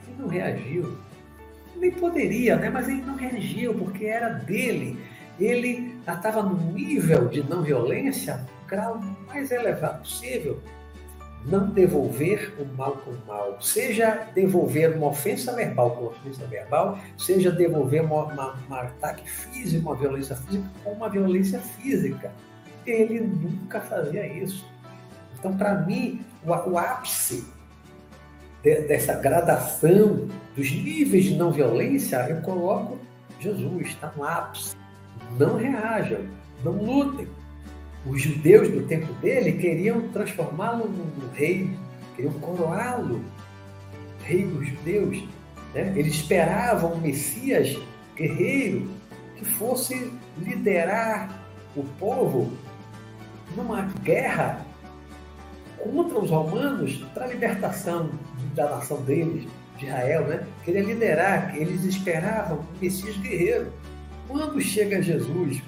Ele 0.08 0.16
não 0.18 0.28
reagiu. 0.28 0.98
Nem 1.76 1.92
poderia, 1.92 2.56
né? 2.58 2.70
mas 2.70 2.88
ele 2.88 3.02
não 3.02 3.16
reagiu, 3.16 3.74
porque 3.74 4.06
era 4.06 4.30
dele. 4.30 5.00
Ele 5.40 5.96
estava 6.00 6.44
no 6.44 6.58
nível 6.74 7.28
de 7.28 7.44
não 7.44 7.64
violência 7.64 8.46
grau 8.68 9.00
mais 9.28 9.52
elevado 9.52 10.00
possível. 10.00 10.60
Não 11.46 11.70
devolver 11.70 12.54
o 12.60 12.66
mal 12.78 12.94
com 12.98 13.12
o 13.12 13.26
mal. 13.26 13.60
Seja 13.62 14.28
devolver 14.36 14.96
uma 14.96 15.08
ofensa 15.08 15.54
verbal 15.54 15.92
com 15.92 16.06
ofensa 16.06 16.46
verbal, 16.46 17.00
seja 17.18 17.52
devolver 17.52 18.04
um 18.04 18.76
ataque 18.76 19.30
físico, 19.30 19.90
uma 19.90 19.96
violência 19.96 20.36
física 20.36 20.70
com 20.84 20.92
uma 20.92 21.10
violência 21.10 21.60
física. 21.60 22.32
Ele 22.86 23.20
nunca 23.20 23.80
fazia 23.80 24.26
isso. 24.28 24.66
Então, 25.38 25.56
para 25.58 25.76
mim, 25.82 26.24
o, 26.46 26.50
o 26.50 26.78
ápice 26.78 27.46
de, 28.64 28.82
dessa 28.82 29.14
gradação 29.16 30.28
dos 30.56 30.72
níveis 30.72 31.26
de 31.26 31.36
não 31.36 31.52
violência, 31.52 32.18
eu 32.30 32.42
coloco 32.42 33.00
Jesus, 33.40 33.88
está 33.88 34.12
no 34.16 34.24
ápice. 34.24 34.76
Não 35.38 35.56
reajam, 35.56 36.22
não 36.64 36.74
lutem, 36.74 37.28
os 38.06 38.22
judeus 38.22 38.70
do 38.70 38.84
tempo 38.88 39.12
dele 39.14 39.54
queriam 39.54 40.10
transformá-lo 40.10 40.88
num 40.88 41.30
rei, 41.34 41.70
queriam 42.16 42.34
coroá-lo, 42.36 43.24
rei 44.24 44.46
dos 44.46 44.68
judeus. 44.68 45.24
Né? 45.74 45.94
Eles 45.96 46.16
esperavam 46.16 46.94
um 46.94 46.98
Messias 47.02 47.78
guerreiro 48.16 48.90
que 49.38 49.46
fosse 49.46 50.12
liderar 50.38 51.42
o 51.76 51.84
povo 52.00 52.52
numa 53.56 53.82
guerra 54.04 54.66
contra 55.78 56.20
os 56.20 56.30
romanos 56.30 56.98
para 57.14 57.26
a 57.26 57.28
libertação 57.28 58.10
da 58.56 58.70
nação 58.70 59.02
deles, 59.02 59.48
de 59.78 59.86
Israel, 59.86 60.28
né? 60.28 60.48
Queria 60.64 60.84
liderar, 60.84 61.56
eles 61.58 61.84
esperavam 61.84 62.60
um 62.60 62.80
Messias 62.80 63.18
guerreiro. 63.18 63.74
Quando 64.28 64.62
chega 64.62 65.02
Jesus, 65.02 65.62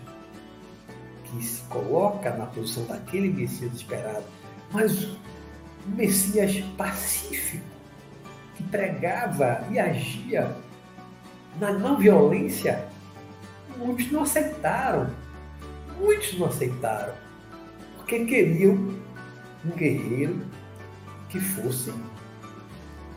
que 1.23 1.43
se 1.43 1.61
coloca 1.63 2.29
na 2.31 2.45
posição 2.45 2.85
daquele 2.85 3.29
Messias 3.29 3.73
esperado, 3.73 4.23
mas 4.71 5.05
um 5.05 5.95
Messias 5.95 6.63
pacífico, 6.77 7.65
que 8.55 8.63
pregava 8.63 9.65
e 9.71 9.79
agia 9.79 10.55
na 11.59 11.71
não 11.71 11.97
violência, 11.97 12.87
muitos 13.77 14.11
não 14.11 14.23
aceitaram. 14.23 15.09
Muitos 15.99 16.37
não 16.37 16.47
aceitaram, 16.47 17.13
queriam 18.19 18.93
um 19.65 19.71
guerreiro 19.75 20.41
que 21.29 21.39
fosse, 21.39 21.91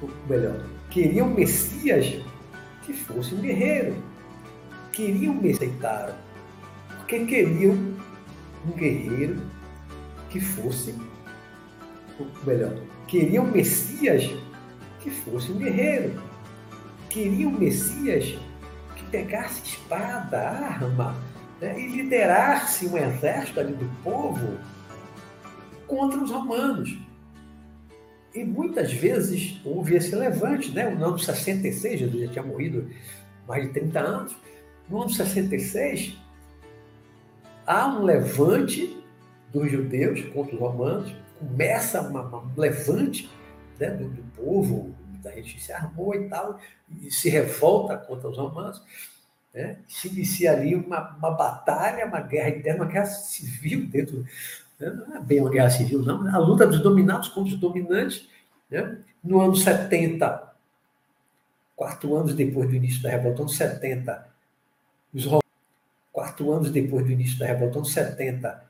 ou 0.01 0.11
melhor, 0.29 0.65
queriam 0.91 1.29
Messias 1.29 2.23
que 2.83 2.93
fosse 2.93 3.35
um 3.35 3.41
guerreiro. 3.41 3.97
Queriam 4.93 5.35
me 5.35 5.51
aceitaram, 5.51 6.15
porque 6.97 7.27
queriam 7.27 7.75
um 8.67 8.73
guerreiro 8.73 9.43
que 10.31 10.41
fosse, 10.41 10.95
ou 12.19 12.27
melhor, 12.47 12.75
queriam 13.07 13.45
Messias 13.45 14.31
que 15.01 15.11
fosse 15.11 15.53
um 15.53 15.59
guerreiro. 15.59 16.19
Queriam 17.11 17.51
Messias 17.51 18.39
que 18.95 19.05
pegasse 19.11 19.63
espada, 19.65 20.39
arma, 20.39 21.15
né, 21.61 21.79
e 21.79 21.89
liderasse 21.89 22.87
um 22.87 22.97
exército 22.97 23.61
ali 23.61 23.75
do 23.75 23.89
povo 24.03 24.59
contra 25.87 26.23
os 26.23 26.31
romanos. 26.31 26.97
E 28.35 28.45
muitas 28.45 28.93
vezes 28.93 29.61
houve 29.65 29.97
esse 29.97 30.15
levante, 30.15 30.71
né? 30.71 30.91
No 30.91 31.07
ano 31.07 31.19
66, 31.19 32.01
Jesus 32.01 32.23
já 32.23 32.29
tinha 32.33 32.45
morrido 32.45 32.91
mais 33.47 33.67
de 33.67 33.73
30 33.73 34.01
anos. 34.01 34.37
No 34.89 35.03
ano 35.03 35.11
66, 35.11 36.17
há 37.67 37.89
um 37.89 38.05
levante 38.05 39.03
dos 39.53 39.71
judeus 39.71 40.23
contra 40.35 40.55
os 40.55 40.61
romanos, 40.61 41.15
começa 41.39 42.03
um 42.03 42.61
levante 42.61 43.31
né, 43.79 43.91
do, 43.91 44.09
do, 44.09 44.23
povo, 44.35 44.95
da 45.23 45.31
gente 45.33 45.61
se 45.61 45.73
armou 45.73 46.15
e 46.15 46.29
tal, 46.29 46.61
e 47.03 47.11
se 47.11 47.29
revolta 47.29 47.97
contra 47.97 48.29
os 48.29 48.37
romanos. 48.37 48.83
Né? 49.53 49.79
Se 49.89 50.09
inicia 50.09 50.53
ali 50.53 50.75
uma, 50.75 51.17
uma 51.17 51.31
batalha, 51.31 52.07
uma 52.07 52.21
guerra 52.21 52.51
interna, 52.51 52.85
uma 52.85 52.93
guerra 52.93 53.07
civil 53.07 53.87
dentro. 53.87 54.25
Né? 54.79 54.91
Não 54.91 55.17
é 55.17 55.21
bem 55.21 55.41
uma 55.41 55.51
guerra 55.51 55.71
civil, 55.71 56.03
não, 56.03 56.29
a 56.35 56.39
luta 56.39 56.67
dos 56.67 56.81
dominados 56.81 57.29
contra 57.29 57.55
os 57.55 57.61
dominantes. 57.61 58.29
Né? 58.71 58.99
No 59.23 59.41
ano 59.41 59.57
70, 59.57 60.55
quatro 61.75 62.15
anos 62.15 62.35
depois 62.35 62.69
do 62.69 62.75
início 62.75 63.03
da 63.03 63.11
revolta, 63.11 63.43
no 63.43 63.49
70, 63.49 64.27
os 65.15 65.25
romanos 65.25 65.47
quatro 66.17 66.51
anos 66.51 66.71
depois 66.71 67.05
do 67.05 67.13
início 67.13 67.39
da 67.39 67.45
revolta, 67.45 67.77
anos 67.77 67.93
70, 67.93 68.65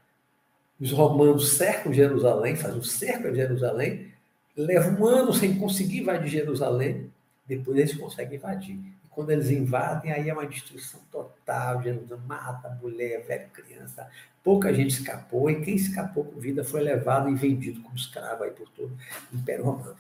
os 0.81 0.91
romanos 0.91 1.53
cercam 1.53 1.93
Jerusalém, 1.93 2.57
fazem 2.57 2.79
um 2.79 2.83
cerco 2.83 3.29
a 3.29 3.33
Jerusalém, 3.33 4.13
levam 4.57 5.01
um 5.01 5.07
ano 5.07 5.33
sem 5.33 5.57
conseguir 5.57 6.01
invadir 6.01 6.29
Jerusalém, 6.29 7.09
depois 7.47 7.79
eles 7.79 7.95
conseguem 7.95 8.37
invadir. 8.37 8.75
E 8.75 9.09
quando 9.09 9.31
eles 9.31 9.49
invadem, 9.49 10.11
aí 10.11 10.29
é 10.29 10.33
uma 10.33 10.45
destruição 10.45 11.01
total, 11.11 11.81
Jerusalém 11.83 12.25
mata 12.27 12.77
mulher, 12.83 13.25
velho, 13.25 13.49
criança, 13.51 14.11
pouca 14.47 14.73
gente 14.73 14.91
escapou, 14.91 15.51
e 15.51 15.61
quem 15.61 15.75
escapou 15.75 16.25
com 16.25 16.39
vida 16.39 16.63
foi 16.63 16.81
levado 16.81 17.29
e 17.29 17.35
vendido 17.35 17.83
como 17.83 17.97
escravo 17.97 18.45
aí 18.45 18.53
por 18.53 18.69
todo 18.69 18.97
o 19.33 19.37
Império 19.37 19.65
Romano. 19.65 19.97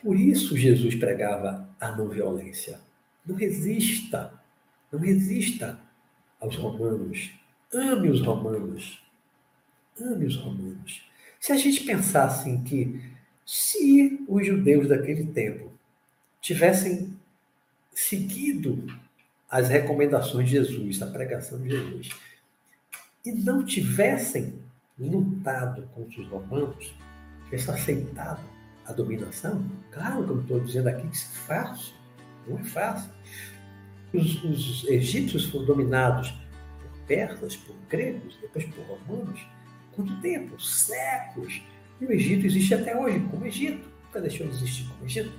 Por 0.00 0.16
isso 0.16 0.56
Jesus 0.56 0.94
pregava 0.94 1.68
a 1.80 1.90
não 1.90 2.08
violência. 2.08 2.80
Não 3.26 3.34
resista 3.34 4.40
não 4.90 4.98
resista 4.98 5.78
aos 6.40 6.56
romanos. 6.56 7.30
Ame 7.72 8.08
os 8.10 8.20
romanos. 8.20 9.02
Ame 10.00 10.26
os 10.26 10.36
romanos. 10.36 11.08
Se 11.38 11.52
a 11.52 11.56
gente 11.56 11.84
pensasse 11.84 12.48
em 12.48 12.62
que, 12.62 13.00
se 13.46 14.24
os 14.28 14.46
judeus 14.46 14.88
daquele 14.88 15.26
tempo 15.26 15.72
tivessem 16.40 17.16
seguido 17.92 18.86
as 19.50 19.68
recomendações 19.68 20.48
de 20.48 20.56
Jesus, 20.56 21.02
a 21.02 21.06
pregação 21.06 21.60
de 21.60 21.70
Jesus, 21.70 22.10
e 23.24 23.32
não 23.32 23.64
tivessem 23.64 24.54
lutado 24.98 25.82
contra 25.94 26.20
os 26.20 26.28
romanos, 26.28 26.94
tivessem 27.44 27.74
aceitado 27.74 28.40
a 28.86 28.92
dominação, 28.92 29.64
claro 29.90 30.24
que 30.24 30.30
eu 30.30 30.40
estou 30.40 30.60
dizendo 30.60 30.88
aqui 30.88 31.06
que 31.08 31.16
isso 31.16 31.30
é 31.32 31.46
fácil, 31.46 31.94
não 32.46 32.58
é 32.58 32.64
fácil. 32.64 33.10
Os, 34.12 34.42
os 34.42 34.84
egípcios 34.88 35.46
foram 35.46 35.66
dominados 35.66 36.30
por 36.30 37.06
persas, 37.06 37.56
por 37.56 37.76
gregos, 37.88 38.36
depois 38.40 38.64
por 38.66 38.84
romanos. 38.84 39.40
Quanto 39.92 40.20
tempo? 40.20 40.60
Séculos. 40.60 41.62
E 42.00 42.06
o 42.06 42.12
Egito 42.12 42.46
existe 42.46 42.74
até 42.74 42.96
hoje 42.96 43.20
como 43.30 43.46
Egito. 43.46 43.88
Nunca 44.06 44.20
deixou 44.20 44.46
de 44.46 44.54
existir 44.54 44.88
como 44.88 45.04
Egito. 45.04 45.32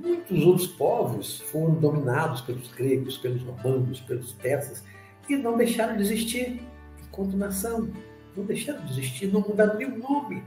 Muitos 0.00 0.44
outros 0.44 0.66
povos 0.66 1.40
foram 1.40 1.74
dominados 1.74 2.40
pelos 2.40 2.68
gregos, 2.72 3.18
pelos 3.18 3.42
romanos, 3.42 4.00
pelos 4.00 4.32
persas 4.32 4.82
e 5.28 5.36
não 5.36 5.56
deixaram 5.56 5.96
de 5.96 6.02
existir 6.02 6.62
enquanto 7.06 7.36
nação. 7.36 7.88
Não 8.36 8.44
deixaram 8.44 8.84
de 8.86 8.92
existir, 8.92 9.26
não 9.26 9.40
mudaram 9.40 9.78
o 9.78 9.98
nome. 9.98 10.42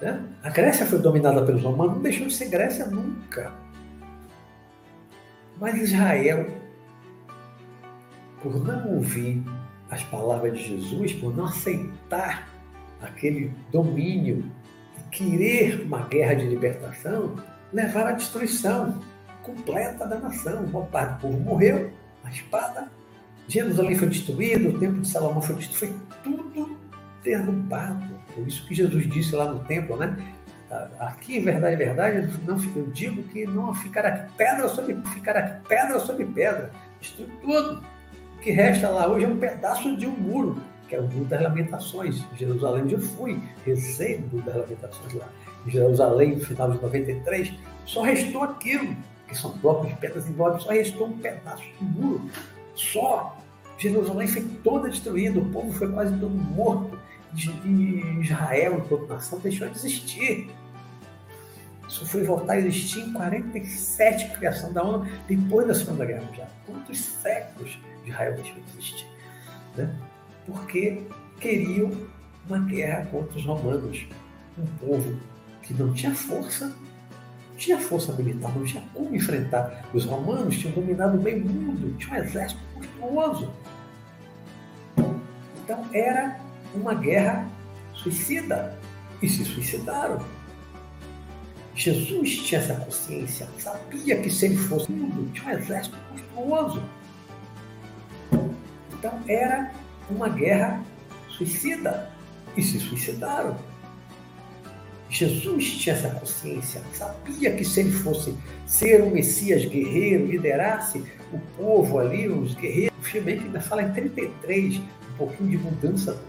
Né? 0.00 0.22
A 0.42 0.50
Grécia 0.50 0.84
foi 0.84 0.98
dominada 0.98 1.44
pelos 1.44 1.62
romanos, 1.62 1.94
não 1.94 2.02
deixou 2.02 2.26
de 2.26 2.34
ser 2.34 2.48
Grécia 2.48 2.86
nunca. 2.86 3.52
Mas 5.58 5.76
Israel, 5.80 6.46
por 8.42 8.62
não 8.64 8.96
ouvir 8.96 9.42
as 9.88 10.02
palavras 10.04 10.58
de 10.58 10.64
Jesus, 10.64 11.12
por 11.12 11.34
não 11.36 11.44
aceitar 11.44 12.48
aquele 13.00 13.52
domínio 13.70 14.50
querer 15.14 15.82
uma 15.82 16.00
guerra 16.08 16.34
de 16.34 16.46
libertação, 16.46 17.36
levaram 17.72 18.08
à 18.08 18.12
destruição 18.12 19.00
completa 19.42 20.06
da 20.06 20.18
nação. 20.18 20.64
Uma 20.64 20.82
parte 20.86 21.14
do 21.14 21.20
povo 21.20 21.38
morreu, 21.38 21.90
a 22.24 22.30
espada, 22.30 22.90
Jerusalém 23.46 23.94
foi 23.96 24.08
destruído, 24.08 24.70
o 24.70 24.78
templo 24.78 25.00
de 25.00 25.08
Salomão 25.08 25.40
foi 25.40 25.56
destruído, 25.56 26.00
foi 26.22 26.32
tudo 26.32 26.78
derrubado. 27.22 28.14
Por 28.34 28.46
isso 28.46 28.66
que 28.66 28.74
Jesus 28.74 29.08
disse 29.08 29.34
lá 29.36 29.52
no 29.52 29.60
templo, 29.60 29.96
né? 29.96 30.16
Aqui, 30.98 31.38
verdade, 31.38 31.76
verdade, 31.76 32.28
não, 32.44 32.56
eu 32.74 32.86
digo 32.88 33.22
que 33.24 33.46
não 33.46 33.72
ficará 33.72 34.26
pedra 34.36 34.68
sobre 34.68 34.96
ficará 35.12 35.60
pedra 35.68 36.00
sobre 36.00 36.24
pedra. 36.24 36.72
Destrui 37.00 37.28
tudo. 37.40 37.84
O 38.36 38.38
que 38.40 38.50
resta 38.50 38.88
lá 38.88 39.06
hoje 39.06 39.24
é 39.24 39.28
um 39.28 39.36
pedaço 39.38 39.96
de 39.96 40.06
um 40.06 40.10
muro, 40.10 40.60
que 40.94 40.96
é 40.96 41.00
o 41.00 41.08
muro 41.08 41.24
das 41.24 41.42
lamentações. 41.42 42.24
Jerusalém 42.36 42.90
eu 42.90 43.00
fui, 43.00 43.42
recei 43.64 44.16
o 44.16 44.20
muro 44.32 44.44
das 44.44 44.56
lamentações 44.56 45.14
lá. 45.14 45.28
Em 45.66 45.70
Jerusalém, 45.70 46.36
no 46.36 46.44
final 46.44 46.70
de 46.70 46.80
93, 46.80 47.52
só 47.84 48.02
restou 48.02 48.42
aquilo, 48.42 48.96
que 49.26 49.36
são 49.36 49.50
blocos 49.58 49.88
de 49.88 49.96
pedras 49.96 50.28
enormes, 50.28 50.62
só 50.62 50.70
restou 50.70 51.08
um 51.08 51.18
pedaço 51.18 51.62
de 51.62 51.84
muro. 51.84 52.30
Só. 52.74 53.36
Jerusalém 53.76 54.28
foi 54.28 54.42
toda 54.62 54.88
destruída, 54.88 55.40
o 55.40 55.50
povo 55.50 55.72
foi 55.72 55.90
quase 55.90 56.16
todo 56.18 56.30
morto. 56.30 56.98
De 57.32 57.50
Israel, 58.20 58.78
enquanto 58.78 59.08
nação, 59.08 59.40
deixou 59.40 59.68
de 59.68 59.76
existir. 59.76 60.48
Isso 61.88 62.06
foi 62.06 62.22
voltar 62.22 62.52
a 62.52 62.58
existir 62.58 63.00
em 63.00 63.12
47, 63.12 64.36
criação 64.36 64.72
da 64.72 64.84
ONU, 64.84 65.04
depois 65.26 65.66
da 65.66 65.74
Segunda 65.74 66.04
Guerra 66.04 66.22
Mundial. 66.22 66.48
Quantos 66.64 67.00
séculos 67.00 67.76
Israel 68.06 68.34
deixou 68.34 68.54
de 68.54 68.70
existir? 68.78 69.06
Né? 69.76 69.92
Porque 70.46 71.02
queriam 71.40 71.90
uma 72.46 72.58
guerra 72.58 73.06
contra 73.06 73.38
os 73.38 73.44
romanos, 73.44 74.06
um 74.58 74.66
povo 74.78 75.18
que 75.62 75.72
não 75.74 75.92
tinha 75.94 76.14
força, 76.14 76.66
não 76.66 77.56
tinha 77.56 77.78
força 77.80 78.12
militar, 78.12 78.54
não 78.56 78.64
tinha 78.64 78.82
como 78.92 79.14
enfrentar. 79.14 79.84
Os 79.94 80.04
romanos 80.04 80.58
tinham 80.58 80.74
dominado 80.74 81.18
o 81.18 81.22
meio 81.22 81.44
mundo, 81.44 81.96
tinha 81.96 82.20
um 82.20 82.24
exército 82.24 82.60
monstruoso. 82.74 83.50
Então 85.64 85.84
era 85.92 86.38
uma 86.74 86.94
guerra 86.94 87.48
suicida. 87.94 88.78
E 89.22 89.28
se 89.28 89.42
suicidaram. 89.44 90.22
Jesus 91.74 92.42
tinha 92.42 92.60
essa 92.60 92.74
consciência, 92.74 93.48
sabia 93.58 94.20
que 94.20 94.28
se 94.28 94.46
ele 94.46 94.56
fosse 94.56 94.92
mundo, 94.92 95.32
tinha 95.32 95.46
um 95.46 95.58
exército 95.58 95.96
monstruoso. 96.10 96.82
Então 98.92 99.18
era 99.26 99.72
uma 100.10 100.28
guerra 100.28 100.82
suicida. 101.28 102.10
E 102.56 102.62
se 102.62 102.78
suicidaram. 102.78 103.56
Jesus 105.10 105.76
tinha 105.78 105.94
essa 105.94 106.08
consciência, 106.10 106.82
sabia 106.92 107.54
que 107.54 107.64
se 107.64 107.80
ele 107.80 107.92
fosse 107.92 108.36
ser 108.66 109.02
um 109.02 109.10
Messias 109.10 109.64
guerreiro, 109.64 110.26
liderasse 110.26 111.04
o 111.32 111.38
povo 111.56 111.98
ali, 111.98 112.28
os 112.28 112.54
guerreiros, 112.54 112.96
o 112.98 113.02
filme 113.02 113.32
ainda 113.32 113.60
fala 113.60 113.82
em 113.82 113.92
33, 113.92 114.78
um 114.78 115.16
pouquinho 115.16 115.50
de 115.50 115.58
mudança 115.58 116.20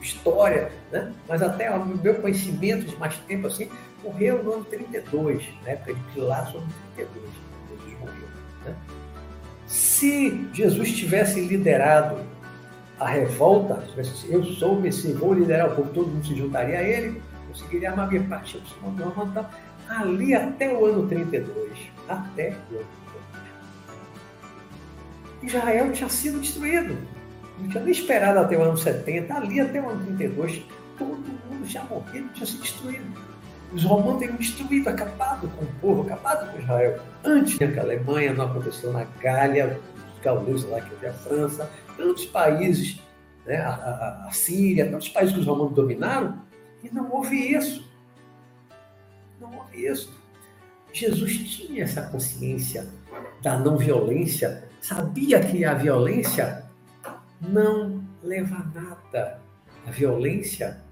de 0.00 0.06
história, 0.06 0.72
né? 0.90 1.12
mas 1.28 1.42
até 1.42 1.70
o 1.70 1.86
meu 1.86 2.14
conhecimento 2.16 2.86
de 2.86 2.96
mais 2.96 3.16
tempo 3.18 3.46
assim, 3.46 3.68
morreu 4.02 4.42
no 4.42 4.54
ano 4.54 4.64
32, 4.64 5.44
na 5.62 5.70
época 5.70 5.94
de 5.94 6.00
Pilatos, 6.12 6.54
no 6.54 6.60
ano 6.60 6.72
32, 6.96 7.24
Jesus 7.68 8.00
morreu. 8.00 8.28
Né? 8.64 8.74
Se 9.66 10.48
Jesus 10.52 10.96
tivesse 10.96 11.40
liderado 11.40 12.18
a 13.00 13.08
revolta, 13.08 13.82
eu 14.28 14.44
sou 14.44 14.76
o 14.76 14.80
Messias, 14.80 15.18
vou 15.18 15.32
liderar 15.32 15.72
o 15.72 15.74
povo, 15.74 15.90
todo 15.90 16.08
mundo 16.08 16.26
se 16.26 16.36
juntaria 16.36 16.78
a 16.78 16.82
ele, 16.82 17.20
conseguiria 17.48 17.92
amar 17.92 18.08
minha 18.08 18.22
parte, 18.24 18.56
eu 18.56 18.62
sou 18.62 18.90
então, 18.92 19.46
ali 19.88 20.34
até 20.34 20.72
o 20.72 20.84
ano 20.84 21.08
32, 21.08 21.70
até 22.06 22.50
o 22.70 22.74
ano 22.76 22.86
32. 25.40 25.54
Israel 25.54 25.92
tinha 25.92 26.08
sido 26.10 26.40
destruído, 26.40 26.94
não 27.58 27.68
tinha 27.70 27.82
nem 27.82 27.92
esperado 27.92 28.38
até 28.38 28.58
o 28.58 28.62
ano 28.62 28.76
70, 28.76 29.34
ali 29.34 29.60
até 29.60 29.80
o 29.80 29.88
ano 29.88 30.04
32, 30.04 30.62
todo 30.98 31.16
mundo 31.16 31.66
já 31.66 31.82
morrido, 31.84 32.28
tinha 32.34 32.46
sido 32.46 32.60
destruído. 32.60 33.30
Os 33.72 33.84
romanos 33.84 34.18
teriam 34.18 34.36
destruído, 34.36 34.88
acabado 34.88 35.48
com 35.48 35.64
o 35.64 35.68
povo, 35.80 36.02
acabado 36.02 36.52
com 36.52 36.58
Israel. 36.58 37.00
Antes 37.24 37.56
que 37.56 37.64
a 37.64 37.82
Alemanha, 37.82 38.34
não 38.34 38.44
aconteceu 38.46 38.92
na 38.92 39.04
Gália, 39.22 39.80
os 40.14 40.22
gauleses 40.22 40.68
lá, 40.68 40.80
que 40.80 41.06
é 41.06 41.08
a 41.08 41.12
França, 41.12 41.70
tantos 42.00 42.24
países, 42.24 42.98
né, 43.44 43.58
a, 43.58 43.68
a, 43.68 44.28
a 44.28 44.32
Síria, 44.32 44.90
tantos 44.90 45.10
países 45.10 45.34
que 45.34 45.40
os 45.40 45.46
romanos 45.46 45.74
dominaram, 45.74 46.40
e 46.82 46.88
não 46.88 47.12
houve 47.12 47.36
isso. 47.36 47.86
Não 49.38 49.54
houve 49.58 49.86
isso. 49.86 50.18
Jesus 50.92 51.36
tinha 51.38 51.84
essa 51.84 52.02
consciência 52.02 52.88
da 53.42 53.58
não 53.58 53.76
violência, 53.76 54.64
sabia 54.80 55.40
que 55.40 55.62
a 55.64 55.74
violência 55.74 56.64
não 57.40 58.02
leva 58.22 58.56
a 58.56 58.80
nada. 58.80 59.40
A 59.86 59.90
violência 59.90 60.82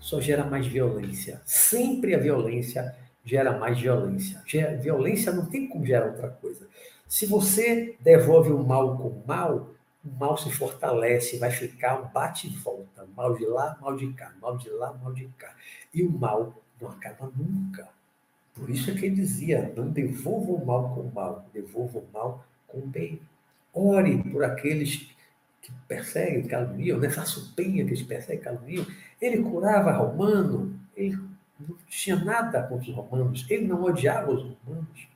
só 0.00 0.20
gera 0.20 0.44
mais 0.44 0.66
violência. 0.66 1.40
Sempre 1.44 2.14
a 2.14 2.18
violência 2.18 2.94
gera 3.24 3.56
mais 3.56 3.80
violência. 3.80 4.42
Violência 4.80 5.32
não 5.32 5.46
tem 5.46 5.68
como 5.68 5.86
gerar 5.86 6.06
outra 6.06 6.28
coisa. 6.28 6.68
Se 7.08 7.24
você 7.24 7.96
devolve 8.00 8.50
o 8.50 8.64
mal 8.64 8.96
com 8.96 9.08
o 9.08 9.24
mal, 9.26 9.75
o 10.06 10.18
mal 10.18 10.38
se 10.38 10.50
fortalece, 10.50 11.38
vai 11.38 11.50
ficar 11.50 12.00
um 12.00 12.08
bate 12.08 12.46
e 12.46 12.50
volta, 12.50 13.06
mal 13.16 13.34
de 13.34 13.44
lá, 13.44 13.76
mal 13.80 13.96
de 13.96 14.12
cá, 14.12 14.32
mal 14.40 14.56
de 14.56 14.70
lá, 14.70 14.92
mal 14.92 15.12
de 15.12 15.26
cá. 15.36 15.54
E 15.92 16.02
o 16.02 16.10
mal 16.10 16.62
não 16.80 16.90
acaba 16.90 17.30
nunca. 17.36 17.88
Por 18.54 18.70
isso 18.70 18.90
é 18.90 18.94
que 18.94 19.06
ele 19.06 19.16
dizia: 19.16 19.72
não 19.76 19.88
devolva 19.88 20.52
o 20.52 20.64
mal 20.64 20.94
com 20.94 21.00
o 21.00 21.12
mal, 21.12 21.46
devolva 21.52 21.98
o 21.98 22.06
mal 22.12 22.44
com 22.68 22.78
o 22.78 22.86
bem. 22.86 23.20
Ore 23.74 24.22
por 24.30 24.44
aqueles 24.44 25.08
que 25.60 25.72
perseguem, 25.88 26.46
caluniam, 26.46 26.98
né? 26.98 27.10
faça 27.10 27.40
o 27.40 27.44
bem 27.54 27.80
aqueles 27.80 28.02
que 28.02 28.08
perseguem, 28.08 28.42
caluniam. 28.42 28.86
Ele 29.20 29.42
curava 29.42 29.92
romano, 29.92 30.78
ele 30.96 31.18
não 31.58 31.76
tinha 31.88 32.16
nada 32.16 32.62
contra 32.62 32.90
os 32.90 32.96
romanos, 32.96 33.44
ele 33.50 33.66
não 33.66 33.82
odiava 33.82 34.32
os 34.32 34.42
romanos. 34.42 35.08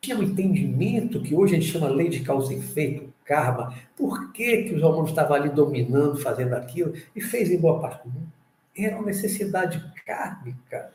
Tinha 0.00 0.18
um 0.18 0.22
entendimento 0.22 1.22
que 1.22 1.34
hoje 1.34 1.54
a 1.54 1.60
gente 1.60 1.72
chama 1.72 1.88
lei 1.88 2.08
de 2.08 2.20
causa 2.20 2.52
e 2.52 2.58
efeito, 2.58 3.11
karma. 3.32 3.74
Por 3.96 4.30
que, 4.30 4.64
que 4.64 4.74
os 4.74 4.82
romanos 4.82 5.08
estavam 5.08 5.34
ali 5.34 5.48
dominando, 5.48 6.18
fazendo 6.18 6.52
aquilo, 6.52 6.92
e 7.16 7.20
fez 7.22 7.50
em 7.50 7.58
boa 7.58 7.80
parte 7.80 8.04
do 8.04 8.12
mundo? 8.12 8.32
Era 8.76 8.96
uma 8.96 9.06
necessidade 9.06 9.82
kármica. 10.04 10.92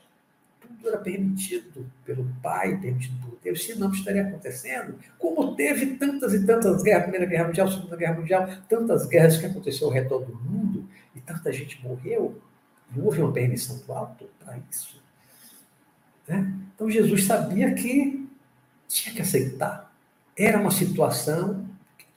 Tudo 0.61 0.89
era 0.89 0.97
permitido 0.99 1.89
pelo 2.05 2.27
Pai, 2.43 2.77
permitido 2.77 3.19
por 3.25 3.39
Deus, 3.43 3.65
senão 3.65 3.91
estaria 3.91 4.21
acontecendo. 4.21 4.99
Como 5.17 5.55
teve 5.55 5.97
tantas 5.97 6.33
e 6.35 6.45
tantas 6.45 6.83
guerras, 6.83 7.03
Primeira 7.03 7.25
Guerra 7.25 7.45
Mundial, 7.45 7.71
Segunda 7.71 7.95
Guerra 7.95 8.19
Mundial, 8.19 8.49
tantas 8.69 9.07
guerras 9.07 9.37
que 9.37 9.45
aconteceram 9.47 9.87
ao 9.87 9.93
redor 9.93 10.19
do 10.19 10.35
mundo, 10.35 10.87
e 11.15 11.21
tanta 11.21 11.51
gente 11.51 11.83
morreu, 11.83 12.39
não 12.95 13.05
houve 13.05 13.21
uma 13.21 13.33
permissão 13.33 13.79
do 13.79 13.91
alto 13.91 14.29
para 14.39 14.59
isso. 14.69 15.01
Né? 16.27 16.53
Então 16.75 16.89
Jesus 16.89 17.23
sabia 17.23 17.73
que 17.73 18.27
tinha 18.87 19.15
que 19.15 19.21
aceitar. 19.21 19.91
Era 20.35 20.59
uma 20.59 20.71
situação 20.71 21.66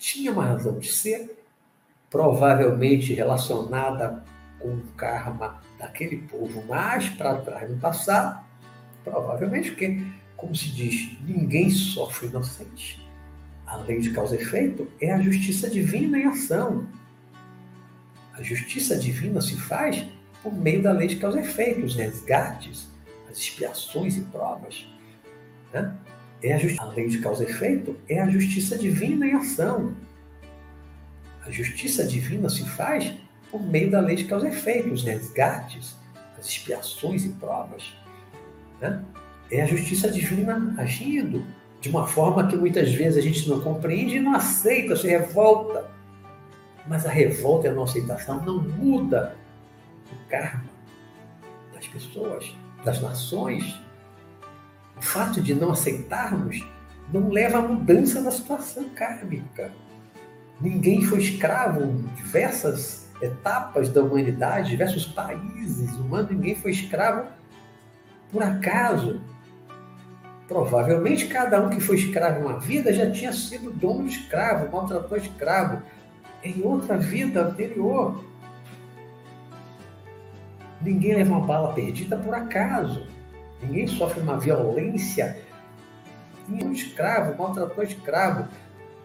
tinha 0.01 0.33
uma 0.33 0.47
razão 0.47 0.81
de 0.81 0.91
ser, 0.91 1.45
provavelmente 2.11 3.15
relacionada 3.15 4.25
com 4.59 4.71
o 4.71 4.83
karma 4.97 5.63
daquele 5.79 6.17
povo 6.23 6.67
mais 6.67 7.09
para 7.11 7.37
trás 7.37 7.71
no 7.71 7.79
passado, 7.79 8.45
Provavelmente 9.05 9.71
porque, 9.71 10.03
como 10.37 10.55
se 10.55 10.69
diz, 10.71 11.17
ninguém 11.23 11.71
sofre 11.71 12.29
inocente. 12.29 13.07
A 13.67 13.77
lei 13.77 14.01
de 14.01 14.11
causa 14.11 14.37
e 14.37 14.43
efeito 14.43 14.91
é 15.01 15.13
a 15.13 15.21
justiça 15.21 15.71
divina 15.71 16.19
em 16.19 16.27
ação. 16.27 16.87
A 18.35 18.43
justiça 18.43 18.97
divina 18.97 19.41
se 19.41 19.57
faz 19.57 20.05
por 20.43 20.53
meio 20.53 20.83
da 20.83 20.93
lei 20.93 21.09
de 21.09 21.17
causa 21.17 21.41
e 21.41 21.45
efeito, 21.45 21.85
os 21.85 21.95
resgates, 21.95 22.89
as 23.31 23.39
expiações 23.39 24.17
e 24.17 24.23
provas. 24.23 24.87
Né? 25.73 25.95
É 26.43 26.55
a, 26.55 26.83
a 26.83 26.87
lei 26.87 27.09
de 27.09 27.19
causa 27.19 27.45
e 27.45 27.47
efeito 27.47 27.97
é 28.09 28.21
a 28.21 28.29
justiça 28.29 28.79
divina 28.79 29.27
em 29.27 29.35
ação. 29.35 29.95
A 31.45 31.51
justiça 31.51 32.05
divina 32.05 32.49
se 32.49 32.69
faz 32.69 33.13
por 33.51 33.63
meio 33.63 33.91
da 33.91 34.01
lei 34.01 34.17
de 34.17 34.25
causa 34.25 34.49
e 34.49 34.51
efeito, 34.51 34.93
os 34.93 35.03
resgates, 35.03 35.97
as 36.39 36.47
expiações 36.47 37.25
e 37.25 37.31
provas. 37.31 37.95
Né? 38.81 39.03
É 39.51 39.63
a 39.63 39.67
justiça 39.67 40.11
divina 40.11 40.75
agindo 40.79 41.45
de 41.81 41.89
uma 41.89 42.07
forma 42.07 42.47
que 42.47 42.57
muitas 42.57 42.93
vezes 42.93 43.19
a 43.19 43.21
gente 43.21 43.49
não 43.49 43.61
compreende 43.61 44.17
e 44.17 44.21
não 44.21 44.35
aceita, 44.35 44.95
se 44.97 45.09
revolta. 45.09 45.91
Mas 46.87 47.07
a 47.07 47.11
revolta 47.11 47.67
e 47.67 47.71
a 47.71 47.75
não 47.75 47.85
aceitação 47.85 48.43
não 48.45 48.63
muda 48.63 49.37
o 50.13 50.29
karma 50.29 50.65
das 51.75 51.87
pessoas, 51.89 52.55
das 52.85 53.01
nações. 53.01 53.79
O 55.01 55.03
fato 55.03 55.41
de 55.41 55.55
não 55.55 55.73
aceitarmos 55.73 56.63
não 57.11 57.31
leva 57.31 57.59
à 57.59 57.63
mudança 57.63 58.23
da 58.23 58.31
situação 58.31 58.91
kármica. 58.91 59.73
Ninguém 60.61 61.03
foi 61.03 61.21
escravo 61.21 61.83
em 61.83 61.97
diversas 62.15 63.09
etapas 63.23 63.89
da 63.89 64.03
humanidade, 64.03 64.69
diversos 64.69 65.07
países 65.07 65.97
humanos, 65.97 66.31
ninguém 66.31 66.55
foi 66.55 66.71
escravo 66.71 67.29
por 68.31 68.43
acaso. 68.43 69.23
Provavelmente 70.47 71.29
cada 71.29 71.65
um 71.65 71.71
que 71.71 71.81
foi 71.81 71.97
escravo 71.97 72.41
uma 72.41 72.61
vida 72.61 72.93
já 72.93 73.11
tinha 73.11 73.33
sido 73.33 73.71
dono 73.71 74.07
de 74.07 74.19
escravo, 74.19 74.71
maltratou 74.71 75.17
escravo 75.17 75.83
em 76.45 76.63
outra 76.63 76.99
vida 76.99 77.43
anterior. 77.43 78.23
Ninguém 80.83 81.15
leva 81.15 81.33
uma 81.33 81.47
bala 81.47 81.73
perdida 81.73 82.19
por 82.19 82.35
acaso. 82.35 83.07
Ninguém 83.63 83.87
sofre 83.87 84.21
uma 84.21 84.39
violência. 84.39 85.39
Um 86.49 86.73
escravo, 86.73 87.37
maltratou 87.39 87.85
escravo 87.85 88.49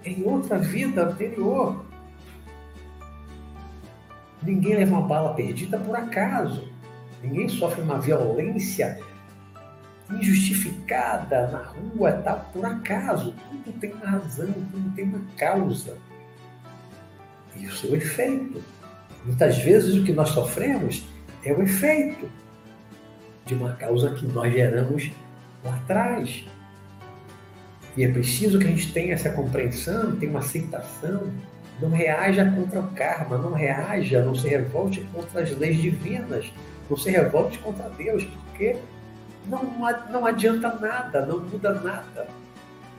em 0.04 0.24
outra 0.24 0.58
vida 0.58 1.04
anterior. 1.04 1.86
Ninguém 4.42 4.76
leva 4.76 4.92
uma 4.98 5.08
bala 5.08 5.34
perdida 5.34 5.78
por 5.78 5.96
acaso. 5.96 6.70
Ninguém 7.22 7.50
sofre 7.50 7.82
uma 7.82 8.00
violência 8.00 9.00
injustificada 10.12 11.48
na 11.48 11.64
rua, 11.64 12.12
tá 12.14 12.34
por 12.34 12.66
acaso. 12.66 13.34
Tudo 13.50 13.80
tem 13.80 13.92
uma 13.94 14.06
razão, 14.06 14.52
tudo 14.52 14.96
tem 14.96 15.06
uma 15.06 15.22
causa. 15.38 15.98
E 17.56 17.66
o 17.66 17.72
seu 17.72 17.96
efeito. 17.96 18.64
Muitas 19.26 19.58
vezes 19.58 19.96
o 19.96 20.04
que 20.04 20.14
nós 20.14 20.30
sofremos 20.30 21.08
é 21.44 21.52
o 21.52 21.64
efeito 21.64 22.30
de 23.46 23.54
uma 23.54 23.74
causa 23.74 24.12
que 24.12 24.26
nós 24.26 24.52
geramos 24.52 25.12
lá 25.64 25.76
atrás. 25.76 26.46
E 27.96 28.04
é 28.04 28.12
preciso 28.12 28.60
que 28.60 28.66
a 28.66 28.70
gente 28.70 28.92
tenha 28.92 29.14
essa 29.14 29.30
compreensão, 29.32 30.16
tenha 30.16 30.32
uma 30.32 30.40
aceitação 30.40 31.32
não 31.80 31.90
reaja 31.90 32.50
contra 32.52 32.80
o 32.80 32.88
karma, 32.92 33.38
não 33.38 33.54
reaja, 33.54 34.24
não 34.24 34.34
se 34.34 34.48
revolte 34.48 35.02
contra 35.14 35.42
as 35.42 35.52
leis 35.58 35.82
divinas, 35.82 36.52
não 36.90 36.98
se 36.98 37.10
revolte 37.10 37.60
contra 37.60 37.90
Deus, 37.90 38.24
porque 38.24 38.78
não, 39.48 39.64
não 40.10 40.26
adianta 40.26 40.74
nada, 40.76 41.26
não 41.26 41.40
muda 41.40 41.74
nada. 41.82 42.28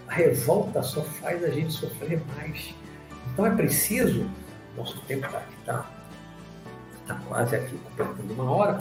A 0.09 0.15
revolta 0.15 0.83
só 0.83 1.03
faz 1.03 1.43
a 1.43 1.49
gente 1.49 1.73
sofrer 1.73 2.21
mais. 2.37 2.75
Então 3.33 3.47
é 3.47 3.51
preciso, 3.51 4.29
nosso 4.77 5.01
tempo 5.03 5.27
está 5.27 5.43
tá, 5.65 5.87
tá 7.07 7.21
quase 7.27 7.57
aqui 7.57 7.77
completando 7.79 8.35
uma 8.35 8.51
hora, 8.51 8.79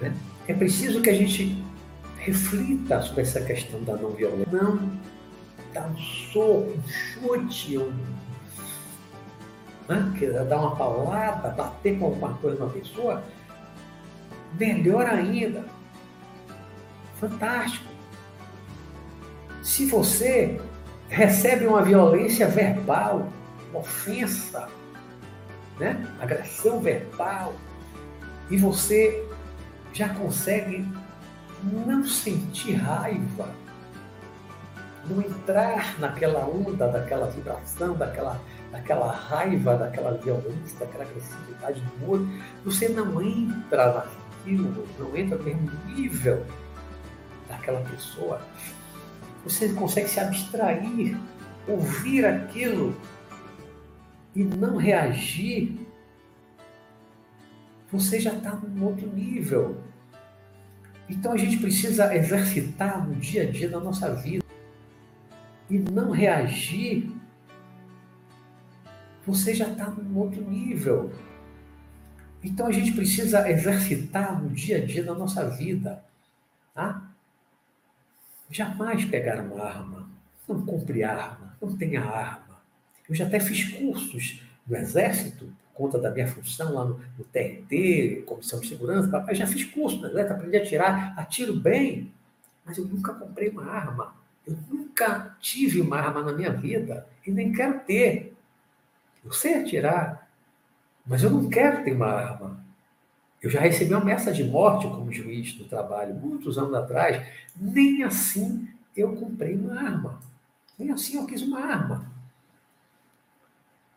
né? 0.00 0.12
É 0.48 0.54
preciso 0.54 1.00
que 1.00 1.10
a 1.10 1.14
gente 1.14 1.64
reflita 2.18 3.00
sobre 3.02 3.22
essa 3.22 3.40
questão 3.40 3.82
da 3.84 3.96
não 3.96 4.10
violência. 4.10 4.46
Não 4.50 4.90
dar 5.72 5.88
um 5.88 5.98
soco, 5.98 6.72
um 6.72 6.88
chute, 6.88 7.78
um 7.78 7.92
né? 9.88 10.44
dar 10.48 10.58
uma 10.58 10.76
paulada, 10.76 11.50
bater 11.50 11.98
com 11.98 12.06
alguma 12.06 12.34
coisa 12.34 12.64
na 12.64 12.70
pessoa, 12.70 13.22
melhor 14.58 15.06
ainda. 15.06 15.64
Fantástico. 17.20 17.86
Se 19.62 19.86
você 19.86 20.60
recebe 21.08 21.66
uma 21.66 21.82
violência 21.82 22.48
verbal, 22.48 23.28
uma 23.70 23.80
ofensa, 23.80 24.68
né? 25.78 26.06
agressão 26.20 26.80
verbal, 26.80 27.54
e 28.50 28.56
você 28.56 29.25
já 29.96 30.10
consegue 30.10 30.86
não 31.62 32.04
sentir 32.04 32.74
raiva, 32.74 33.48
não 35.08 35.22
entrar 35.22 35.98
naquela 35.98 36.46
onda, 36.46 36.86
daquela 36.88 37.30
vibração, 37.30 37.94
daquela 37.94 38.38
daquela 38.70 39.10
raiva, 39.10 39.76
daquela 39.76 40.12
violência, 40.18 40.78
daquela 40.78 41.04
agressividade 41.04 41.80
do 41.80 42.10
outro, 42.10 42.28
você 42.62 42.88
não 42.88 43.22
entra 43.22 43.94
naquilo, 43.94 44.86
não 44.98 45.16
entra 45.16 45.38
no 45.38 45.44
mesmo 45.44 45.70
nível 45.86 46.44
daquela 47.48 47.80
pessoa. 47.80 48.40
Você 49.44 49.70
consegue 49.70 50.08
se 50.08 50.20
abstrair, 50.20 51.16
ouvir 51.66 52.26
aquilo 52.26 52.94
e 54.34 54.44
não 54.44 54.76
reagir. 54.76 55.85
Você 57.96 58.20
já 58.20 58.34
está 58.34 58.54
num 58.54 58.84
outro 58.84 59.10
nível. 59.10 59.82
Então 61.08 61.32
a 61.32 61.36
gente 61.38 61.56
precisa 61.56 62.14
exercitar 62.14 63.08
no 63.08 63.14
dia 63.16 63.44
a 63.44 63.50
dia 63.50 63.70
da 63.70 63.80
nossa 63.80 64.14
vida 64.14 64.44
e 65.70 65.78
não 65.78 66.10
reagir 66.10 67.10
você 69.24 69.54
já 69.54 69.68
está 69.68 69.88
num 69.90 70.16
outro 70.18 70.42
nível. 70.42 71.10
Então 72.44 72.66
a 72.66 72.72
gente 72.72 72.92
precisa 72.92 73.50
exercitar 73.50 74.40
no 74.40 74.50
dia 74.50 74.76
a 74.76 74.84
dia 74.84 75.02
da 75.02 75.14
nossa 75.14 75.48
vida. 75.48 76.04
Tá? 76.74 77.10
Jamais 78.50 79.06
pegar 79.06 79.40
uma 79.40 79.64
arma, 79.64 80.10
não 80.46 80.66
compre 80.66 81.02
arma, 81.02 81.56
não 81.60 81.74
tenha 81.74 82.02
arma. 82.02 82.60
Eu 83.08 83.14
já 83.14 83.26
até 83.26 83.40
fiz 83.40 83.64
cursos 83.72 84.42
no 84.66 84.76
Exército, 84.76 85.50
conta 85.76 85.98
da 85.98 86.10
minha 86.10 86.26
função 86.26 86.72
lá 86.72 86.84
no, 86.84 86.98
no 87.18 87.24
TRT, 87.24 88.24
Comissão 88.26 88.58
de 88.58 88.68
Segurança, 88.68 89.08
papai, 89.08 89.34
já 89.34 89.46
fiz 89.46 89.64
curso 89.64 89.98
no 89.98 90.08
Exército, 90.08 90.32
aprendi 90.32 90.56
a 90.56 90.62
atirar, 90.62 91.18
atiro 91.18 91.54
bem, 91.54 92.10
mas 92.64 92.78
eu 92.78 92.86
nunca 92.86 93.12
comprei 93.12 93.50
uma 93.50 93.66
arma. 93.66 94.14
Eu 94.46 94.56
nunca 94.70 95.36
tive 95.38 95.80
uma 95.80 95.98
arma 95.98 96.22
na 96.22 96.32
minha 96.32 96.50
vida 96.50 97.06
e 97.26 97.30
nem 97.30 97.52
quero 97.52 97.80
ter. 97.80 98.34
Eu 99.22 99.32
sei 99.32 99.54
atirar, 99.54 100.28
mas 101.06 101.22
eu 101.22 101.30
não 101.30 101.48
quero 101.48 101.84
ter 101.84 101.92
uma 101.92 102.06
arma. 102.06 102.64
Eu 103.42 103.50
já 103.50 103.60
recebi 103.60 103.92
uma 103.92 104.00
ameaça 104.00 104.32
de 104.32 104.42
morte 104.42 104.88
como 104.88 105.12
juiz 105.12 105.58
no 105.58 105.66
trabalho, 105.66 106.14
muitos 106.14 106.56
anos 106.56 106.74
atrás. 106.74 107.24
Nem 107.54 108.02
assim 108.02 108.66
eu 108.96 109.14
comprei 109.14 109.54
uma 109.54 109.78
arma. 109.78 110.20
Nem 110.78 110.90
assim 110.90 111.18
eu 111.18 111.26
quis 111.26 111.42
uma 111.42 111.60
arma. 111.60 112.10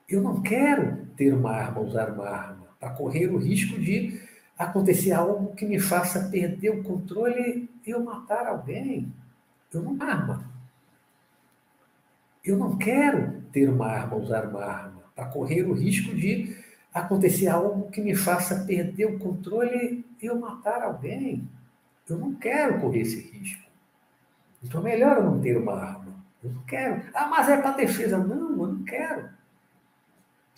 Eu 0.07 0.21
não 0.21 0.41
quero 0.41 1.08
ter 1.19 1.33
uma 1.33 1.51
arma, 1.51 1.81
usar 1.81 2.09
uma 2.11 2.29
arma, 2.29 2.67
para 2.79 2.91
correr 2.91 3.27
o 3.27 3.37
risco 3.37 3.77
de 3.77 4.21
acontecer 4.57 5.11
algo 5.11 5.53
que 5.53 5.65
me 5.65 5.77
faça 5.77 6.29
perder 6.29 6.69
o 6.69 6.81
controle 6.81 7.69
e 7.85 7.89
eu 7.89 8.01
matar 8.01 8.47
alguém. 8.47 9.11
Eu 9.73 9.81
não 9.81 10.01
arma. 10.01 10.49
Eu 12.41 12.55
não 12.55 12.77
quero 12.77 13.41
ter 13.51 13.69
uma 13.69 13.87
arma, 13.87 14.15
usar 14.15 14.45
uma 14.47 14.63
arma 14.63 15.03
a 15.17 15.25
correr 15.25 15.63
o 15.63 15.73
risco 15.73 16.15
de 16.15 16.55
acontecer 16.93 17.49
algo 17.49 17.91
que 17.91 17.99
me 17.99 18.15
faça 18.15 18.63
perder 18.63 19.05
o 19.05 19.19
controle 19.19 20.05
e 20.21 20.25
eu 20.25 20.39
matar 20.39 20.81
alguém. 20.81 21.45
Eu 22.07 22.17
não 22.17 22.33
quero 22.33 22.79
correr 22.79 23.01
esse 23.01 23.19
risco. 23.19 23.69
Então 24.63 24.79
é 24.79 24.83
melhor 24.85 25.17
eu 25.17 25.23
não 25.25 25.41
ter 25.41 25.57
uma 25.57 25.73
arma. 25.73 26.15
Eu 26.41 26.53
não 26.53 26.61
quero. 26.61 27.03
Ah, 27.13 27.27
mas 27.27 27.49
é 27.49 27.57
para 27.57 27.75
defesa. 27.75 28.17
Não, 28.17 28.51
eu 28.51 28.67
não 28.67 28.83
quero. 28.83 29.37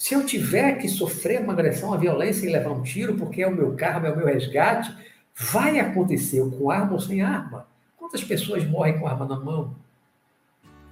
Se 0.01 0.15
eu 0.15 0.25
tiver 0.25 0.79
que 0.79 0.89
sofrer 0.89 1.41
uma 1.41 1.53
agressão, 1.53 1.89
uma 1.89 1.97
violência 1.99 2.47
e 2.47 2.51
levar 2.51 2.71
um 2.71 2.81
tiro, 2.81 3.13
porque 3.17 3.43
é 3.43 3.47
o 3.47 3.55
meu 3.55 3.75
carro, 3.75 4.07
é 4.07 4.11
o 4.11 4.17
meu 4.17 4.25
resgate, 4.25 4.91
vai 5.35 5.79
acontecer 5.79 6.43
com 6.57 6.71
arma 6.71 6.93
ou 6.93 6.99
sem 6.99 7.21
arma. 7.21 7.67
Quantas 7.95 8.23
pessoas 8.23 8.65
morrem 8.65 8.97
com 8.97 9.05
arma 9.05 9.27
na 9.27 9.39
mão? 9.39 9.75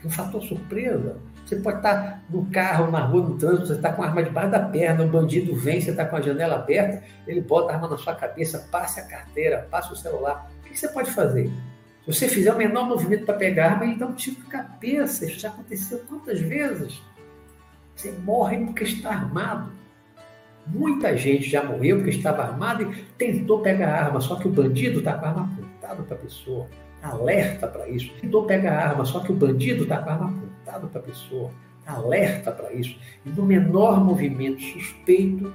é 0.03 0.05
um 0.05 0.11
fator 0.11 0.43
surpresa. 0.43 1.17
Você 1.43 1.55
pode 1.55 1.77
estar 1.77 2.23
no 2.29 2.45
carro, 2.51 2.91
na 2.91 2.99
rua, 2.99 3.29
no 3.29 3.35
trânsito, 3.35 3.65
você 3.65 3.73
está 3.73 3.91
com 3.91 4.03
a 4.03 4.05
arma 4.05 4.21
debaixo 4.21 4.51
da 4.51 4.59
perna, 4.59 5.03
o 5.03 5.09
bandido 5.09 5.55
vem, 5.55 5.81
você 5.81 5.89
está 5.89 6.05
com 6.05 6.15
a 6.15 6.21
janela 6.21 6.57
aberta, 6.57 7.03
ele 7.25 7.41
bota 7.41 7.71
a 7.71 7.75
arma 7.77 7.87
na 7.87 7.97
sua 7.97 8.13
cabeça, 8.13 8.67
passa 8.71 9.01
a 9.01 9.05
carteira, 9.05 9.67
passa 9.71 9.91
o 9.91 9.95
celular. 9.95 10.51
O 10.59 10.69
que 10.69 10.77
você 10.77 10.87
pode 10.87 11.09
fazer? 11.09 11.49
Se 12.05 12.13
você 12.13 12.29
fizer 12.29 12.53
o 12.53 12.57
menor 12.57 12.87
movimento 12.87 13.25
para 13.25 13.33
pegar 13.33 13.65
a 13.65 13.71
arma, 13.71 13.85
ele 13.85 13.95
dá 13.95 14.05
um 14.05 14.13
tiro 14.13 14.37
na 14.43 14.51
cabeça. 14.51 15.25
Isso 15.25 15.39
já 15.39 15.49
aconteceu 15.49 15.97
quantas 16.07 16.39
vezes? 16.39 17.01
Você 17.99 18.13
morre 18.13 18.57
porque 18.59 18.85
está 18.85 19.09
armado. 19.09 19.73
Muita 20.65 21.17
gente 21.17 21.49
já 21.49 21.61
morreu 21.61 21.97
porque 21.97 22.11
estava 22.11 22.43
armado 22.43 22.83
e 22.83 23.03
tentou 23.17 23.59
pegar 23.59 23.89
a 23.89 24.05
arma, 24.05 24.21
só 24.21 24.37
que 24.37 24.47
o 24.47 24.51
bandido 24.51 24.99
está 24.99 25.15
com 25.15 25.25
a 25.25 25.27
arma 25.27 25.51
apontada 25.51 26.03
para 26.03 26.15
a 26.15 26.19
pessoa. 26.19 26.67
Alerta 27.03 27.67
para 27.67 27.89
isso. 27.89 28.09
Tentou 28.21 28.45
pegar 28.45 28.71
a 28.71 28.89
arma, 28.91 29.03
só 29.03 29.19
que 29.19 29.33
o 29.33 29.35
bandido 29.35 29.83
está 29.83 29.97
com 29.97 30.11
a 30.11 30.13
arma 30.13 30.29
apontada 30.29 30.87
para 30.87 31.01
a 31.01 31.03
pessoa. 31.03 31.51
Alerta 31.85 32.53
para 32.53 32.71
isso. 32.71 32.97
E 33.25 33.29
no 33.31 33.43
menor 33.43 34.01
movimento 34.01 34.61
suspeito 34.61 35.53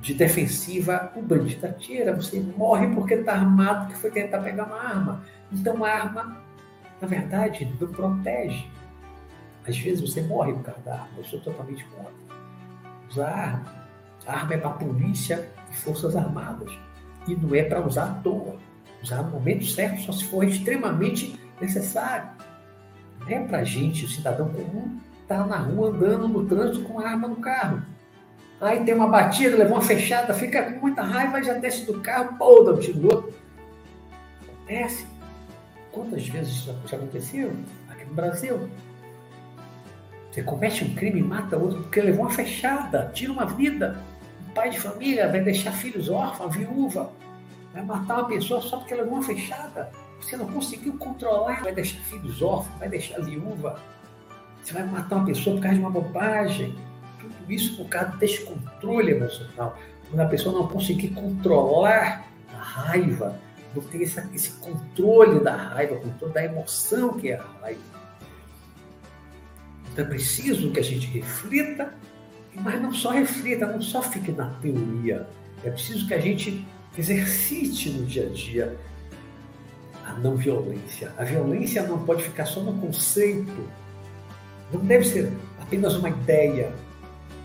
de 0.00 0.14
defensiva, 0.14 1.12
o 1.14 1.20
bandido 1.20 1.66
atira. 1.66 2.16
Você 2.16 2.40
morre 2.40 2.86
porque 2.94 3.12
está 3.12 3.32
armado, 3.32 3.88
que 3.88 3.98
foi 3.98 4.10
tentar 4.10 4.38
pegar 4.38 4.64
uma 4.64 4.80
arma. 4.80 5.22
Então 5.52 5.84
a 5.84 5.90
arma, 5.90 6.42
na 7.02 7.06
verdade, 7.06 7.70
não 7.78 7.88
protege. 7.88 8.66
Às 9.68 9.76
vezes 9.78 10.00
você 10.00 10.22
morre 10.22 10.52
por 10.52 10.62
causa 10.62 10.80
da 10.82 10.94
arma. 10.94 11.08
Eu 11.18 11.24
sou 11.24 11.40
totalmente 11.40 11.84
contra. 11.86 12.12
Usar 13.10 13.28
arma. 13.28 13.86
A 14.26 14.32
arma 14.32 14.54
é 14.54 14.58
para 14.58 14.70
polícia 14.70 15.48
e 15.70 15.76
forças 15.76 16.16
armadas. 16.16 16.72
E 17.26 17.34
não 17.34 17.54
é 17.54 17.62
para 17.64 17.84
usar 17.84 18.04
à 18.04 18.14
toa. 18.14 18.56
Usar 19.02 19.22
no 19.22 19.30
momento 19.30 19.64
certo 19.64 20.02
só 20.02 20.12
se 20.12 20.24
for 20.24 20.44
extremamente 20.44 21.38
necessário. 21.60 22.30
Não 23.20 23.28
é 23.28 23.40
para 23.40 23.58
a 23.58 23.64
gente, 23.64 24.04
o 24.04 24.08
cidadão 24.08 24.48
comum, 24.48 24.98
estar 25.22 25.42
tá 25.42 25.46
na 25.46 25.58
rua 25.58 25.88
andando 25.88 26.28
no 26.28 26.46
trânsito 26.46 26.84
com 26.84 27.00
a 27.00 27.08
arma 27.08 27.28
no 27.28 27.36
carro. 27.36 27.82
Aí 28.60 28.84
tem 28.84 28.94
uma 28.94 29.08
batida, 29.08 29.56
levou 29.56 29.74
uma 29.74 29.82
fechada, 29.82 30.32
fica 30.32 30.72
com 30.72 30.80
muita 30.80 31.02
raiva, 31.02 31.42
já 31.42 31.54
desce 31.54 31.84
do 31.84 32.00
carro, 32.00 32.36
pô, 32.38 32.62
dá 32.62 32.72
um 32.72 32.78
tiro 32.78 33.00
no 33.00 33.08
outro. 33.08 33.34
Acontece. 34.42 35.06
Quantas 35.92 36.26
vezes 36.28 36.54
isso 36.54 36.74
já 36.86 36.96
aconteceu 36.96 37.52
aqui 37.88 38.04
no 38.06 38.14
Brasil? 38.14 38.68
Você 40.36 40.42
comete 40.42 40.84
um 40.84 40.94
crime 40.94 41.22
mata 41.22 41.56
outro 41.56 41.80
porque 41.80 41.98
levou 41.98 42.26
uma 42.26 42.30
fechada, 42.30 43.10
tira 43.14 43.32
uma 43.32 43.46
vida. 43.46 44.04
Um 44.46 44.52
pai 44.52 44.68
de 44.68 44.78
família 44.78 45.30
vai 45.30 45.40
deixar 45.40 45.72
filhos 45.72 46.10
órfãos, 46.10 46.54
viúva. 46.54 47.10
Vai 47.72 47.82
matar 47.82 48.18
uma 48.18 48.28
pessoa 48.28 48.60
só 48.60 48.76
porque 48.76 48.94
levou 48.94 49.14
uma 49.14 49.22
fechada. 49.22 49.90
Você 50.20 50.36
não 50.36 50.46
conseguiu 50.46 50.98
controlar, 50.98 51.62
vai 51.62 51.72
deixar 51.72 51.98
filhos 52.00 52.42
órfãos, 52.42 52.78
vai 52.78 52.86
deixar 52.86 53.18
viúva. 53.22 53.80
Você 54.62 54.74
vai 54.74 54.84
matar 54.84 55.16
uma 55.16 55.24
pessoa 55.24 55.56
por 55.56 55.62
causa 55.62 55.78
de 55.78 55.82
uma 55.82 55.90
bobagem. 55.90 56.76
Tudo 57.18 57.50
isso 57.50 57.74
por 57.78 57.88
causa 57.88 58.14
desse 58.18 58.44
controle 58.44 59.12
emocional. 59.12 59.78
Quando 60.10 60.20
a 60.20 60.26
pessoa 60.26 60.54
não 60.54 60.68
conseguir 60.68 61.14
controlar 61.14 62.26
a 62.52 62.62
raiva, 62.62 63.40
não 63.74 63.82
ter 63.84 64.02
esse 64.02 64.50
controle 64.60 65.40
da 65.40 65.56
raiva, 65.56 65.96
controle 65.96 66.34
da 66.34 66.44
emoção 66.44 67.14
que 67.14 67.30
é 67.30 67.36
a 67.36 67.44
raiva 67.62 67.96
então 69.96 70.04
é 70.04 70.08
preciso 70.08 70.70
que 70.72 70.78
a 70.78 70.82
gente 70.82 71.06
reflita, 71.06 71.94
mas 72.54 72.82
não 72.82 72.92
só 72.92 73.12
reflita, 73.12 73.66
não 73.66 73.80
só 73.80 74.02
fique 74.02 74.30
na 74.30 74.50
teoria. 74.60 75.26
É 75.64 75.70
preciso 75.70 76.06
que 76.06 76.12
a 76.12 76.20
gente 76.20 76.66
exercite 76.98 77.88
no 77.88 78.04
dia 78.04 78.26
a 78.26 78.28
dia 78.28 78.76
a 80.04 80.12
não 80.12 80.36
violência. 80.36 81.14
A 81.16 81.24
violência 81.24 81.82
não 81.84 82.04
pode 82.04 82.24
ficar 82.24 82.44
só 82.44 82.60
no 82.60 82.78
conceito. 82.78 83.70
Não 84.70 84.80
deve 84.80 85.06
ser 85.06 85.32
apenas 85.62 85.94
uma 85.94 86.10
ideia 86.10 86.74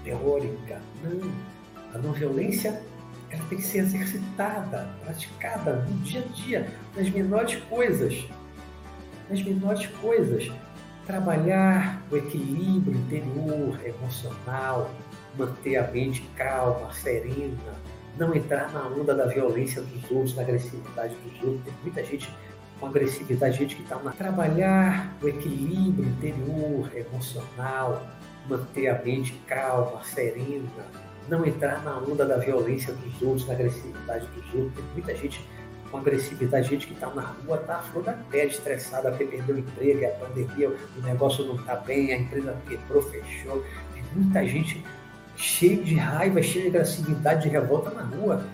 teórica. 0.04 0.82
Não. 1.02 1.32
A 1.94 2.00
não 2.00 2.12
violência 2.12 2.82
ela 3.30 3.46
tem 3.46 3.60
que 3.60 3.64
ser 3.64 3.78
exercitada, 3.78 4.90
praticada 5.06 5.86
no 5.90 5.98
dia 6.00 6.20
a 6.20 6.34
dia, 6.34 6.70
nas 6.98 7.10
menores 7.10 7.56
coisas. 7.70 8.26
Nas 9.30 9.42
menores 9.42 9.88
coisas 10.02 10.52
trabalhar 11.06 12.02
o 12.12 12.18
equilíbrio 12.18 12.96
interior, 12.96 13.80
emocional, 13.86 14.92
manter 15.38 15.78
a 15.78 15.92
mente 15.92 16.22
calma, 16.36 16.94
serena, 16.94 17.74
não 18.18 18.36
entrar 18.36 18.72
na 18.74 18.88
onda 18.88 19.16
da 19.16 19.26
violência 19.26 19.82
dos 19.82 20.12
outros, 20.12 20.34
da 20.34 20.42
agressividade 20.42 21.16
dos 21.16 21.44
outros. 21.44 21.64
Tem 21.64 21.74
muita 21.84 22.04
gente 22.04 22.30
com 22.80 22.88
agressividade, 22.88 23.58
gente 23.58 23.76
que 23.76 23.84
está 23.84 23.98
na. 24.00 24.12
Trabalhar 24.12 25.16
o 25.22 25.28
equilíbrio 25.28 26.10
interior, 26.10 26.92
emocional, 26.96 28.06
manter 28.50 28.88
a 28.88 29.02
mente 29.02 29.34
calma, 29.48 30.04
serena, 30.04 30.86
não 31.30 31.46
entrar 31.46 31.84
na 31.84 31.98
onda 31.98 32.26
da 32.26 32.38
violência 32.38 32.94
dos 32.94 33.22
outros, 33.22 33.46
da 33.46 33.54
agressividade 33.54 34.26
dos 34.28 34.54
outros. 34.54 34.74
Tem 34.74 34.86
muita 34.94 35.16
gente 35.16 35.48
com 35.92 35.98
agressividade, 35.98 36.70
gente 36.70 36.88
que 36.88 36.94
está 36.94 37.10
na 37.10 37.22
rua, 37.22 37.58
está 37.58 37.80
flor 37.80 38.04
da 38.04 38.14
pele, 38.14 38.50
estressada, 38.50 39.10
porque 39.12 39.26
perdeu 39.26 39.56
o 39.56 39.60
emprego, 39.60 40.06
a 40.06 40.26
pandemia, 40.26 40.70
o 40.70 41.02
negócio 41.04 41.46
não 41.46 41.56
está 41.56 41.76
bem, 41.76 42.14
a 42.14 42.18
empresa 42.18 42.58
quebrou, 42.68 43.02
fechou. 43.04 43.64
Tem 43.94 44.04
muita 44.16 44.48
gente 44.48 44.84
cheia 45.36 45.84
de 45.84 45.96
raiva, 45.96 46.42
cheia 46.42 46.72
de 46.72 46.78
agressividade, 46.78 47.44
de 47.44 47.50
revolta 47.50 47.90
na 47.92 48.04
rua. 48.04 48.46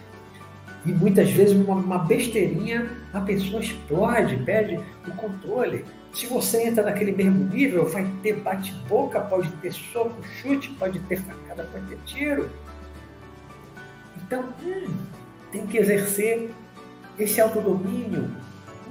E 0.86 0.92
muitas 0.92 1.30
vezes, 1.30 1.56
uma, 1.56 1.76
uma 1.76 2.00
besteirinha, 2.00 2.90
a 3.14 3.22
pessoa 3.22 3.62
explode, 3.62 4.38
perde 4.38 4.80
o 5.08 5.12
controle. 5.12 5.86
Se 6.14 6.26
você 6.28 6.64
entra 6.64 6.84
naquele 6.84 7.12
mesmo 7.12 7.46
nível, 7.46 7.88
vai 7.88 8.10
ter 8.24 8.38
bate-boca, 8.38 9.20
pode 9.20 9.50
ter 9.58 9.72
soco, 9.72 10.16
chute, 10.42 10.70
pode 10.80 11.00
ter 11.02 11.18
facada, 11.18 11.64
pode 11.72 11.86
ter 11.88 11.98
tiro. 12.06 12.50
Então, 14.26 14.46
hum, 14.64 14.88
tem 15.52 15.68
que 15.68 15.78
exercer 15.78 16.52
esse 17.18 17.42
autodomínio, 17.42 18.30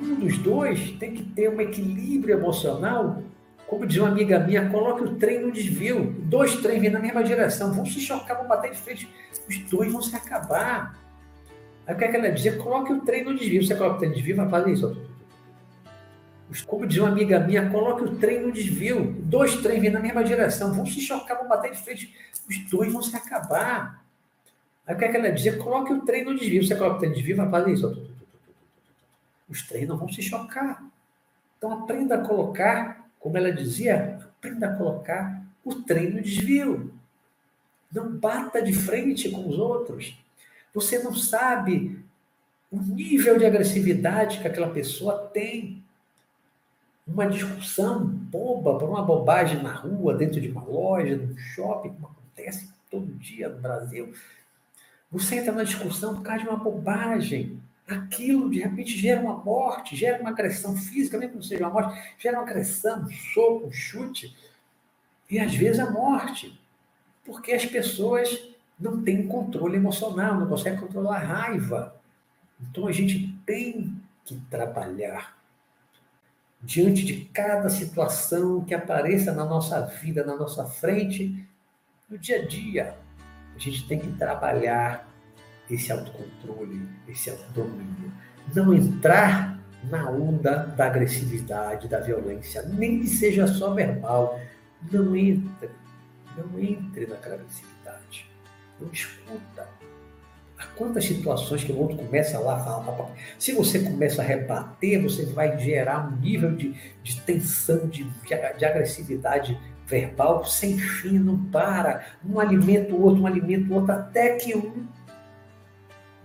um 0.01 0.15
dos 0.17 0.39
dois 0.39 0.91
tem 0.93 1.15
que 1.15 1.23
ter 1.23 1.49
um 1.49 1.61
equilíbrio 1.61 2.37
emocional. 2.37 3.23
Como 3.67 3.87
diz 3.87 3.99
uma 3.99 4.09
amiga 4.09 4.39
minha, 4.39 4.69
coloque 4.69 5.05
o 5.05 5.15
trem 5.17 5.41
no 5.41 5.51
desvio. 5.51 6.15
Dois 6.21 6.57
trens 6.57 6.81
vêm 6.81 6.91
na 6.91 7.01
mesma 7.01 7.23
direção, 7.25 7.73
vão 7.73 7.85
se 7.85 8.01
chocar, 8.01 8.37
vão 8.37 8.47
bater 8.47 8.73
de 8.73 8.79
frente. 8.79 9.09
Os 9.49 9.59
dois 9.59 9.91
vão 9.91 10.03
se 10.03 10.15
acabar. 10.15 10.99
Aí 11.87 11.95
o 11.95 11.99
que, 11.99 12.05
é 12.05 12.09
que 12.09 12.17
ela 12.17 12.31
dizia? 12.31 12.57
Coloque 12.57 12.93
o 12.93 13.01
trem 13.01 13.25
no 13.25 13.35
desvio. 13.35 13.65
Você 13.65 13.75
coloca 13.75 13.97
o 13.97 13.99
trem 13.99 14.11
no 14.11 14.17
desvio, 14.17 14.37
vai 14.37 14.49
fazer 14.49 14.73
isso. 14.73 15.07
Como 16.67 16.87
diz 16.87 16.99
uma 16.99 17.09
amiga 17.09 17.41
minha, 17.41 17.69
coloque 17.71 18.05
o 18.05 18.17
trem 18.17 18.41
no 18.41 18.53
desvio. 18.53 19.17
Dois 19.21 19.57
trens 19.57 19.81
vêm 19.81 19.91
na 19.91 20.01
mesma 20.01 20.23
direção, 20.23 20.73
vão 20.73 20.87
se 20.87 21.01
chocar, 21.01 21.39
vão 21.39 21.49
bater 21.49 21.73
de 21.73 21.79
frente. 21.79 22.15
Os 22.49 22.59
dois 22.71 22.93
vão 22.93 23.03
se 23.03 23.17
acabar. 23.17 24.05
Aí 24.87 24.95
o 24.95 24.99
que, 24.99 25.05
é 25.05 25.09
que 25.09 25.17
ela 25.17 25.33
dizia? 25.33 25.57
Coloque 25.57 25.93
o 25.93 26.03
trem 26.03 26.25
no 26.25 26.37
desvio. 26.37 26.65
Você 26.65 26.77
coloca 26.77 26.97
o 26.97 26.99
trem 26.99 27.11
no 27.11 27.17
desvio, 27.17 27.37
vai 27.37 27.51
fazer 27.51 27.73
isso 27.73 28.16
os 29.49 29.63
três 29.63 29.87
não 29.89 29.97
vão 29.97 30.09
se 30.09 30.23
chocar. 30.23 30.85
Então 31.57 31.73
aprenda 31.73 32.17
a 32.17 32.27
colocar, 32.27 33.09
como 33.19 33.37
ela 33.37 33.53
dizia, 33.53 34.19
aprenda 34.39 34.69
a 34.69 34.77
colocar 34.77 35.43
o 35.65 35.75
trem 35.75 36.11
no 36.11 36.23
desvio. 36.23 36.93
Não 37.93 38.17
bata 38.17 38.61
de 38.61 38.73
frente 38.73 39.31
com 39.31 39.49
os 39.49 39.59
outros. 39.59 40.17
Você 40.75 40.99
não 40.99 41.15
sabe 41.15 42.05
o 42.71 42.79
nível 42.79 43.39
de 43.39 43.47
agressividade 43.47 44.41
que 44.41 44.47
aquela 44.47 44.71
pessoa 44.71 45.29
tem. 45.33 45.83
Uma 47.07 47.27
discussão 47.27 48.05
boba, 48.05 48.79
por 48.79 48.89
uma 48.89 49.03
bobagem 49.03 49.63
na 49.63 49.73
rua, 49.73 50.15
dentro 50.15 50.41
de 50.41 50.51
uma 50.51 50.65
loja, 50.65 51.17
num 51.17 51.37
shopping, 51.39 51.91
como 51.91 52.09
acontece 52.09 52.69
todo 52.91 53.07
dia 53.15 53.49
no 53.49 53.61
Brasil. 53.61 54.13
Você 55.11 55.37
entra 55.37 55.53
na 55.53 55.63
discussão 55.63 56.17
por 56.17 56.23
causa 56.23 56.43
de 56.43 56.49
uma 56.49 56.59
bobagem 56.59 57.63
aquilo 57.89 58.51
de 58.51 58.61
repente 58.61 58.99
gera 58.99 59.21
uma 59.21 59.37
morte, 59.37 59.95
gera 59.95 60.21
uma 60.21 60.31
agressão 60.31 60.77
física, 60.77 61.17
mesmo 61.17 61.33
que 61.33 61.37
não 61.37 61.43
seja 61.43 61.65
uma 61.65 61.73
morte, 61.73 62.15
gera 62.19 62.39
uma 62.39 62.43
agressão, 62.43 63.03
um 63.03 63.11
soco, 63.11 63.67
um 63.67 63.73
chute, 63.73 64.37
e 65.31 65.39
às 65.39 65.55
vezes 65.55 65.81
a 65.81 65.91
morte, 65.91 66.61
porque 67.25 67.53
as 67.53 67.65
pessoas 67.65 68.49
não 68.79 69.03
têm 69.03 69.27
controle 69.27 69.77
emocional, 69.77 70.39
não 70.39 70.49
conseguem 70.49 70.79
controlar 70.79 71.17
a 71.17 71.25
raiva. 71.25 71.97
Então 72.61 72.87
a 72.87 72.93
gente 72.93 73.35
tem 73.45 73.95
que 74.25 74.37
trabalhar 74.51 75.37
diante 76.63 77.05
de 77.05 77.25
cada 77.27 77.69
situação 77.69 78.65
que 78.65 78.75
apareça 78.75 79.33
na 79.33 79.45
nossa 79.45 79.81
vida, 79.83 80.25
na 80.25 80.37
nossa 80.37 80.65
frente, 80.65 81.47
no 82.09 82.19
dia 82.19 82.43
a 82.43 82.47
dia. 82.47 82.97
A 83.55 83.59
gente 83.59 83.87
tem 83.87 83.99
que 83.99 84.13
trabalhar 84.13 85.06
esse 85.71 85.93
autocontrole, 85.93 86.89
esse 87.09 87.31
autodomínio. 87.31 88.13
Não 88.55 88.73
entrar 88.73 89.59
na 89.85 90.09
onda 90.11 90.59
da 90.77 90.87
agressividade, 90.87 91.89
da 91.89 92.01
violência, 92.01 92.63
nem 92.63 93.01
que 93.01 93.09
seja 93.09 93.47
só 93.47 93.75
verbal. 93.75 94.41
Não 94.91 95.17
entre, 95.17 95.71
não 96.37 96.59
entre 96.59 97.07
naquela 97.07 97.37
agressividade. 97.37 98.31
Não 98.81 98.91
escuta. 98.93 99.69
Quantas 100.75 101.05
situações 101.05 101.65
que 101.65 101.73
o 101.73 101.79
outro 101.79 101.97
começa 101.97 102.39
lá 102.39 102.57
a 102.57 102.61
falar. 102.61 103.11
Se 103.39 103.53
você 103.53 103.79
começa 103.79 104.23
a 104.23 104.25
rebater, 104.25 105.03
você 105.03 105.25
vai 105.27 105.59
gerar 105.59 106.07
um 106.07 106.17
nível 106.17 106.55
de, 106.55 106.75
de 107.03 107.21
tensão, 107.23 107.87
de, 107.89 108.05
de 108.05 108.65
agressividade 108.65 109.59
verbal 109.87 110.45
sem 110.45 110.79
fim, 110.79 111.19
não 111.19 111.39
para. 111.47 112.05
Um 112.25 112.41
alimenta 112.41 112.95
o 112.95 113.03
outro, 113.03 113.23
um 113.23 113.27
alimenta 113.27 113.73
o 113.73 113.77
outro, 113.77 113.93
até 113.93 114.37
que 114.37 114.57
um, 114.57 114.87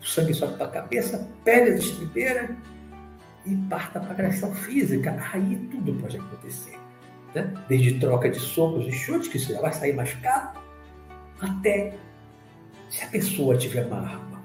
o 0.01 0.05
sangue 0.05 0.33
sobe 0.33 0.55
para 0.55 0.65
a 0.65 0.69
cabeça, 0.69 1.29
perde 1.45 1.71
a 1.71 1.75
estribeira 1.75 2.57
e 3.45 3.55
parta 3.69 3.99
para 3.99 4.09
a 4.09 4.13
agressão 4.13 4.53
física. 4.55 5.15
Aí 5.31 5.55
tudo 5.71 5.93
pode 6.01 6.17
acontecer. 6.17 6.77
Né? 7.35 7.53
Desde 7.69 7.99
troca 7.99 8.29
de 8.29 8.39
socos 8.39 8.87
e 8.87 8.91
chutes, 8.91 9.27
que 9.27 9.39
você 9.39 9.53
já 9.53 9.61
vai 9.61 9.71
sair 9.71 9.93
machucado, 9.93 10.59
até 11.39 11.93
se 12.89 13.03
a 13.03 13.07
pessoa 13.07 13.55
tiver 13.55 13.85
uma 13.85 14.01
arma. 14.01 14.41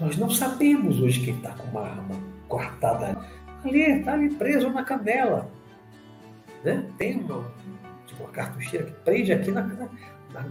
Nós 0.00 0.16
não 0.16 0.30
sabemos 0.30 1.00
hoje 1.00 1.24
quem 1.24 1.36
está 1.36 1.50
com 1.50 1.66
uma 1.68 1.82
arma 1.82 2.16
cortada 2.48 3.18
ali, 3.64 3.80
está 3.80 4.12
ali 4.12 4.30
preso 4.30 4.70
na 4.70 4.84
canela. 4.84 5.50
Né? 6.64 6.86
Tem 6.96 7.16
uma, 7.20 7.50
tipo 8.06 8.22
uma 8.22 8.32
cartucheira 8.32 8.86
que 8.86 8.92
prende 9.04 9.32
aqui 9.32 9.50
na 9.50 9.62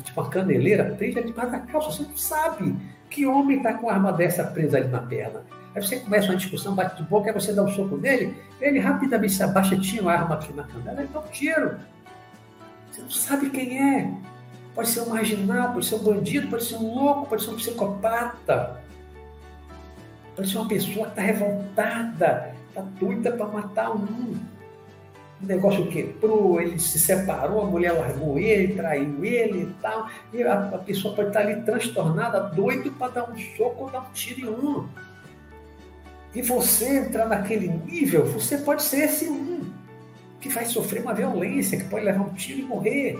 tipo 0.03 0.21
uma 0.21 0.29
caneleira, 0.29 0.95
prende 0.95 1.19
aqui 1.19 1.27
debaixo 1.27 1.51
da 1.51 1.59
calça. 1.59 1.91
Você 1.91 2.03
não 2.03 2.17
sabe 2.17 2.75
que 3.09 3.25
homem 3.25 3.57
está 3.57 3.73
com 3.73 3.87
uma 3.87 3.93
arma 3.93 4.11
dessa 4.11 4.43
presa 4.43 4.77
ali 4.77 4.87
na 4.87 4.99
perna. 4.99 5.41
Aí 5.75 5.81
você 5.81 5.99
começa 5.99 6.29
uma 6.29 6.37
discussão, 6.37 6.73
bate 6.73 7.01
de 7.01 7.09
boca, 7.09 7.29
aí 7.29 7.33
você 7.33 7.51
dá 7.51 7.61
um 7.61 7.67
soco 7.67 7.97
nele, 7.97 8.35
ele 8.61 8.79
rapidamente 8.79 9.33
se 9.33 9.43
abaixa, 9.43 9.77
tinha 9.77 10.01
uma 10.01 10.13
arma 10.13 10.35
aqui 10.35 10.53
na 10.53 10.63
canela 10.63 11.03
e 11.03 11.07
dá 11.07 11.19
um 11.19 11.27
tiro. 11.27 11.77
Você 12.91 13.01
não 13.01 13.09
sabe 13.11 13.49
quem 13.49 13.77
é. 13.77 14.11
Pode 14.73 14.89
ser 14.89 15.01
um 15.01 15.09
marginal, 15.09 15.73
pode 15.73 15.85
ser 15.85 15.95
um 15.95 16.03
bandido, 16.03 16.47
pode 16.47 16.63
ser 16.63 16.75
um 16.75 16.95
louco, 16.95 17.27
pode 17.27 17.43
ser 17.43 17.51
um 17.51 17.55
psicopata. 17.55 18.81
Pode 20.35 20.49
ser 20.49 20.57
uma 20.57 20.67
pessoa 20.67 21.05
que 21.05 21.11
está 21.11 21.21
revoltada, 21.21 22.53
está 22.69 22.81
doida 22.99 23.31
para 23.31 23.47
matar 23.47 23.91
um. 23.91 24.35
O 25.41 25.45
negócio 25.45 25.87
quebrou, 25.87 26.61
ele 26.61 26.79
se 26.79 26.97
separou, 26.97 27.61
a 27.61 27.65
mulher 27.65 27.91
largou 27.91 28.39
ele, 28.39 28.73
traiu 28.73 29.23
ele 29.23 29.63
e 29.63 29.75
tal. 29.81 30.09
E 30.33 30.43
a, 30.43 30.69
a 30.69 30.77
pessoa 30.77 31.13
pode 31.13 31.29
estar 31.29 31.41
ali 31.41 31.61
transtornada, 31.61 32.39
doido 32.39 32.91
para 32.91 33.11
dar 33.11 33.29
um 33.29 33.37
soco 33.57 33.85
ou 33.85 33.89
dar 33.91 34.01
um 34.01 34.11
tiro 34.13 34.41
em 34.41 34.49
um. 34.49 34.87
E 36.33 36.41
você 36.41 36.99
entrar 36.99 37.27
naquele 37.27 37.67
nível, 37.67 38.25
você 38.25 38.57
pode 38.57 38.83
ser 38.83 39.05
esse 39.05 39.27
um 39.27 39.71
que 40.39 40.49
vai 40.49 40.65
sofrer 40.65 41.01
uma 41.01 41.13
violência, 41.13 41.77
que 41.77 41.85
pode 41.85 42.05
levar 42.05 42.21
um 42.21 42.33
tiro 42.33 42.59
e 42.59 42.63
morrer 42.63 43.19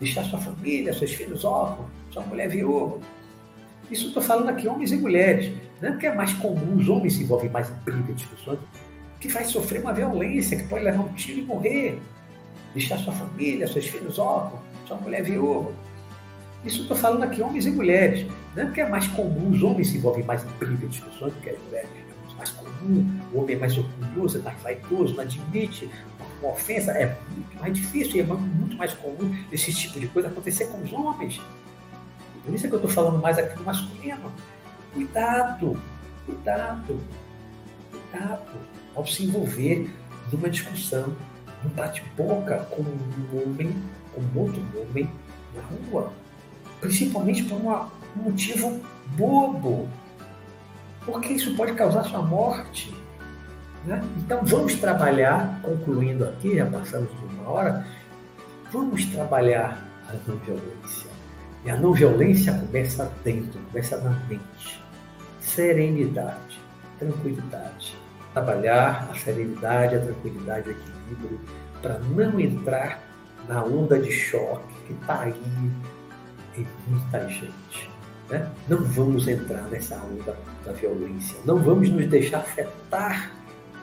deixar 0.00 0.24
sua 0.24 0.40
família, 0.40 0.92
seus 0.94 1.12
filhos 1.12 1.44
órfãos, 1.44 1.86
sua 2.10 2.22
mulher 2.22 2.48
viúva. 2.48 2.98
Isso 3.90 4.08
estou 4.08 4.22
falando 4.22 4.48
aqui 4.48 4.66
homens 4.66 4.90
e 4.90 4.96
mulheres. 4.96 5.52
Não 5.80 5.90
é 5.90 5.92
porque 5.92 6.06
é 6.06 6.14
mais 6.14 6.32
comum, 6.34 6.76
os 6.76 6.88
homens 6.88 7.14
se 7.14 7.22
envolvem 7.22 7.50
mais 7.50 7.68
em 7.68 7.74
briga, 7.84 8.12
discussões, 8.14 8.58
que 9.20 9.28
vai 9.28 9.44
sofrer 9.44 9.82
uma 9.82 9.92
violência, 9.92 10.56
que 10.56 10.64
pode 10.64 10.82
levar 10.82 11.02
um 11.02 11.12
tiro 11.12 11.40
e 11.40 11.42
morrer. 11.42 12.00
Deixar 12.72 12.98
sua 12.98 13.12
família, 13.12 13.68
seus 13.68 13.86
filhos 13.86 14.18
órfãos, 14.18 14.60
sua 14.86 14.96
mulher 14.96 15.22
viúva. 15.22 15.72
Isso 16.64 16.82
estou 16.82 16.96
falando 16.96 17.24
aqui 17.24 17.42
homens 17.42 17.66
e 17.66 17.70
mulheres. 17.70 18.26
Não 18.56 18.62
é 18.62 18.66
porque 18.66 18.80
é 18.80 18.88
mais 18.88 19.06
comum, 19.08 19.50
os 19.50 19.62
homens 19.62 19.88
se 19.88 19.98
envolvem 19.98 20.24
mais 20.24 20.42
em 20.42 20.48
briga, 20.58 20.86
discussões, 20.86 21.32
do 21.34 21.40
que 21.40 21.50
as 21.50 21.58
mulheres. 21.58 21.90
É 21.90 22.36
mais 22.36 22.50
comum, 22.50 23.20
o 23.32 23.40
homem 23.40 23.56
é 23.56 23.58
mais 23.58 23.76
orgulhoso, 23.76 24.38
é 24.38 24.42
mais 24.42 24.62
vaidoso, 24.62 25.14
não 25.14 25.22
admite 25.22 25.90
uma 26.40 26.52
ofensa, 26.52 26.92
é 26.92 27.16
muito 27.30 27.60
mais 27.60 27.74
difícil 27.74 28.16
e 28.16 28.20
é 28.20 28.24
muito 28.24 28.76
mais 28.76 28.94
comum 28.94 29.34
esse 29.52 29.72
tipo 29.74 30.00
de 30.00 30.08
coisa 30.08 30.28
acontecer 30.28 30.66
com 30.66 30.82
os 30.82 30.92
homens. 30.92 31.40
Por 32.44 32.54
isso 32.54 32.64
é 32.64 32.68
que 32.68 32.74
eu 32.74 32.78
estou 32.78 32.90
falando 32.90 33.20
mais 33.20 33.36
aqui 33.36 33.54
do 33.56 33.64
masculino. 33.64 34.32
Cuidado, 34.94 35.80
cuidado, 36.26 37.00
cuidado 37.90 38.69
ao 38.94 39.06
se 39.06 39.24
envolver 39.24 39.90
numa 40.32 40.48
discussão, 40.48 41.14
num 41.62 41.70
bate-boca 41.70 42.66
com 42.70 42.82
um 42.82 43.42
homem, 43.42 43.74
com 44.14 44.38
outro 44.38 44.62
homem 44.76 45.10
na 45.54 45.62
rua. 45.62 46.12
Principalmente 46.80 47.44
por 47.44 47.56
uma, 47.60 47.90
um 48.16 48.22
motivo 48.22 48.80
bobo. 49.16 49.88
Porque 51.04 51.34
isso 51.34 51.54
pode 51.56 51.74
causar 51.74 52.04
sua 52.04 52.22
morte. 52.22 52.94
Né? 53.84 54.02
Então 54.18 54.44
vamos 54.44 54.74
trabalhar, 54.76 55.60
concluindo 55.62 56.24
aqui, 56.24 56.56
já 56.56 56.66
passamos 56.66 57.10
de 57.10 57.24
uma 57.34 57.48
hora, 57.48 57.86
vamos 58.72 59.06
trabalhar 59.06 59.86
a 60.08 60.12
não 60.28 60.36
violência. 60.38 61.10
E 61.64 61.70
a 61.70 61.76
não 61.76 61.92
violência 61.92 62.52
começa 62.54 63.10
dentro, 63.22 63.60
começa 63.70 63.98
na 63.98 64.10
mente. 64.28 64.82
Serenidade, 65.40 66.60
tranquilidade. 66.98 67.99
Trabalhar 68.40 69.10
a 69.10 69.14
serenidade, 69.18 69.96
a 69.96 70.00
tranquilidade, 70.00 70.70
o 70.70 70.72
equilíbrio, 70.72 71.40
para 71.82 71.98
não 71.98 72.40
entrar 72.40 73.02
na 73.46 73.62
onda 73.62 73.98
de 73.98 74.10
choque 74.10 74.74
que 74.86 74.94
está 74.94 75.20
aí 75.20 75.34
em 76.56 76.66
muita 76.88 77.28
gente. 77.28 77.90
Né? 78.30 78.50
Não 78.66 78.82
vamos 78.82 79.28
entrar 79.28 79.64
nessa 79.64 79.96
onda 79.96 80.34
da 80.64 80.72
violência, 80.72 81.36
não 81.44 81.58
vamos 81.58 81.90
nos 81.90 82.06
deixar 82.06 82.38
afetar 82.38 83.30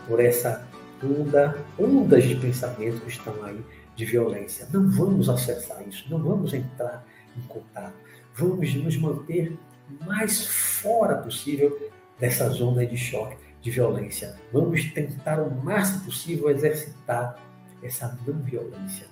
por 0.07 0.19
essa 0.19 0.67
onda, 1.03 1.55
ondas 1.77 2.23
de 2.23 2.35
pensamento 2.35 3.01
que 3.01 3.09
estão 3.09 3.35
aí 3.43 3.63
de 3.95 4.05
violência. 4.05 4.67
Não 4.73 4.89
vamos 4.89 5.29
acessar 5.29 5.87
isso, 5.87 6.03
não 6.09 6.17
vamos 6.17 6.51
entrar 6.51 7.05
em 7.37 7.41
contato. 7.41 7.93
Vamos 8.33 8.73
nos 8.73 8.97
manter 8.97 9.55
mais 10.03 10.47
fora 10.47 11.17
possível 11.17 11.91
dessas 12.19 12.59
ondas 12.59 12.89
de 12.89 12.97
choque, 12.97 13.46
de 13.67 13.71
violência. 13.71 14.33
Vamos 14.53 14.85
tentar 14.93 15.41
o 15.41 15.53
máximo 15.53 16.05
possível 16.05 16.49
exercitar 16.49 17.37
essa 17.83 18.17
não 18.25 18.35
violência. 18.39 19.07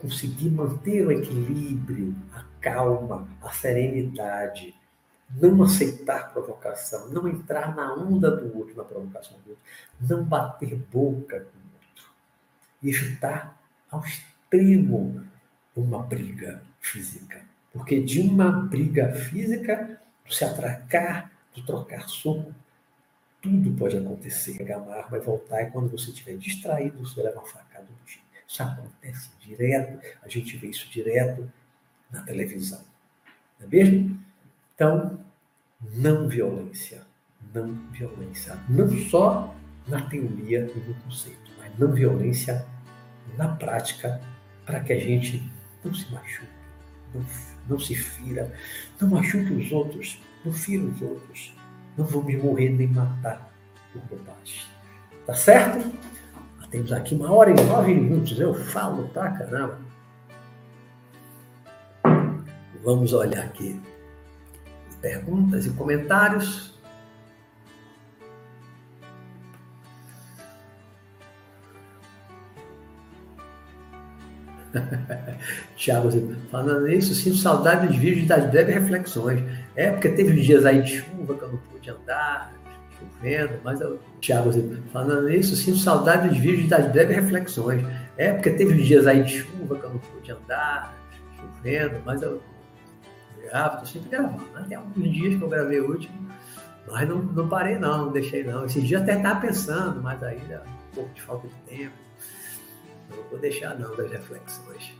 Conseguir 0.00 0.48
manter 0.48 1.04
o 1.06 1.10
equilíbrio, 1.10 2.14
a 2.32 2.44
calma, 2.60 3.28
a 3.42 3.50
serenidade, 3.50 4.74
não 5.28 5.62
aceitar 5.64 6.32
provocação, 6.32 7.08
não 7.08 7.28
entrar 7.28 7.74
na 7.74 7.92
onda 7.94 8.30
do 8.30 8.56
outro, 8.56 8.76
na 8.76 8.84
provocação 8.84 9.36
do 9.44 9.50
outro, 9.50 9.64
não 10.00 10.24
bater 10.24 10.76
boca 10.76 11.40
com 11.40 11.58
o 11.58 11.72
outro, 11.74 12.04
evitar 12.82 13.60
ao 13.90 14.04
extremo 14.04 15.24
uma 15.74 15.98
briga 15.98 16.62
física. 16.80 17.42
Porque 17.72 18.00
de 18.00 18.20
uma 18.20 18.50
briga 18.50 19.12
física, 19.14 20.00
do 20.24 20.32
se 20.32 20.44
atracar, 20.44 21.30
do 21.54 21.62
trocar 21.64 22.08
soco, 22.08 22.54
tudo 23.40 23.72
pode 23.72 23.96
acontecer. 23.96 24.58
Pegar 24.58 24.78
uma 24.78 24.94
arma 24.94 25.16
e 25.16 25.20
voltar, 25.20 25.62
e 25.62 25.70
quando 25.70 25.90
você 25.90 26.10
estiver 26.10 26.36
distraído, 26.36 26.98
você 26.98 27.22
leva 27.22 27.38
uma 27.38 27.46
facada 27.46 27.86
no 27.88 28.06
time. 28.06 28.24
Isso 28.46 28.62
acontece 28.62 29.30
direto, 29.38 30.00
a 30.22 30.28
gente 30.28 30.56
vê 30.56 30.68
isso 30.68 30.88
direto 30.90 31.50
na 32.10 32.22
televisão. 32.22 32.82
Não 33.58 33.66
é 33.66 33.70
mesmo? 33.70 34.18
Então, 34.74 35.20
não 35.94 36.28
violência. 36.28 37.02
Não 37.54 37.72
violência. 37.92 38.58
Não 38.68 38.88
só 39.08 39.54
na 39.86 40.02
teoria 40.02 40.70
e 40.74 40.80
no 40.80 40.94
conceito, 41.02 41.50
mas 41.58 41.78
não 41.78 41.92
violência 41.92 42.66
na 43.36 43.48
prática, 43.56 44.20
para 44.66 44.80
que 44.80 44.92
a 44.92 44.98
gente 44.98 45.42
não 45.84 45.94
se 45.94 46.10
machuque, 46.12 46.46
não, 47.14 47.24
não 47.68 47.78
se 47.78 47.94
fira, 47.94 48.52
não 49.00 49.08
machuque 49.08 49.52
os 49.52 49.72
outros, 49.72 50.20
não 50.44 50.52
fira 50.52 50.84
os 50.84 51.00
outros. 51.02 51.54
Não 51.96 52.04
vamos 52.04 52.34
morrer 52.42 52.70
nem 52.70 52.88
matar 52.88 53.50
por 53.92 54.02
bobagem. 54.02 54.62
Tá 55.26 55.34
certo? 55.34 55.90
Temos 56.70 56.92
aqui 56.92 57.16
uma 57.16 57.32
hora 57.32 57.50
e 57.50 57.54
nove 57.54 57.94
minutos. 57.94 58.38
Eu 58.38 58.54
falo 58.54 59.08
pra 59.08 59.30
caramba. 59.32 59.78
Vamos 62.84 63.12
olhar 63.12 63.44
aqui 63.44 63.80
perguntas 65.00 65.66
e 65.66 65.70
comentários. 65.70 66.79
Tiago, 75.76 76.08
falando 76.50 76.88
isso, 76.88 77.14
sinto 77.14 77.36
saudade 77.36 77.88
dos 77.88 77.96
vídeos 77.96 78.28
das 78.28 78.50
breves 78.50 78.74
reflexões. 78.74 79.42
É, 79.76 79.90
porque 79.90 80.10
teve 80.10 80.38
uns 80.38 80.44
dias 80.44 80.66
aí 80.66 80.82
de 80.82 80.98
chuva 80.98 81.34
que 81.34 81.42
eu 81.42 81.48
não 81.48 81.58
pude 81.58 81.90
andar, 81.90 82.52
chovendo, 82.98 83.54
mas 83.64 83.80
eu. 83.80 84.00
Tiago, 84.20 84.50
falando 84.92 85.30
isso, 85.30 85.56
sinto 85.56 85.78
saudade 85.78 86.28
dos 86.28 86.38
vídeos 86.38 86.68
das 86.68 86.90
breves 86.92 87.16
reflexões. 87.16 87.84
É, 88.16 88.32
porque 88.32 88.50
teve 88.50 88.74
uns 88.74 88.86
dias 88.86 89.06
aí 89.06 89.22
de 89.22 89.40
chuva 89.40 89.76
que 89.76 89.84
eu 89.84 89.90
não 89.90 89.98
pude 89.98 90.30
andar, 90.30 90.94
chovendo, 91.36 92.00
mas 92.04 92.22
eu 92.22 92.40
gravo, 93.50 93.80
tô 93.80 93.86
sempre 93.86 94.08
gravando. 94.10 94.44
Né? 94.54 94.64
Tem 94.68 94.76
alguns 94.76 95.10
dias 95.10 95.36
que 95.36 95.42
eu 95.42 95.48
gravei 95.48 95.80
o 95.80 95.90
último, 95.90 96.30
mas 96.88 97.08
não, 97.08 97.22
não 97.22 97.48
parei 97.48 97.78
não, 97.78 98.06
não 98.06 98.12
deixei 98.12 98.44
não. 98.44 98.64
Esses 98.64 98.84
dias 98.84 99.02
até 99.02 99.16
estava 99.16 99.40
pensando, 99.40 100.02
mas 100.02 100.22
ainda 100.22 100.62
um 100.92 100.94
pouco 100.94 101.14
de 101.14 101.22
falta 101.22 101.48
de 101.48 101.54
tempo. 101.76 102.09
Não 103.10 103.22
vou 103.28 103.38
deixar 103.38 103.78
não 103.78 103.94
das 103.96 104.10
reflexões. 104.10 104.92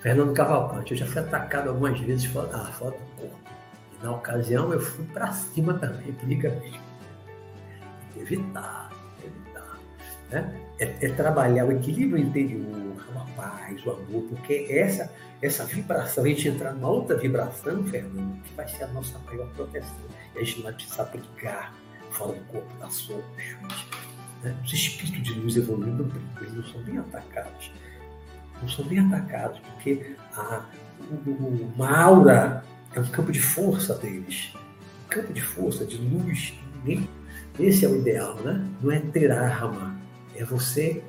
Fernando 0.00 0.32
Cavalcante, 0.32 0.92
eu 0.92 0.98
já 0.98 1.06
fui 1.06 1.20
atacado 1.20 1.70
algumas 1.70 1.98
vezes 2.00 2.24
fora, 2.26 2.48
ah, 2.52 2.70
do 2.70 2.92
corpo. 3.16 3.38
E 3.92 4.04
na 4.04 4.12
ocasião 4.12 4.72
eu 4.72 4.80
fui 4.80 5.04
para 5.06 5.32
cima 5.32 5.74
também, 5.74 6.12
briga 6.22 6.50
mesmo. 6.50 6.80
Evitar, 8.16 8.90
evitar. 9.24 9.78
Né? 10.30 10.60
É, 10.78 11.06
é, 11.06 11.08
trabalhar 11.10 11.66
o 11.66 11.72
equilíbrio 11.72 12.22
interior, 12.22 13.04
a 13.16 13.40
paz, 13.40 13.84
o 13.84 13.90
amor, 13.90 14.22
porque 14.28 14.66
essa, 14.70 15.12
essa 15.42 15.64
vibração, 15.64 16.24
a 16.24 16.28
gente 16.28 16.48
entrar 16.48 16.72
numa 16.72 16.90
outra 16.90 17.16
vibração, 17.16 17.84
Fernando, 17.84 18.40
que 18.42 18.54
vai 18.54 18.68
ser 18.68 18.84
a 18.84 18.88
nossa 18.88 19.18
maior 19.20 19.48
proteção. 19.54 19.96
E 20.34 20.38
a 20.38 20.44
gente 20.44 20.56
não 20.56 20.64
vai 20.64 20.72
precisar 20.74 21.04
brigar 21.04 21.74
fora 22.10 22.34
do 22.34 22.44
corpo 22.46 22.78
da 22.78 22.88
sombra, 22.88 23.24
né? 24.42 24.56
Os 24.64 24.72
espíritos 24.72 25.22
de 25.22 25.34
luz 25.34 25.56
evoluindo 25.56 26.04
não 26.04 26.42
eles 26.42 26.54
não 26.54 26.64
são 26.64 26.82
bem 26.82 26.98
atacados 26.98 27.70
não 28.60 28.68
são 28.68 28.84
bem 28.84 28.98
atacados, 29.00 29.60
porque 29.60 30.16
a, 30.36 30.64
uma 31.10 31.96
aura 31.96 32.64
é 32.94 33.00
um 33.00 33.06
campo 33.06 33.30
de 33.32 33.40
força 33.40 33.94
deles. 33.94 34.52
Um 35.06 35.08
campo 35.08 35.32
de 35.32 35.40
força, 35.40 35.84
de 35.84 35.96
luz. 35.96 36.54
Esse 37.58 37.84
é 37.84 37.88
o 37.88 37.96
ideal, 37.96 38.36
né? 38.36 38.64
Não 38.80 38.90
é 38.90 39.00
ter 39.00 39.30
arma, 39.32 39.96
é 40.34 40.44
você 40.44 41.02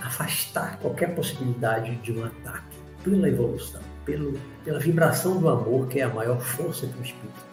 afastar 0.00 0.78
qualquer 0.78 1.14
possibilidade 1.14 1.96
de 1.96 2.12
um 2.12 2.24
ataque 2.24 2.76
pela 3.02 3.28
evolução, 3.28 3.80
pelo, 4.04 4.38
pela 4.64 4.78
vibração 4.78 5.38
do 5.40 5.48
amor, 5.48 5.88
que 5.88 6.00
é 6.00 6.04
a 6.04 6.08
maior 6.08 6.40
força 6.40 6.86
que 6.86 6.98
o 6.98 7.02
espírito 7.02 7.45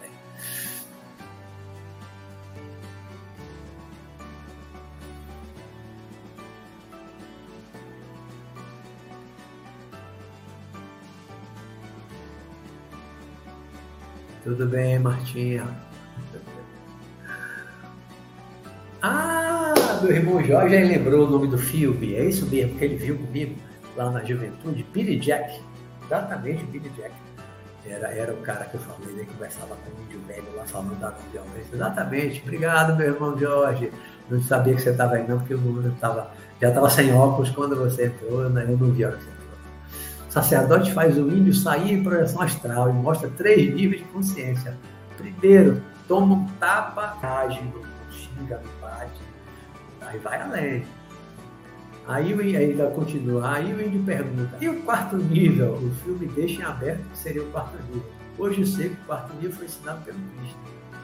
Tudo 14.44 14.66
bem, 14.66 14.98
Martinha? 14.98 15.66
Ah, 19.00 19.72
meu 20.02 20.12
irmão 20.12 20.44
Jorge 20.44 20.84
lembrou 20.84 21.26
o 21.26 21.30
nome 21.30 21.46
do 21.46 21.56
filme. 21.56 22.14
É 22.14 22.26
isso 22.26 22.46
mesmo 22.46 22.78
que 22.78 22.84
ele 22.84 22.96
viu 22.96 23.16
comigo 23.16 23.56
lá 23.96 24.10
na 24.10 24.22
juventude? 24.22 24.84
Billy 24.92 25.18
Jack. 25.18 25.62
Exatamente, 26.04 26.62
Billy 26.64 26.90
Jack. 26.90 27.14
Era, 27.86 28.08
era 28.08 28.34
o 28.34 28.36
cara 28.38 28.66
que 28.66 28.74
eu 28.74 28.80
falei, 28.80 29.14
ele 29.14 29.24
conversava 29.24 29.76
com 29.76 29.90
o 29.90 30.04
índio 30.04 30.20
velho 30.26 30.56
lá 30.56 30.64
falando 30.64 30.98
da 31.00 31.14
violência. 31.32 31.74
Exatamente. 31.74 32.42
Obrigado, 32.42 32.96
meu 32.96 33.06
irmão 33.08 33.38
Jorge. 33.38 33.90
Não 34.30 34.42
sabia 34.42 34.74
que 34.74 34.82
você 34.82 34.90
estava 34.90 35.14
aí 35.14 35.26
não, 35.26 35.38
porque 35.38 35.54
eu 35.54 35.94
tava, 36.00 36.30
já 36.60 36.68
estava 36.68 36.90
sem 36.90 37.14
óculos 37.14 37.50
quando 37.50 37.76
você 37.76 38.06
entrou, 38.06 38.48
né? 38.50 38.66
eu 38.68 38.76
não 38.76 38.90
vi 38.90 39.04
a 39.04 39.08
hora 39.08 39.16
que 39.16 39.24
você 39.24 39.43
sacerdote 40.34 40.92
faz 40.92 41.16
o 41.16 41.28
índio 41.28 41.54
sair 41.54 41.92
em 41.92 42.02
projeção 42.02 42.42
astral 42.42 42.90
e 42.90 42.92
mostra 42.92 43.30
três 43.30 43.72
níveis 43.72 44.02
de 44.02 44.08
consciência. 44.08 44.76
Primeiro, 45.16 45.80
toma 46.08 46.34
um 46.34 46.46
tapa, 46.58 47.16
age, 47.22 47.62
xinga, 48.10 48.60
bate, 48.80 49.20
aí 50.00 50.18
vai 50.18 50.42
além. 50.42 50.84
Aí 52.08 52.56
ainda 52.56 52.88
continua, 52.88 53.48
aí 53.48 53.72
o 53.72 53.80
índio 53.80 54.02
pergunta, 54.02 54.56
e 54.60 54.68
o 54.68 54.82
quarto 54.82 55.16
nível? 55.16 55.74
O 55.74 55.90
filme 56.02 56.26
deixa 56.26 56.62
em 56.62 56.64
aberto 56.64 57.08
que 57.10 57.16
seria 57.16 57.42
o 57.42 57.50
quarto 57.52 57.80
nível. 57.84 58.04
Hoje 58.36 58.62
eu 58.62 58.66
sei 58.66 58.88
que 58.88 58.94
o 58.94 59.04
quarto 59.06 59.32
nível 59.34 59.52
foi 59.52 59.66
ensinado 59.66 60.04
pelo 60.04 60.18
Cristo. 60.36 60.58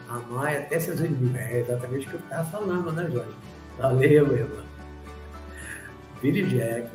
Amar 0.08 0.56
até 0.56 0.80
seus 0.80 0.98
inimigos. 0.98 1.36
É 1.36 1.60
exatamente 1.60 2.06
o 2.08 2.10
que 2.10 2.16
eu 2.16 2.20
estava 2.20 2.44
falando, 2.50 2.90
né, 2.90 3.08
Jorge? 3.12 3.30
Valeu, 3.78 4.36
irmão. 4.36 4.64
Billy 6.20 6.42
Jack. 6.46 6.90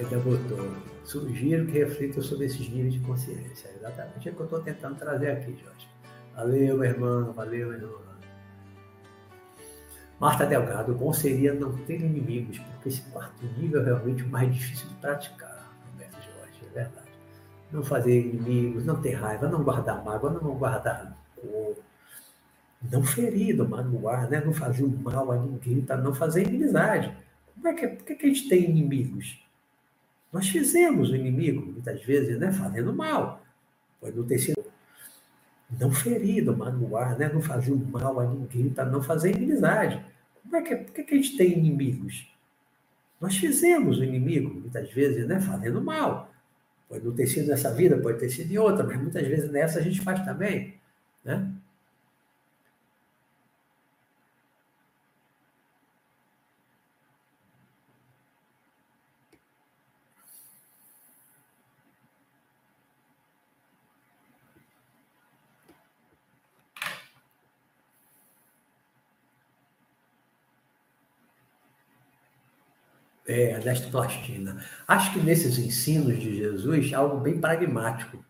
Ainda 0.00 0.18
botou. 0.18 0.76
Sugiro 1.04 1.66
que 1.66 1.78
reflita 1.78 2.20
sobre 2.20 2.46
esses 2.46 2.68
níveis 2.68 2.94
de 2.94 3.00
consciência. 3.00 3.70
Exatamente 3.76 4.28
é 4.28 4.32
o 4.32 4.34
que 4.34 4.40
eu 4.40 4.44
estou 4.44 4.60
tentando 4.60 4.96
trazer 4.96 5.30
aqui, 5.30 5.56
Jorge. 5.62 5.88
Valeu, 6.34 6.76
meu 6.76 6.84
irmão. 6.84 7.32
Valeu, 7.32 7.68
meu 7.68 7.78
irmão. 7.78 8.10
Marta 10.20 10.44
Delgado, 10.44 10.92
o 10.92 10.94
bom 10.94 11.14
seria 11.14 11.54
não 11.54 11.72
ter 11.78 11.98
inimigos, 11.98 12.58
porque 12.58 12.90
esse 12.90 13.00
quarto 13.10 13.42
nível 13.56 13.80
é 13.80 13.84
realmente 13.86 14.22
o 14.22 14.28
mais 14.28 14.52
difícil 14.52 14.86
de 14.88 14.94
praticar, 14.96 15.74
Roberto 15.90 16.12
Jorge, 16.16 16.60
é 16.62 16.74
verdade. 16.74 17.08
Não 17.72 17.82
fazer 17.82 18.20
inimigos, 18.20 18.84
não 18.84 19.00
ter 19.00 19.14
raiva, 19.14 19.48
não 19.48 19.64
guardar 19.64 20.04
mágoa, 20.04 20.30
não 20.30 20.54
guardar 20.56 21.16
cor, 21.34 21.74
não 22.92 23.02
ferir, 23.02 23.56
não 23.56 23.66
magoar, 23.66 24.28
né? 24.28 24.42
não 24.44 24.52
fazer 24.52 24.84
o 24.84 24.90
mal 24.90 25.32
a 25.32 25.38
ninguém, 25.38 25.80
para 25.80 25.96
não 25.96 26.14
fazer 26.14 26.46
inimizade. 26.46 27.16
Como 27.54 27.68
é 27.68 27.72
que, 27.72 27.88
por 27.88 28.04
que, 28.04 28.14
que 28.14 28.26
a 28.26 28.28
gente 28.28 28.46
tem 28.46 28.64
inimigos? 28.68 29.42
Nós 30.32 30.48
fizemos 30.48 31.10
o 31.10 31.16
inimigo, 31.16 31.64
muitas 31.64 32.02
vezes, 32.04 32.38
né, 32.38 32.52
fazendo 32.52 32.92
mal. 32.94 33.42
Pode 34.00 34.16
não 34.16 34.24
ter 34.24 34.38
sido 34.38 34.64
não 35.78 35.92
ferido, 35.92 36.56
magoar, 36.56 37.18
né, 37.18 37.30
não 37.32 37.40
fazer 37.40 37.74
mal 37.74 38.18
a 38.20 38.26
ninguém 38.26 38.70
para 38.70 38.86
não 38.86 39.02
fazer 39.02 39.36
inimizade. 39.36 40.04
Como 40.42 40.56
é 40.56 40.62
que, 40.62 40.76
por 40.76 40.94
que, 40.94 41.02
que 41.04 41.14
a 41.14 41.16
gente 41.16 41.36
tem 41.36 41.58
inimigos? 41.58 42.28
Nós 43.20 43.36
fizemos 43.36 43.98
o 43.98 44.04
inimigo, 44.04 44.52
muitas 44.52 44.90
vezes, 44.90 45.26
né, 45.26 45.40
fazendo 45.40 45.82
mal. 45.82 46.32
Pode 46.88 47.04
não 47.04 47.12
ter 47.12 47.26
sido 47.26 47.48
nessa 47.48 47.72
vida, 47.72 47.98
pode 47.98 48.18
ter 48.18 48.30
sido 48.30 48.50
em 48.50 48.58
outra, 48.58 48.82
mas 48.82 49.00
muitas 49.00 49.26
vezes 49.26 49.50
nessa 49.50 49.78
a 49.78 49.82
gente 49.82 50.00
faz 50.00 50.24
também. 50.24 50.74
Né? 51.24 51.52
É, 73.30 73.60
desta 73.60 73.88
plastina. 73.88 74.60
Acho 74.88 75.12
que 75.12 75.20
nesses 75.20 75.56
ensinos 75.56 76.18
de 76.18 76.36
Jesus, 76.36 76.92
algo 76.92 77.18
bem 77.18 77.40
pragmático. 77.40 78.24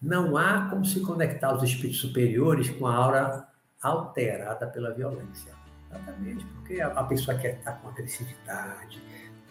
Não 0.00 0.36
há 0.36 0.68
como 0.68 0.84
se 0.84 1.00
conectar 1.00 1.54
os 1.54 1.62
espíritos 1.62 2.00
superiores 2.00 2.68
com 2.70 2.86
a 2.86 2.94
aura 2.94 3.48
alterada 3.82 4.66
pela 4.66 4.92
violência. 4.92 5.52
Exatamente, 5.90 6.44
porque 6.44 6.82
a 6.82 7.02
pessoa 7.04 7.36
que 7.38 7.46
está 7.46 7.72
com 7.72 7.88
agressividade, 7.88 9.02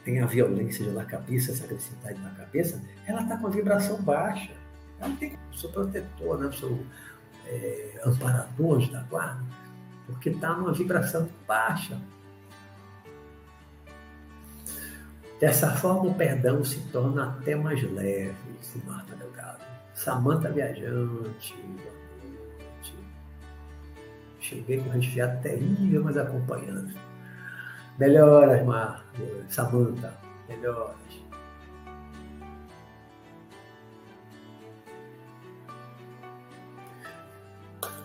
tem 0.06 0.22
a 0.22 0.28
violência 0.28 0.90
na 0.92 1.04
cabeça, 1.04 1.52
essa 1.52 1.66
agressividade 1.66 2.20
na 2.22 2.30
cabeça, 2.30 2.80
ela 3.08 3.24
está 3.24 3.38
com 3.38 3.48
a 3.48 3.50
vibração 3.50 4.00
baixa. 4.04 4.54
Ela 5.00 5.16
tem 5.16 5.38
o 5.52 5.58
seu 5.58 5.70
protetor, 5.72 6.38
né, 6.38 6.52
seu 6.54 6.80
é, 7.48 8.02
amparador 8.06 8.90
da 8.92 9.02
guarda, 9.04 9.44
porque 10.06 10.30
está 10.30 10.56
numa 10.56 10.74
vibração 10.74 11.28
baixa. 11.48 12.00
Dessa 15.40 15.70
forma, 15.70 16.10
o 16.10 16.14
perdão 16.16 16.66
se 16.66 16.80
torna 16.92 17.30
até 17.30 17.56
mais 17.56 17.82
leve, 17.92 18.36
disse 18.60 18.82
Marta 18.86 19.16
Delgado. 19.16 19.64
Samanta 19.94 20.52
Viajante, 20.52 21.56
Cheguei 24.40 24.80
com 24.82 24.90
resfriado 24.90 25.42
terrível, 25.42 26.04
mas 26.06 26.18
acompanhando. 26.18 26.94
Melhoras, 28.00 28.66
Marta, 28.66 29.04
Samanta, 29.50 30.18
melhoras. 30.48 30.96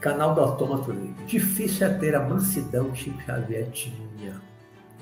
Canal 0.00 0.34
do 0.34 0.40
Autômato 0.40 0.90
Livre. 0.90 1.24
Difícil 1.26 1.86
é 1.86 1.94
ter 1.94 2.14
a 2.16 2.20
mansidão 2.20 2.90
que 2.90 3.16
Xavier 3.24 3.70
tinha 3.70 4.42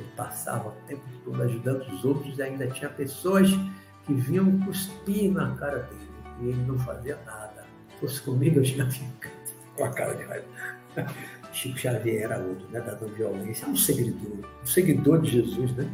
ele 0.01 0.11
passava 0.17 0.69
o 0.69 0.73
tempo 0.87 1.03
todo 1.25 1.43
ajudando 1.43 1.83
os 1.93 2.05
outros 2.05 2.39
e 2.39 2.43
ainda 2.43 2.67
tinha 2.69 2.89
pessoas 2.91 3.51
que 4.07 4.15
vinham 4.15 4.59
cuspir 4.61 5.31
na 5.31 5.55
cara 5.57 5.79
dele. 5.81 6.11
E 6.41 6.49
ele 6.49 6.63
não 6.65 6.79
fazia 6.79 7.19
nada. 7.27 7.65
Se 7.91 8.01
fosse 8.01 8.23
comigo, 8.23 8.59
eu 8.59 8.63
tinha 8.63 8.91
ficado 8.91 9.33
com 9.77 9.85
a 9.85 9.91
cara 9.91 10.15
de 10.15 10.25
raiva. 10.25 10.47
Chico 11.53 11.79
Xavier 11.79 12.23
era 12.23 12.39
outro, 12.39 12.67
né? 12.71 12.81
Da 12.81 12.97
não 12.97 13.09
violência. 13.09 13.69
Um 13.69 13.77
seguidor. 13.77 14.49
Um 14.63 14.67
seguidor 14.67 15.21
de 15.21 15.33
Jesus, 15.33 15.73
né? 15.73 15.91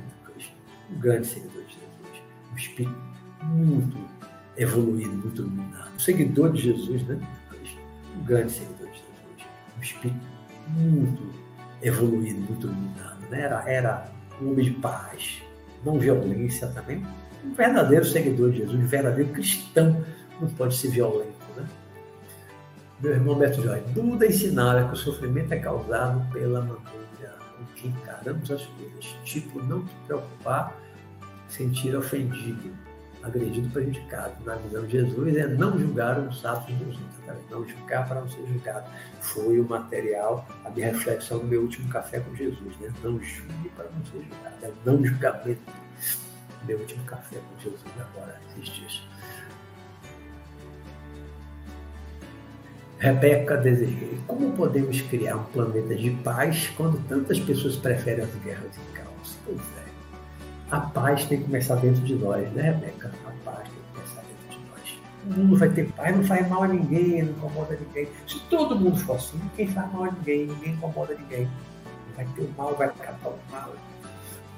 Um 0.91 0.99
grande 1.01 1.27
seguidor 1.27 1.63
de 1.65 1.75
Jesus. 1.75 2.23
Um 2.53 2.57
espírito 2.57 2.97
muito 3.43 3.99
evoluído, 4.57 5.11
muito 5.11 5.43
iluminado. 5.43 5.95
Um 5.95 5.99
seguidor 5.99 6.53
de 6.53 6.63
Jesus, 6.63 7.03
né? 7.07 7.19
Um 8.17 8.25
grande 8.25 8.53
seguidor 8.53 8.87
de 8.87 8.99
Jesus. 8.99 9.51
Um 9.77 9.83
espírito 9.83 10.21
muito 10.69 11.35
evoluído, 11.83 12.41
muito 12.41 12.67
iluminado 12.67 13.16
né? 13.31 13.43
era, 13.43 13.71
era 13.71 14.09
um 14.41 14.51
homem 14.51 14.65
de 14.65 14.71
paz, 14.73 15.43
não 15.85 15.99
violência 15.99 16.69
também. 16.69 17.05
Um 17.45 17.55
verdadeiro 17.55 18.05
seguidor 18.05 18.51
de 18.51 18.59
Jesus, 18.59 18.79
um 18.79 18.87
verdadeiro 18.87 19.31
cristão 19.33 20.05
não 20.41 20.49
pode 20.49 20.77
ser 20.77 20.89
violento. 20.89 21.33
Né? 21.57 21.65
Meu 23.01 23.13
irmão 23.13 23.37
Beto 23.37 23.63
Joy, 23.63 23.81
Buda 23.93 24.27
ensinava 24.27 24.89
que 24.89 24.95
o 24.95 24.97
sofrimento 24.97 25.53
é 25.53 25.59
causado 25.59 26.27
pela 26.33 26.61
maneira 26.61 27.07
que 27.77 27.89
encaramos 27.89 28.51
as 28.51 28.67
coisas. 28.67 29.05
Tipo, 29.25 29.63
não 29.63 29.85
te 29.85 29.95
preocupar, 30.07 30.77
sentir 31.49 31.95
ofendido, 31.95 32.73
agredido, 33.27 33.69
prejudicado. 33.71 34.33
Na 34.45 34.57
visão 34.57 34.85
de 34.85 34.93
Jesus 34.93 35.37
é 35.37 35.47
não 35.47 35.79
julgar 35.79 36.19
os 36.19 36.45
atos 36.45 36.75
dos 36.77 36.97
outros, 36.99 37.51
não 37.51 37.69
julgar 37.69 38.09
para 38.09 38.21
não 38.21 38.29
ser 38.29 38.47
julgado. 38.47 38.91
Foi 39.21 39.61
o 39.61 39.69
material, 39.69 40.47
a 40.65 40.71
minha 40.71 40.93
reflexão 40.93 41.39
no 41.39 41.45
meu 41.45 41.63
último 41.63 41.89
café 41.89 42.21
com 42.21 42.35
Jesus, 42.35 42.77
né? 42.79 42.93
Não 43.03 43.21
julgue 43.21 43.69
para 43.77 43.87
não 43.87 44.05
ser 44.07 44.23
julgado, 44.23 44.57
é 44.63 44.73
não 44.85 45.05
julgamento. 45.05 45.61
Meu 46.65 46.79
último 46.79 47.05
café 47.05 47.37
com 47.37 47.63
Jesus 47.63 47.81
agora, 47.99 48.41
esses 48.57 48.75
dias. 48.75 49.03
Rebeca 52.99 53.57
desejei. 53.59 54.19
Como 54.27 54.53
podemos 54.53 55.01
criar 55.03 55.37
um 55.37 55.45
planeta 55.45 55.95
de 55.95 56.11
paz 56.11 56.69
quando 56.77 56.99
tantas 57.07 57.39
pessoas 57.39 57.77
preferem 57.77 58.25
as 58.25 58.35
guerras 58.43 58.75
e 58.75 58.97
caos? 58.97 59.37
Pois 59.45 59.59
é. 59.59 59.86
A 60.71 60.81
paz 60.81 61.25
tem 61.27 61.39
que 61.39 61.45
começar 61.45 61.77
dentro 61.77 62.03
de 62.03 62.17
nós, 62.17 62.51
né, 62.53 62.63
Rebeca? 62.63 63.13
A 63.25 63.51
paz 63.51 63.69
tem 63.69 63.73
que 63.73 63.93
começar 63.95 64.23
dentro 64.23 64.59
de 64.59 64.69
nós. 64.69 65.01
O 65.25 65.41
mundo 65.41 65.57
vai 65.57 65.69
ter 65.69 65.93
paz, 65.93 66.17
não 66.17 66.25
faz 66.25 66.49
mal 66.49 66.65
a 66.65 66.69
ninguém, 66.69 67.23
não 67.23 67.33
incomoda 67.33 67.79
ninguém. 67.81 68.09
Se 68.27 68.41
todo 68.51 68.75
mundo 68.75 68.97
for 68.99 69.15
assim, 69.15 69.39
ninguém 69.39 69.69
faz 69.69 69.93
mal 69.93 70.05
a 70.05 70.11
ninguém, 70.11 70.47
ninguém 70.47 70.73
incomoda 70.73 71.15
ninguém. 71.15 71.49
Vai 72.17 72.27
ter 72.35 72.43
o 72.43 72.51
mal, 72.59 72.75
vai 72.75 72.89
acabar 72.89 73.29
o 73.29 73.39
mal. 73.51 73.73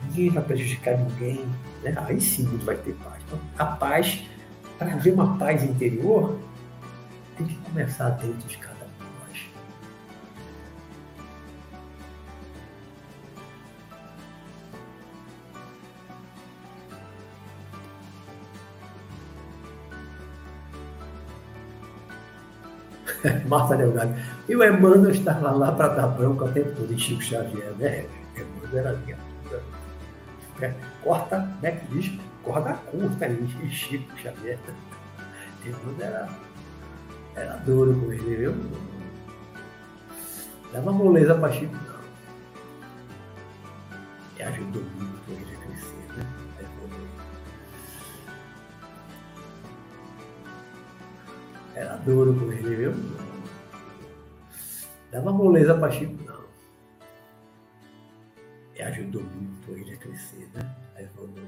Ninguém 0.04 0.30
vai 0.30 0.44
prejudicar 0.44 0.96
ninguém. 0.96 1.44
Né? 1.82 1.94
Aí 2.06 2.20
sim 2.20 2.46
o 2.46 2.50
mundo 2.52 2.64
vai 2.64 2.76
ter 2.76 2.94
paz. 2.94 3.22
Então, 3.26 3.38
a 3.58 3.66
paz, 3.66 4.24
para 4.78 4.94
haver 4.94 5.12
uma 5.12 5.36
paz 5.36 5.62
interior, 5.62 6.38
tem 7.36 7.46
que 7.46 7.56
começar 7.56 8.10
dentro 8.10 8.48
de 8.48 8.56
cada 8.56 8.67
Marta 23.48 23.76
Delgado. 23.76 24.14
E 24.48 24.56
o 24.56 24.64
Emmanuel 24.64 25.10
estava 25.10 25.50
lá 25.50 25.72
para 25.72 25.88
dar 25.88 26.06
bronca 26.08 26.44
o 26.44 26.52
tempo 26.52 26.72
todo 26.76 26.92
em 26.92 26.98
Chico 26.98 27.22
Xavier, 27.22 27.72
né? 27.78 28.06
Emmanuel 28.36 28.86
era 28.86 28.96
minha 28.98 29.16
altura. 29.16 29.62
É, 30.60 30.74
corta, 31.02 31.48
né? 31.62 31.72
Que 31.72 31.86
diz, 31.94 32.20
corda 32.42 32.74
curta 32.90 33.26
em 33.26 33.46
Chico 33.70 34.16
Xavier. 34.18 34.58
Emmanuel 35.64 35.96
era 36.00 36.28
era 37.38 37.56
duro 37.58 37.94
com 38.00 38.12
ele, 38.12 38.36
viu? 38.36 38.54
Dava 40.72 40.92
moleza 40.92 41.34
para 41.36 41.52
Chico, 41.52 41.74
não. 41.74 41.98
E 44.36 44.42
ajudou 44.42 44.82
muito 44.82 45.30
ele 45.30 45.54
a 45.54 45.66
crescer, 45.66 45.97
Era 51.78 51.96
duro 51.98 52.34
com 52.34 52.52
ele, 52.52 52.74
viu? 52.74 52.92
Dava 55.12 55.30
moleza 55.30 55.78
para 55.78 55.92
Chico, 55.92 56.24
não. 56.24 56.42
E 58.74 58.82
ajudou 58.82 59.22
muito 59.22 59.70
ele 59.70 59.94
a 59.94 59.96
crescer, 59.96 60.50
né? 60.54 60.76
A 60.96 61.02
evoluir. 61.02 61.44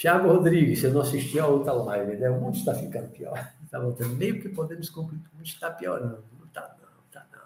Tiago 0.00 0.28
Rodrigues, 0.28 0.82
eu 0.82 0.94
não 0.94 1.02
assisti 1.02 1.38
a 1.38 1.46
outra 1.46 1.74
live, 1.74 2.16
né? 2.16 2.30
O 2.30 2.40
mundo 2.40 2.56
está 2.56 2.74
ficando 2.74 3.08
pior. 3.08 3.52
Está 3.62 3.76
voltando. 3.84 4.16
Meio 4.16 4.40
que 4.40 4.48
podemos 4.48 4.88
concluir 4.88 5.18
que 5.18 5.28
o 5.28 5.34
mundo 5.34 5.44
está 5.44 5.70
piorando. 5.70 6.24
Não 6.38 6.46
está, 6.46 6.74
não, 6.80 7.04
está 7.06 7.26
não. 7.30 7.42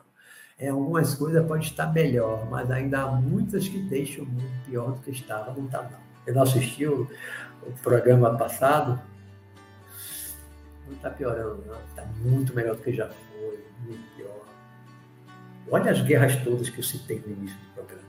É, 0.57 0.69
algumas 0.69 1.17
coisas 1.17 1.45
podem 1.45 1.65
estar 1.65 1.93
melhor, 1.93 2.49
mas 2.49 2.71
ainda 2.71 3.01
há 3.01 3.11
muitas 3.11 3.67
que 3.67 3.81
deixam 3.81 4.23
o 4.23 4.29
mundo 4.29 4.65
pior 4.67 4.93
do 4.93 5.01
que 5.01 5.11
estava. 5.11 5.53
Não 5.53 5.67
está, 5.67 5.83
não. 5.83 5.99
Eu 6.25 6.33
não 6.33 6.43
assisti 6.43 6.87
o, 6.87 7.11
o 7.67 7.73
programa 7.83 8.39
passado. 8.39 9.01
Não 10.87 10.95
está 10.95 11.11
piorando, 11.11 11.61
não. 11.67 11.81
Está 11.89 12.07
muito 12.21 12.55
melhor 12.55 12.77
do 12.77 12.83
que 12.83 12.93
já 12.93 13.09
foi. 13.09 13.65
Muito 13.81 14.17
pior. 14.17 14.47
Olha 15.73 15.91
as 15.91 16.01
guerras 16.03 16.37
todas 16.45 16.71
que 16.71 16.79
eu 16.79 16.85
citei 16.85 17.21
no 17.27 17.33
início 17.33 17.59
do 17.59 17.75
programa 17.75 18.04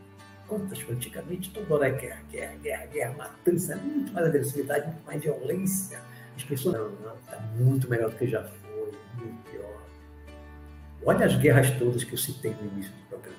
Quantas 0.47 0.79
antigamente 0.87 1.49
toda 1.51 1.73
hora 1.73 1.87
é 1.87 1.91
guerra, 1.91 2.21
guerra, 2.31 2.55
guerra, 2.61 2.85
guerra, 2.85 3.13
matança, 3.17 3.75
muito 3.77 4.13
mais 4.13 4.27
agressividade, 4.27 4.87
muito 4.87 5.05
mais 5.05 5.23
violência. 5.23 5.99
As 6.35 6.43
pessoas 6.43 6.75
não, 6.75 6.89
não, 6.89 7.15
está 7.15 7.39
muito 7.57 7.89
melhor 7.89 8.11
do 8.11 8.15
que 8.15 8.27
já 8.27 8.43
foi, 8.43 8.91
muito 9.17 9.49
pior. 9.49 9.81
Olha 11.03 11.25
as 11.25 11.35
guerras 11.37 11.71
todas 11.79 12.03
que 12.03 12.13
eu 12.13 12.17
citei 12.17 12.53
no 12.53 12.71
início 12.73 12.91
do 12.91 13.09
programa. 13.09 13.37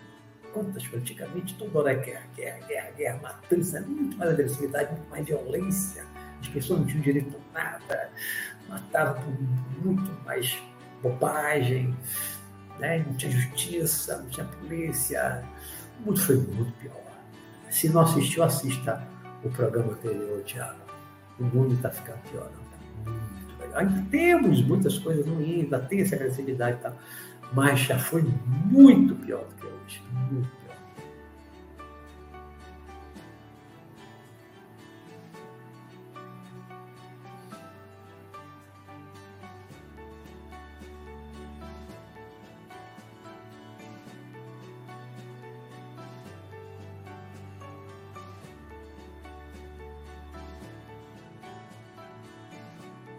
Quantas 0.52 0.82
antigamente 0.92 1.54
toda 1.54 1.78
hora 1.78 1.92
é 1.92 1.94
guerra, 1.94 2.26
guerra, 2.34 2.66
guerra, 2.66 2.90
guerra, 2.96 3.18
matança, 3.22 3.80
muito 3.82 4.16
mais 4.16 4.30
agressividade, 4.30 4.90
muito 4.90 5.08
mais 5.08 5.26
violência. 5.26 6.04
As 6.40 6.48
pessoas 6.48 6.80
não 6.80 6.86
tinham 6.86 7.02
direito 7.02 7.36
a 7.54 7.58
nada, 7.62 8.10
matavam 8.68 9.22
por 9.22 9.86
muito 9.86 10.24
mais 10.24 10.60
bobagem, 11.02 11.96
né? 12.80 13.04
não 13.06 13.14
tinha 13.14 13.30
justiça, 13.30 14.16
não 14.18 14.28
tinha 14.28 14.46
polícia 14.46 15.44
o 16.00 16.06
mundo 16.06 16.20
foi 16.20 16.36
muito 16.36 16.72
pior. 16.78 16.94
Se 17.70 17.88
não 17.88 18.02
assistiu, 18.02 18.42
assista 18.42 19.02
o 19.44 19.50
programa 19.50 19.92
anterior, 19.92 20.42
Tiago. 20.44 20.78
O 21.38 21.44
mundo 21.44 21.74
está 21.74 21.90
ficando 21.90 22.18
pior. 22.30 22.48
Tá 22.48 23.10
muito. 23.10 23.76
Ainda 23.76 24.06
temos 24.10 24.62
muitas 24.62 24.98
coisas 24.98 25.26
ruins, 25.26 25.64
ainda 25.64 25.78
tem 25.80 26.00
essa 26.00 26.14
agressividade 26.16 26.78
e 26.78 26.80
tal, 26.80 26.96
mas 27.52 27.80
já 27.80 27.98
foi 27.98 28.24
muito 28.64 29.14
pior 29.16 29.44
do 29.44 29.54
que 29.54 29.66
hoje. 29.66 30.02
Muito 30.30 30.65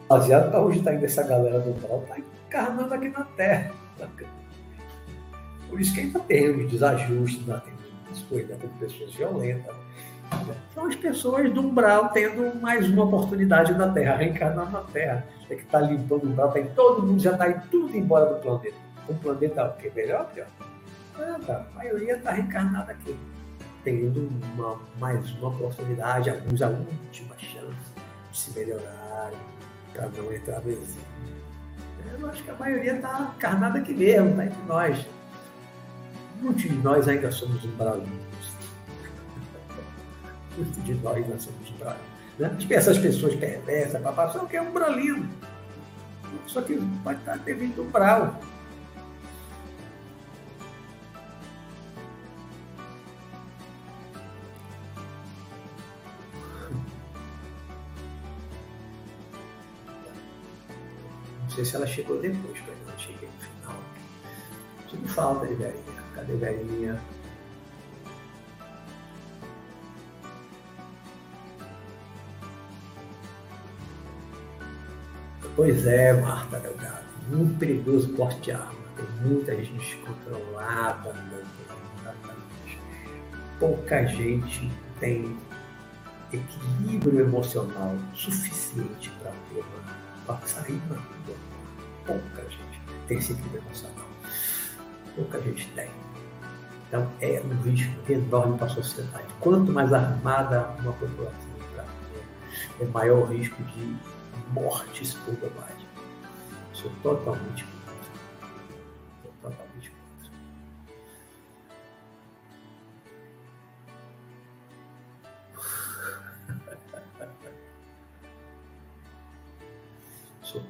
baseado 0.07 0.49
para 0.49 0.61
hoje 0.61 0.79
está 0.79 0.93
indo 0.93 1.05
essa 1.05 1.23
galera 1.23 1.59
do 1.59 1.87
mal, 1.87 2.03
está 2.03 2.17
encarnando 2.19 2.93
aqui 2.93 3.09
na 3.09 3.23
Terra. 3.23 3.71
Por 5.69 5.81
isso 5.81 5.93
que 5.93 6.01
ainda 6.01 6.19
tem 6.21 6.49
os 6.49 6.71
desajustes, 6.71 7.41
ainda 7.41 7.59
tem 7.59 7.73
as 8.11 8.19
coisas, 8.21 8.51
ainda 8.51 8.67
tem 8.67 8.69
pessoas 8.77 9.13
violentas. 9.13 9.75
São 10.73 10.85
as 10.85 10.95
pessoas 10.95 11.53
do 11.53 11.61
umbral 11.61 12.09
tendo 12.09 12.59
mais 12.59 12.89
uma 12.89 13.05
oportunidade 13.05 13.73
na 13.73 13.91
Terra, 13.91 14.17
reencarnar 14.17 14.71
na 14.71 14.81
Terra. 14.81 15.25
É 15.49 15.55
que 15.55 15.61
está 15.61 15.79
limpando 15.79 16.23
o 16.23 16.27
umbral, 16.27 16.51
tem, 16.51 16.67
todo 16.67 17.05
mundo 17.05 17.21
já 17.21 17.31
está 17.31 17.49
indo 17.49 17.61
tudo 17.71 17.95
embora 17.95 18.33
do 18.33 18.41
planeta. 18.41 18.75
O 19.07 19.15
planeta 19.15 19.65
o 19.65 19.77
quê? 19.77 19.91
Melhor 19.95 20.25
pior? 20.33 20.47
Nada, 21.17 21.65
a 21.71 21.77
maioria 21.77 22.17
está 22.17 22.31
reencarnada 22.31 22.91
aqui, 22.91 23.17
tendo 23.83 24.29
uma, 24.53 24.77
mais 24.99 25.31
uma 25.37 25.47
oportunidade, 25.47 26.29
alguns 26.29 26.61
a 26.61 26.67
última 26.67 27.35
chance 27.39 27.93
de 28.31 28.37
se 28.37 28.59
melhorarem 28.59 29.56
não 30.01 30.23
no 30.23 30.33
exílio. 30.33 31.07
Eu 32.19 32.29
acho 32.29 32.43
que 32.43 32.49
a 32.49 32.55
maioria 32.55 32.95
está 32.95 33.33
encarnada 33.35 33.79
aqui 33.79 33.93
mesmo, 33.93 34.29
está 34.29 34.45
entre 34.45 34.63
nós. 34.67 35.05
Muitos 36.41 36.63
de 36.63 36.73
nós 36.73 37.07
ainda 37.07 37.31
somos 37.31 37.63
umbralinos. 37.63 38.51
Muitos 40.55 40.83
de 40.83 40.93
nós 40.95 41.15
ainda 41.15 41.39
somos 41.39 41.69
umbralinos. 41.69 42.17
Né? 42.39 42.55
Tipo, 42.57 42.73
essas 42.73 42.97
pessoas 42.97 43.35
perversas, 43.35 44.01
papai, 44.01 44.31
só 44.31 44.45
que 44.45 44.57
é 44.57 44.61
umbralino. 44.61 45.27
Só 46.45 46.61
que 46.61 46.75
pode 47.03 47.19
estar 47.19 47.39
ter 47.39 47.55
vindo 47.55 47.81
umbral. 47.81 48.39
Sei 61.57 61.65
se 61.65 61.75
ela 61.75 61.87
chegou 61.87 62.19
depois, 62.19 62.61
mas 62.67 62.87
não 62.87 62.99
cheguei 62.99 63.27
no 63.27 63.61
final. 63.61 63.83
Tudo 64.87 65.07
falta 65.07 65.47
de 65.47 65.55
velhinha. 65.55 66.03
Cadê 66.13 66.35
velhinha? 66.35 67.01
Pois 75.55 75.87
é, 75.87 76.13
Marta 76.13 76.59
Delgado. 76.59 77.07
Muito 77.27 77.57
perigoso 77.57 78.09
porte 78.09 78.39
de 78.41 78.51
arma. 78.51 78.75
tem 78.95 79.05
muita 79.27 79.55
gente 79.55 79.73
descontrolada 79.73 81.09
andando 81.09 81.47
Pouca 83.59 84.05
gente 84.05 84.71
tem 84.99 85.35
equilíbrio 86.31 87.21
emocional 87.21 87.95
suficiente 88.13 89.09
para 89.19 89.31
ter 89.31 89.63
para 89.63 90.06
sair 90.45 90.81
na 90.89 90.95
rua. 90.95 91.35
Pouca 92.05 92.41
gente 92.43 92.81
tem 93.07 93.17
equilíbrio 93.17 93.61
emocional. 93.65 94.05
Pouca 95.15 95.41
gente 95.41 95.67
tem. 95.71 95.89
Então 96.87 97.07
é 97.21 97.41
um 97.41 97.61
risco 97.61 97.93
enorme 98.09 98.57
para 98.57 98.67
a 98.67 98.69
sociedade. 98.69 99.27
Quanto 99.39 99.71
mais 99.71 99.91
armada 99.91 100.69
uma 100.79 100.93
população 100.93 101.57
é 102.79 102.85
maior 102.85 103.19
o 103.19 103.25
risco 103.25 103.61
de 103.63 103.97
mortes 104.53 105.13
por 105.13 105.33
bobagem. 105.35 105.87
Sou 106.73 106.91
totalmente 107.01 107.65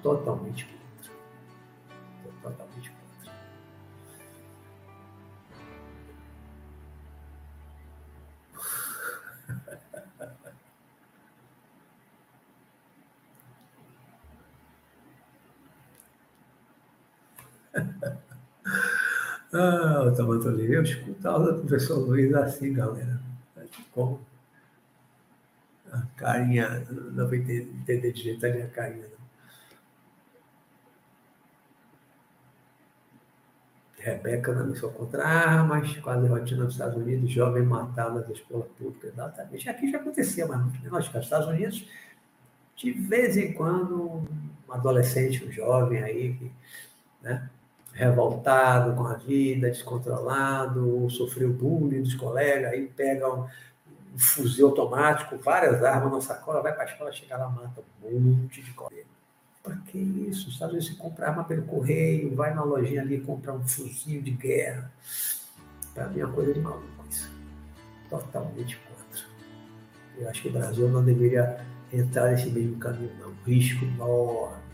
totalmente 0.08 0.66
contra. 0.66 1.12
Sou 2.24 2.32
totalmente 2.42 2.90
contra. 2.92 3.32
Ah, 19.54 20.04
o 20.06 20.14
Tamatolini, 20.16 20.74
eu 20.74 20.84
escuto 20.84 21.28
a 21.28 21.32
aula 21.32 21.54
do 21.54 21.62
professor 21.62 21.98
Luiz 22.00 22.34
assim, 22.34 22.74
galera. 22.74 23.20
Como? 23.92 24.26
A 25.92 26.02
carinha, 26.16 26.86
não 26.90 27.28
vou 27.28 27.36
entender 27.36 28.12
de 28.14 28.24
jeito 28.24 28.46
ali 28.46 28.62
a 28.62 28.70
carinha, 28.70 29.08
não. 29.10 29.18
Rebeca 34.08 34.76
sou 34.76 34.90
contra 34.92 35.28
armas, 35.28 35.98
quase 35.98 36.28
rotina 36.28 36.64
nos 36.64 36.74
Estados 36.74 36.96
Unidos, 36.96 37.30
jovem 37.30 37.64
matado 37.64 38.20
nas 38.20 38.30
escolas 38.30 38.68
públicas. 38.78 39.12
Exatamente. 39.12 39.70
Aqui 39.70 39.92
já 39.92 39.98
acontecia, 39.98 40.48
mas 40.48 41.10
nos 41.12 41.24
Estados 41.24 41.48
Unidos, 41.48 41.86
de 42.76 42.92
vez 42.92 43.36
em 43.36 43.54
quando, 43.54 44.24
um 44.68 44.72
adolescente, 44.72 45.44
um 45.46 45.52
jovem 45.52 46.02
aí, 46.04 46.52
né? 47.22 47.50
revoltado 47.92 48.96
com 48.96 49.08
a 49.08 49.16
vida, 49.16 49.70
descontrolado, 49.70 51.10
sofreu 51.10 51.52
bullying 51.52 52.04
dos 52.04 52.14
colegas, 52.14 52.72
aí 52.72 52.88
pega 52.88 53.28
um, 53.28 53.42
um 54.14 54.20
fuzil 54.20 54.68
automático, 54.68 55.36
várias 55.38 55.84
armas 55.84 56.12
na 56.14 56.22
sacola, 56.22 56.62
vai 56.62 56.74
para 56.74 56.84
a 56.84 56.86
escola, 56.86 57.12
chega 57.12 57.36
lá, 57.36 57.50
mata 57.50 57.82
um 58.04 58.20
monte 58.20 58.62
de 58.62 58.72
colega. 58.74 59.17
Para 59.64 59.76
que 59.78 59.98
isso? 59.98 60.50
Estados 60.50 60.74
Unidos 60.74 60.92
você 60.92 60.96
compra 60.96 61.30
arma 61.30 61.44
pelo 61.44 61.64
correio, 61.64 62.36
vai 62.36 62.54
na 62.54 62.64
lojinha 62.64 63.02
ali 63.02 63.20
comprar 63.22 63.54
um 63.54 63.68
fuzil 63.68 64.22
de 64.22 64.32
guerra. 64.32 64.92
Para 65.94 66.08
mim 66.08 66.20
é 66.20 66.26
uma 66.26 66.34
coisa 66.34 66.54
de 66.54 66.60
maluco 66.60 67.06
isso. 67.10 67.32
Totalmente 68.10 68.78
contra. 68.78 69.26
Eu 70.18 70.30
acho 70.30 70.42
que 70.42 70.48
o 70.48 70.52
Brasil 70.52 70.90
não 70.90 71.04
deveria 71.04 71.60
entrar 71.92 72.32
nesse 72.32 72.50
mesmo 72.50 72.78
caminho, 72.78 73.12
não. 73.20 73.34
Risco 73.46 73.84
enorme 73.86 74.67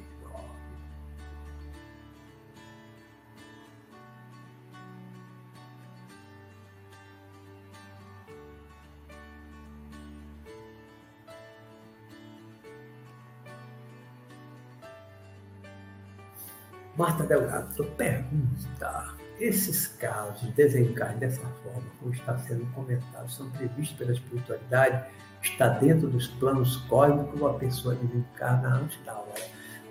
Marta 16.95 17.23
Delgado 17.23 17.83
pergunta: 17.97 19.15
esses 19.39 19.87
casos 19.87 20.41
de 20.41 20.51
desencarne 20.51 21.19
dessa 21.19 21.41
forma, 21.63 21.83
como 21.99 22.13
está 22.13 22.37
sendo 22.37 22.65
comentado, 22.73 23.29
são 23.31 23.49
previstos 23.49 23.97
pela 23.97 24.11
espiritualidade? 24.11 25.03
Está 25.41 25.67
dentro 25.69 26.07
dos 26.07 26.27
planos 26.27 26.77
cósmicos 26.87 27.41
ou 27.41 27.49
a 27.49 27.53
pessoa 27.55 27.95
desencarna 27.95 28.75
antes 28.75 28.97
da 29.03 29.13
hora? 29.13 29.41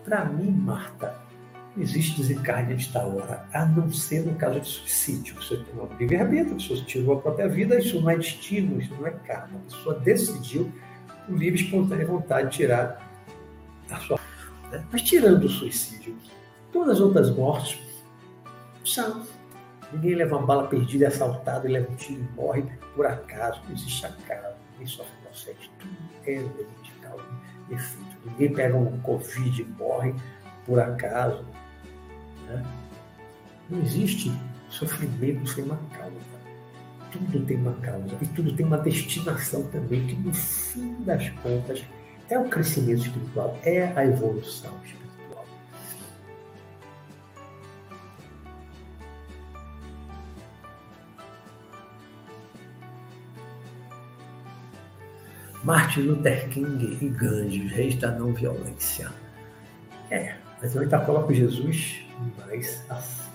Para 0.05 0.25
mim, 0.25 0.51
Marta, 0.51 1.15
não 1.77 1.83
existe 1.83 2.21
desencarne 2.21 2.73
antes 2.73 2.91
da 2.93 3.05
hora, 3.05 3.45
a 3.53 3.67
não 3.67 3.93
ser 3.93 4.25
no 4.25 4.35
caso 4.37 4.61
de 4.61 4.69
suicídio. 4.69 5.35
Você 5.35 5.57
tem 5.57 5.75
uma 5.75 5.89
livre-arbítrio, 5.97 6.53
a 6.53 6.57
pessoa 6.57 6.81
tirou 6.85 7.19
a 7.19 7.21
própria 7.21 7.49
vida, 7.49 7.79
isso 7.79 8.01
não 8.01 8.11
é 8.11 8.17
destino, 8.17 8.81
isso 8.81 8.95
não 8.95 9.07
é 9.07 9.11
karma. 9.11 9.59
A 9.59 9.71
pessoa 9.71 9.99
decidiu, 9.99 10.73
por 11.27 11.37
livre 11.37 11.61
espontânea 11.61 12.07
vontade, 12.07 12.57
tirar 12.57 13.11
a 13.91 13.97
sua. 13.99 14.19
Né? 14.71 14.85
Mas 14.91 15.03
tirando 15.03 15.45
o 15.45 15.49
suicídio, 15.49 16.17
Todas 16.73 16.97
as 16.97 17.01
outras 17.01 17.31
mortes 17.31 17.81
são. 18.85 19.27
Ninguém 19.93 20.15
leva 20.15 20.37
uma 20.37 20.47
bala 20.47 20.67
perdida, 20.69 21.05
é 21.05 21.09
assaltado, 21.09 21.69
leva 21.69 21.91
um 21.91 21.97
tiro 21.97 22.21
e 22.21 22.35
morre 22.35 22.65
por 22.97 23.07
acaso. 23.07 23.61
Não 23.65 23.73
existe 23.75 24.07
acaso, 24.07 24.57
ninguém 24.73 24.87
sofre 24.87 25.13
inocente. 25.23 25.71
Tudo 25.79 25.97
é 26.27 26.39
de 26.83 26.93
causa 27.03 27.25
efeito. 27.71 28.17
Ninguém 28.25 28.53
pega 28.53 28.77
um 28.77 29.01
Covid 29.01 29.63
e 29.63 29.65
morre 29.65 30.15
por 30.67 30.81
acaso. 30.81 31.45
Né? 32.47 32.65
Não 33.69 33.81
existe 33.81 34.33
sofrimento 34.69 35.47
sem 35.49 35.65
uma 35.65 35.79
causa. 35.97 36.33
Tudo 37.11 37.45
tem 37.45 37.59
uma 37.59 37.75
causa 37.75 38.17
e 38.23 38.27
tudo 38.29 38.55
tem 38.55 38.65
uma 38.65 38.79
destinação 38.79 39.65
também, 39.65 40.07
que 40.07 40.15
no 40.15 40.33
fim 40.33 40.97
das 41.03 41.29
contas 41.43 41.85
é 42.31 42.39
o 42.39 42.49
crescimento 42.49 43.03
espiritual, 43.03 43.59
é 43.65 43.93
a 43.95 44.07
evolução 44.07 44.73
espiritual. 44.77 45.02
Martin 55.65 56.01
Luther 56.03 56.49
King 56.49 56.99
e 57.01 57.09
Gandhi, 57.09 57.67
os 57.67 57.73
reis 57.73 57.95
da 57.95 58.11
não 58.11 58.33
violência. 58.33 59.13
É, 60.11 60.35
mas 60.61 60.75
eu 60.75 60.83
ainda 60.83 60.99
coloco 61.01 61.33
Jesus 61.33 62.05
mais 62.37 62.85
assim. 62.91 63.31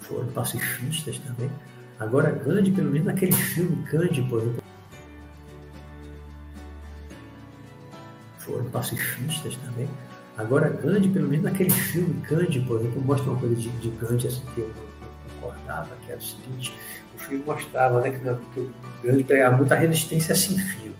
Foram 0.00 0.26
pacifistas 0.28 1.18
também. 1.18 1.50
Agora, 2.00 2.32
Gandhi, 2.32 2.72
pelo 2.72 2.90
menos 2.90 3.06
naquele 3.06 3.32
filme 3.32 3.84
Gandhi, 3.84 4.22
por 4.22 4.40
exemplo, 4.40 4.62
foram 8.38 8.64
pacifistas 8.70 9.56
também. 9.56 9.88
Agora, 10.36 10.68
Gandhi, 10.70 11.08
pelo 11.10 11.28
menos 11.28 11.44
naquele 11.44 11.70
filme 11.70 12.14
Gandhi, 12.28 12.60
por 12.60 12.80
exemplo, 12.80 13.02
mostra 13.02 13.30
uma 13.30 13.38
coisa 13.38 13.54
de, 13.54 13.68
de 13.68 13.90
Gandhi 13.90 14.28
assim, 14.28 14.42
que 14.54 14.60
eu 14.60 14.72
concordava, 15.40 15.88
que 16.04 16.12
era 16.12 16.18
o 16.18 16.22
seguinte, 16.22 16.74
o 17.14 17.18
filme 17.18 17.44
mostrava 17.44 18.00
né, 18.00 18.10
que 18.10 18.60
o 18.60 18.72
grande 19.02 19.24
pegava 19.24 19.56
muita 19.56 19.74
resistência 19.74 20.34
sem 20.34 20.58
fio. 20.58 20.92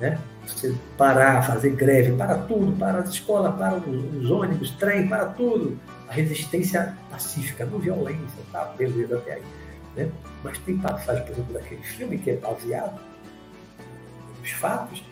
Né? 0.00 0.18
Você 0.46 0.74
parar, 0.96 1.42
fazer 1.42 1.70
greve, 1.70 2.12
para 2.12 2.38
tudo, 2.38 2.72
para 2.78 2.98
as 2.98 3.10
escolas, 3.10 3.54
para 3.54 3.76
os, 3.76 4.30
ônibus, 4.30 4.70
trem, 4.72 5.08
para 5.08 5.26
tudo. 5.26 5.78
A 6.08 6.12
resistência 6.12 6.96
pacífica, 7.10 7.64
não 7.66 7.78
violência, 7.78 8.42
tá? 8.50 8.64
Beleza 8.76 9.16
até 9.16 9.34
aí. 9.34 9.42
Né? 9.96 10.10
Mas 10.42 10.58
tem 10.58 10.76
passagem, 10.78 11.22
por 11.24 11.32
exemplo, 11.32 11.54
daquele 11.54 11.82
filme 11.82 12.18
que 12.18 12.30
é 12.30 12.36
baseado 12.36 12.98
nos 14.40 14.50
fatos, 14.50 15.04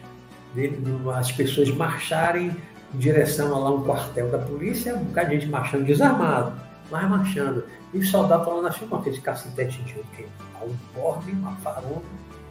dele, 0.55 0.82
as 1.14 1.30
pessoas 1.30 1.70
marcharem 1.70 2.56
em 2.94 2.98
direção 2.98 3.55
a 3.55 3.59
lá 3.59 3.70
um 3.70 3.85
quartel 3.85 4.30
da 4.30 4.39
polícia, 4.39 4.97
um 4.97 5.05
bocado 5.05 5.28
de 5.28 5.40
gente 5.40 5.51
marchando 5.51 5.85
desarmado 5.85 6.68
mas 6.90 7.09
marchando. 7.09 7.64
E 7.93 7.98
o 7.98 8.06
soldado 8.06 8.44
falando 8.44 8.66
assim 8.69 8.86
com 8.86 8.97
aquele 8.97 9.19
cacetete 9.19 9.82
de 9.82 9.94
que 9.94 10.23
é 10.23 10.65
um 10.65 10.74
forme, 10.94 11.32
uma 11.32 11.56
farona 11.56 12.02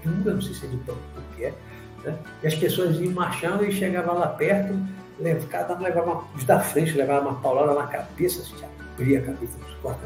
dura, 0.03 0.34
não 0.34 0.41
sei 0.41 0.53
se 0.53 0.65
é 0.65 0.69
de 0.69 0.77
pano 0.77 0.97
o 1.15 1.35
que 1.35 1.45
é. 1.45 1.53
Né? 2.03 2.18
E 2.43 2.47
as 2.47 2.55
pessoas 2.55 2.99
iam 2.99 3.14
marchando 3.14 3.65
e 3.65 3.72
chegavam 3.72 4.18
lá 4.18 4.27
perto, 4.27 4.73
cada 5.49 5.76
um 5.76 5.81
levava 5.81 6.23
os 6.35 6.43
da 6.43 6.59
frente 6.59 6.93
levava 6.93 7.30
uma 7.30 7.39
paulada 7.39 7.73
na 7.73 7.88
cabeça, 7.88 8.41
assim, 8.41 8.65
abria 8.93 9.19
a 9.19 9.23
cabeça 9.23 9.57
dos 9.57 9.73
corta 9.81 10.01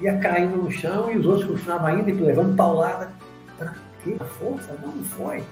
ia 0.00 0.18
caindo 0.18 0.56
no 0.56 0.70
chão 0.70 1.12
e 1.12 1.18
os 1.18 1.26
outros 1.26 1.46
continuavam 1.46 1.88
ainda 1.88 2.10
levando 2.24 2.56
paulada. 2.56 3.12
Para 3.58 3.74
quê? 4.02 4.16
A 4.18 4.24
força? 4.24 4.74
Não, 4.82 4.92
não 4.96 5.04
foi. 5.04 5.44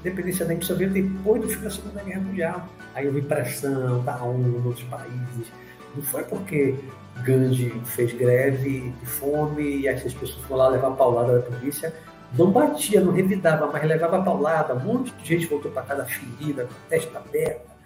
Independência 0.00 0.44
da 0.44 0.60
só 0.60 0.74
veio 0.74 0.90
depois 0.90 1.42
do 1.42 1.48
fim 1.48 1.60
da 1.62 1.70
Segunda 1.70 2.02
Guerra 2.02 2.20
Mundial. 2.20 2.68
Aí 2.94 3.06
houve 3.06 3.22
pressão 3.22 4.02
da 4.04 4.16
ONU, 4.22 4.66
outros 4.66 4.84
países. 4.84 5.52
Não 5.94 6.02
foi 6.02 6.24
porque 6.24 6.74
Gandhi 7.22 7.80
fez 7.84 8.12
greve 8.12 8.90
de 8.90 9.06
fome 9.06 9.62
e 9.62 9.88
essas 9.88 10.12
pessoas 10.12 10.44
foram 10.44 10.56
lá 10.62 10.68
levar 10.68 10.90
paulada 10.92 11.38
da 11.38 11.42
polícia. 11.42 11.92
Não 12.36 12.50
batia, 12.50 13.00
não 13.00 13.12
revidava, 13.12 13.66
mas 13.66 13.84
levava 13.84 14.22
paulada. 14.22 14.74
Um 14.74 14.80
monte 14.80 15.12
de 15.12 15.28
gente 15.28 15.46
voltou 15.46 15.70
para 15.70 15.82
casa 15.82 16.04
ferida, 16.04 16.64
com 16.64 16.72
a 16.72 16.88
testa 16.88 17.18
aberta. 17.18 17.76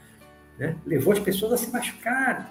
né? 0.59 0.77
levou 0.85 1.13
as 1.13 1.19
pessoas 1.19 1.53
a 1.53 1.57
se 1.57 1.71
machucarem. 1.71 2.47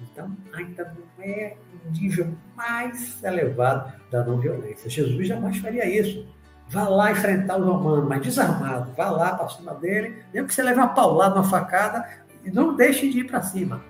Então, 0.00 0.34
ainda 0.54 0.84
não 0.84 1.24
é 1.24 1.56
um 1.86 1.90
nível 1.90 2.28
mais 2.56 3.22
elevado 3.22 3.92
da 4.10 4.24
não 4.24 4.38
violência. 4.38 4.88
Jesus 4.88 5.26
jamais 5.28 5.58
faria 5.58 5.84
isso. 5.84 6.26
Vá 6.68 6.88
lá 6.88 7.10
enfrentar 7.10 7.56
o 7.56 7.64
romano, 7.64 8.08
mas 8.08 8.22
desarmado. 8.22 8.92
Vá 8.96 9.10
lá 9.10 9.34
para 9.34 9.48
cima 9.48 9.74
dele, 9.74 10.24
mesmo 10.32 10.48
que 10.48 10.54
você 10.54 10.62
leve 10.62 10.78
uma 10.78 10.88
paulada, 10.88 11.34
uma 11.34 11.44
facada, 11.44 12.08
e 12.44 12.50
não 12.50 12.76
deixe 12.76 13.10
de 13.10 13.20
ir 13.20 13.24
para 13.24 13.42
cima. 13.42 13.82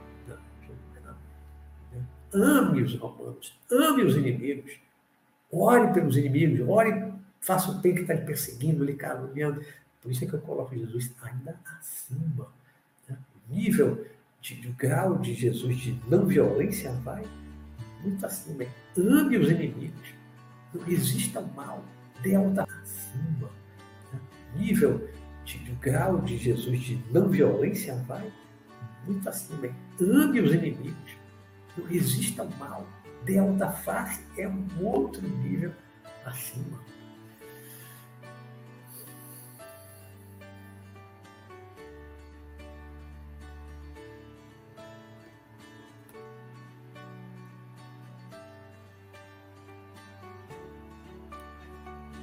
Ame 2.32 2.82
os 2.82 2.94
romanos, 2.96 3.58
ame 3.70 4.04
os 4.04 4.16
inimigos. 4.16 4.78
Ore 5.52 5.92
pelos 5.92 6.16
inimigos, 6.16 6.66
ore, 6.68 7.12
faça 7.40 7.72
o 7.72 7.74
bem 7.74 7.94
que 7.94 8.02
está 8.02 8.14
lhe 8.14 8.24
perseguindo, 8.24 8.84
lhe 8.84 8.94
caluniando. 8.94 9.60
Por 10.00 10.12
isso 10.12 10.24
é 10.24 10.26
que 10.28 10.34
eu 10.34 10.40
coloco 10.40 10.76
Jesus 10.76 11.12
ainda 11.22 11.58
acima. 11.78 12.46
Né? 13.08 13.16
O 13.34 13.54
nível 13.54 14.06
de, 14.40 14.54
de, 14.54 14.68
grau 14.68 15.18
de 15.18 15.34
Jesus 15.34 15.76
de 15.76 16.00
não 16.08 16.26
violência 16.26 16.92
vai 16.92 17.24
muito 18.02 18.24
acima. 18.24 18.64
Ame 18.96 19.36
os 19.36 19.50
inimigos. 19.50 20.14
Não 20.72 20.82
resista 20.82 21.40
ao 21.40 21.46
mal. 21.48 21.84
Delta 22.22 22.62
acima. 22.62 23.50
Né? 24.12 24.20
Nível 24.56 25.08
de, 25.44 25.58
de 25.58 25.72
grau 25.72 26.20
de 26.20 26.38
Jesus 26.38 26.80
de 26.80 27.02
não 27.10 27.28
violência 27.28 27.96
vai 28.06 28.32
muito 29.04 29.28
acima. 29.28 29.68
Ame 30.00 30.40
os 30.40 30.54
inimigos. 30.54 31.19
Não 31.76 31.86
resista 31.86 32.42
ao 32.42 32.48
mal. 32.58 32.86
Delta 33.24 33.70
face 33.70 34.24
é 34.38 34.48
um 34.48 34.66
outro 34.80 35.22
nível 35.22 35.72
acima. 36.24 36.80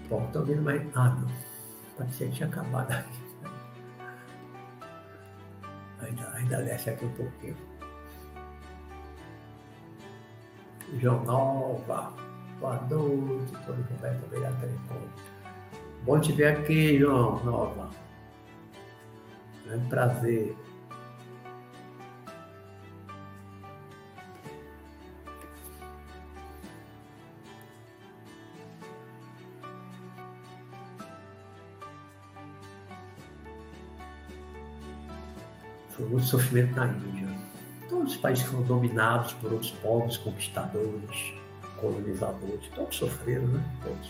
Bom, 0.10 0.26
estou 0.26 0.46
vendo 0.46 0.62
mais. 0.62 0.82
Ah, 0.96 1.10
não. 1.10 1.28
O 1.28 1.98
paciente 1.98 2.38
tinha 2.38 2.48
acabado 2.48 2.92
aqui. 2.92 3.28
Ainda, 6.00 6.32
ainda 6.34 6.64
desce 6.64 6.90
aqui 6.92 7.06
um 7.06 7.14
pouquinho. 7.14 7.77
João 10.96 11.24
Nova. 11.26 12.14
Boa 12.60 12.76
noite, 12.90 13.52
Tony 13.66 13.84
Roberto, 13.92 14.30
pelo 14.30 14.46
encontro. 14.46 15.10
Bom 16.04 16.20
te 16.20 16.32
ver 16.32 16.58
aqui, 16.58 16.98
João 17.00 17.44
Nova. 17.44 17.90
É 19.70 19.76
um 19.76 19.90
prazer. 19.90 20.56
Foi 35.90 36.06
muito 36.06 36.26
sofrimento 36.26 36.76
na 36.76 36.88
Índia. 36.88 37.27
Os 38.08 38.16
países 38.16 38.46
foram 38.46 38.64
dominados 38.64 39.34
por 39.34 39.52
outros 39.52 39.72
povos, 39.72 40.16
conquistadores, 40.16 41.34
colonizadores, 41.76 42.66
todos 42.74 42.96
sofreram, 42.96 43.48
né? 43.48 43.62
Todos. 43.84 44.10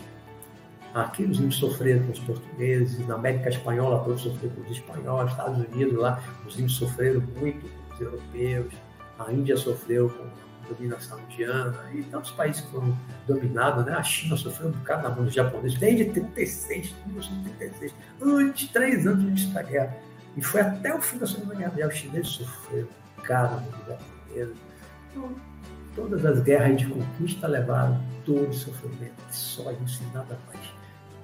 Aqui 0.94 1.24
os 1.24 1.38
índios 1.38 1.56
sofreram 1.56 2.04
com 2.06 2.12
os 2.12 2.20
portugueses, 2.20 3.04
na 3.08 3.16
América 3.16 3.48
Espanhola 3.48 4.04
todos 4.04 4.22
sofreram 4.22 4.54
com 4.54 4.62
os 4.62 4.70
espanhóis, 4.70 5.30
Estados 5.32 5.66
Unidos 5.66 5.98
lá, 5.98 6.22
os 6.46 6.54
índios 6.54 6.76
sofreram 6.76 7.20
muito 7.40 7.68
com 7.68 7.94
os 7.94 8.00
europeus, 8.00 8.72
a 9.18 9.32
Índia 9.32 9.56
sofreu 9.56 10.08
com 10.08 10.22
a 10.22 10.68
dominação 10.72 11.18
indiana, 11.20 11.90
e 11.92 12.04
tantos 12.04 12.30
países 12.30 12.62
foram 12.66 12.96
dominados, 13.26 13.84
né? 13.84 13.94
A 13.94 14.02
China 14.04 14.36
sofreu 14.36 14.68
um 14.68 14.72
bocado 14.72 15.08
na 15.08 15.14
mão 15.14 15.24
dos 15.24 15.34
japoneses 15.34 15.76
desde 15.76 16.04
36, 16.04 16.94
1936, 17.04 17.94
antes, 18.22 18.68
três 18.68 19.06
anos 19.08 19.24
antes 19.24 19.52
da 19.52 19.62
guerra. 19.62 19.96
E 20.36 20.40
foi 20.40 20.60
até 20.60 20.94
o 20.94 21.02
fim 21.02 21.18
da 21.18 21.26
Segunda 21.26 21.56
Guerra 21.56 21.70
Mundial, 21.70 21.88
os 21.88 21.96
chineses 21.96 22.28
sofreram, 22.28 22.88
cara 23.28 23.60
no 23.60 23.70
japonês. 23.86 24.48
Então, 25.10 25.30
todas 25.94 26.24
as 26.24 26.40
guerras 26.40 26.78
de 26.78 26.86
conquista 26.86 27.46
levaram 27.46 28.00
todo 28.24 28.48
o 28.48 28.52
sofrimento, 28.52 29.22
só 29.30 29.70
isso 29.84 30.02
e 30.02 30.16
nada 30.16 30.38
mais. 30.46 30.66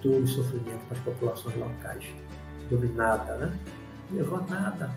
Todo 0.03 0.23
o 0.23 0.27
sofrimento 0.27 0.87
para 0.87 0.99
as 0.99 1.05
populações 1.05 1.57
locais 1.57 2.05
dominadas, 2.69 3.41
né? 3.41 3.59
Não 4.11 4.19
levou 4.19 4.47
nada. 4.49 4.91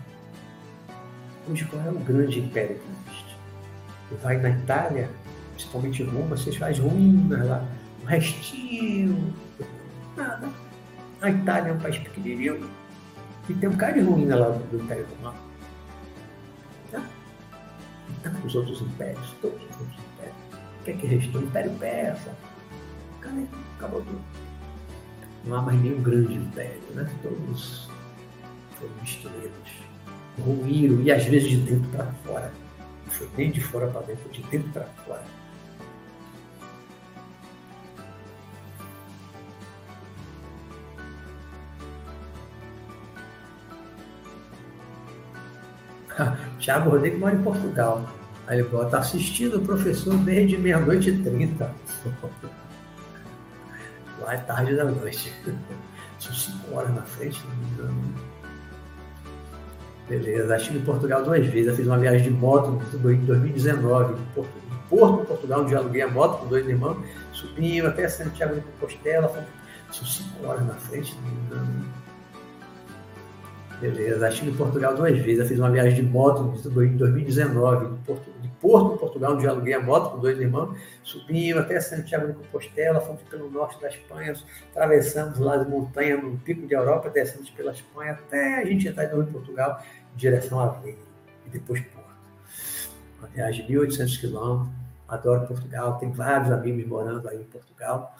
Hoje, 1.50 1.64
qual 1.64 1.82
é 1.82 1.90
o 1.90 1.98
grande 2.00 2.40
império 2.40 2.78
que 2.78 3.10
existe? 3.10 3.36
Vai 4.22 4.36
na 4.36 4.50
Itália, 4.50 5.10
principalmente 5.54 6.02
Roma, 6.02 6.36
você 6.36 6.52
faz 6.52 6.78
ruínas 6.78 7.46
lá, 7.46 7.64
um 8.02 8.06
restinho, 8.06 9.34
nada. 10.14 10.48
A 11.22 11.30
Itália 11.30 11.70
é 11.70 11.72
um 11.72 11.78
país 11.78 11.98
pequenininho, 11.98 12.68
e 13.48 13.54
tem 13.54 13.68
um 13.68 13.76
cara 13.76 13.94
de 13.94 14.00
ruína 14.00 14.36
lá 14.36 14.48
do 14.50 14.76
Império 14.76 15.06
Romano. 15.16 15.47
Tá? 18.22 18.32
Os 18.44 18.54
outros 18.54 18.80
impérios, 18.80 19.34
todos 19.40 19.60
os 19.62 19.80
outros 19.80 19.98
impérios. 20.14 20.36
O 20.80 20.84
que 20.84 20.90
é 20.90 20.94
que 20.94 21.06
restou? 21.06 21.40
O 21.40 21.44
Império 21.44 21.72
Persa. 21.78 22.34
Acabou 23.76 24.02
tudo. 24.02 24.20
Não 25.44 25.56
há 25.56 25.62
mais 25.62 25.80
nenhum 25.80 26.02
grande 26.02 26.34
império, 26.34 26.80
né? 26.94 27.08
Todos 27.22 27.88
foram 28.78 28.92
destruídos. 29.02 29.72
Ruíram, 30.38 31.02
e 31.02 31.12
às 31.12 31.24
vezes 31.24 31.50
de 31.50 31.56
dentro 31.58 31.88
para 31.90 32.06
fora. 32.24 32.52
Não 33.06 33.12
foi 33.12 33.28
nem 33.36 33.50
de 33.50 33.60
fora 33.60 33.88
para 33.88 34.02
dentro, 34.02 34.22
foi 34.24 34.32
de 34.32 34.42
dentro 34.44 34.70
para 34.70 34.84
fora. 35.04 35.24
Tiago 46.58 46.90
Rodrigues 46.90 47.18
mora 47.18 47.34
em 47.34 47.42
Portugal. 47.42 48.08
Aí 48.46 48.58
ele 48.58 48.68
bota, 48.68 48.98
assistindo 48.98 49.58
o 49.58 49.60
professor 49.60 50.16
desde 50.18 50.56
meia-noite 50.56 51.10
e 51.10 51.22
trinta. 51.22 51.70
Lá 54.20 54.34
é 54.34 54.38
tarde 54.38 54.74
da 54.74 54.84
noite. 54.84 55.32
São 56.18 56.34
cinco 56.34 56.74
horas 56.74 56.94
na 56.94 57.02
frente, 57.02 57.40
não 57.46 57.56
me 57.56 57.70
engano. 57.72 58.14
Beleza, 60.08 60.56
estive 60.56 60.78
em 60.78 60.82
Portugal 60.82 61.22
duas 61.22 61.46
vezes. 61.46 61.68
Eu 61.68 61.76
fiz 61.76 61.86
uma 61.86 61.98
viagem 61.98 62.22
de 62.22 62.30
moto 62.30 62.80
em 63.04 63.24
2019, 63.26 64.14
em 64.14 64.24
Porto, 64.34 64.50
Porto 64.88 65.26
Portugal, 65.26 65.60
onde 65.60 65.76
aluguei 65.76 66.02
a 66.02 66.08
moto 66.08 66.40
com 66.40 66.46
dois 66.48 66.66
irmãos. 66.66 66.96
Subimos 67.32 67.90
até 67.90 68.08
Santiago 68.08 68.54
de 68.54 68.62
Compostela. 68.62 69.46
São 69.92 70.06
cinco 70.06 70.46
horas 70.46 70.66
na 70.66 70.74
frente, 70.74 71.14
não 71.16 71.30
me 71.30 71.40
engano. 71.46 71.84
Beleza, 73.80 74.28
estive 74.28 74.50
em 74.50 74.56
Portugal 74.56 74.96
duas 74.96 75.16
vezes. 75.18 75.38
Eu 75.38 75.46
fiz 75.46 75.58
uma 75.58 75.70
viagem 75.70 75.94
de 75.94 76.02
moto 76.02 76.52
em 76.82 76.96
2019, 76.96 77.94
de 77.94 78.04
Porto, 78.04 78.30
de 78.40 78.48
Porto, 78.60 78.98
Portugal, 78.98 79.34
onde 79.34 79.44
eu 79.44 79.50
aluguei 79.50 79.72
a 79.74 79.80
moto 79.80 80.10
com 80.10 80.18
dois 80.18 80.36
irmãos. 80.40 80.76
Subimos 81.04 81.62
até 81.62 81.80
Santiago 81.80 82.26
de 82.26 82.32
Compostela, 82.32 83.00
fomos 83.00 83.22
pelo 83.30 83.48
norte 83.48 83.80
da 83.80 83.88
Espanha, 83.88 84.34
atravessamos 84.72 85.38
lá 85.38 85.60
as 85.60 85.68
montanhas 85.68 86.20
no 86.20 86.36
pico 86.38 86.66
de 86.66 86.74
Europa, 86.74 87.08
descemos 87.08 87.50
pela 87.50 87.70
Espanha 87.70 88.12
até 88.12 88.62
a 88.62 88.64
gente 88.64 88.88
entrar 88.88 89.04
de 89.04 89.14
novo 89.14 89.28
em 89.28 89.32
Portugal, 89.32 89.80
em 90.12 90.16
direção 90.16 90.58
a 90.58 90.64
Aveiro 90.64 90.98
e 91.46 91.50
depois 91.50 91.80
Porto. 91.80 92.08
Uma 93.20 93.28
viagem 93.28 93.64
de 93.64 93.74
1.800 93.74 94.20
quilômetros. 94.20 94.78
Adoro 95.06 95.46
Portugal, 95.46 95.96
tenho 95.98 96.12
vários 96.12 96.50
amigos 96.50 96.84
morando 96.86 97.28
aí 97.28 97.40
em 97.40 97.44
Portugal. 97.44 98.14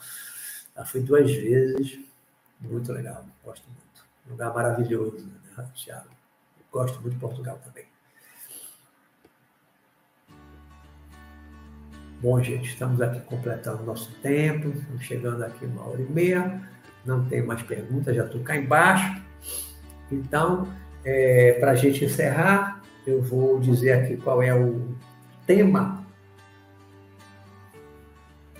Já 0.75 0.85
fui 0.85 1.01
duas 1.01 1.29
vezes, 1.29 1.99
muito 2.61 2.91
legal, 2.93 3.25
gosto 3.43 3.63
muito. 3.67 3.79
Um 4.25 4.31
lugar 4.31 4.53
maravilhoso. 4.53 5.27
Né? 5.27 5.48
Thiago. 5.73 6.09
Gosto 6.71 7.01
muito 7.01 7.13
de 7.13 7.19
Portugal 7.19 7.59
também. 7.63 7.85
Bom, 12.21 12.41
gente, 12.43 12.67
estamos 12.67 13.01
aqui 13.01 13.21
completando 13.21 13.83
nosso 13.83 14.11
tempo, 14.21 14.67
estamos 14.67 15.03
chegando 15.03 15.41
aqui 15.43 15.65
uma 15.65 15.87
hora 15.87 16.01
e 16.01 16.05
meia, 16.05 16.61
não 17.05 17.23
tem 17.25 17.41
mais 17.41 17.61
perguntas, 17.63 18.13
já 18.13 18.25
estou 18.25 18.41
cá 18.41 18.57
embaixo. 18.57 19.21
Então, 20.11 20.67
é, 21.05 21.53
para 21.61 21.71
a 21.71 21.75
gente 21.75 22.03
encerrar, 22.03 22.81
eu 23.07 23.21
vou 23.21 23.57
dizer 23.59 23.93
aqui 23.93 24.17
qual 24.17 24.43
é 24.43 24.53
o 24.53 24.93
tema. 25.45 26.03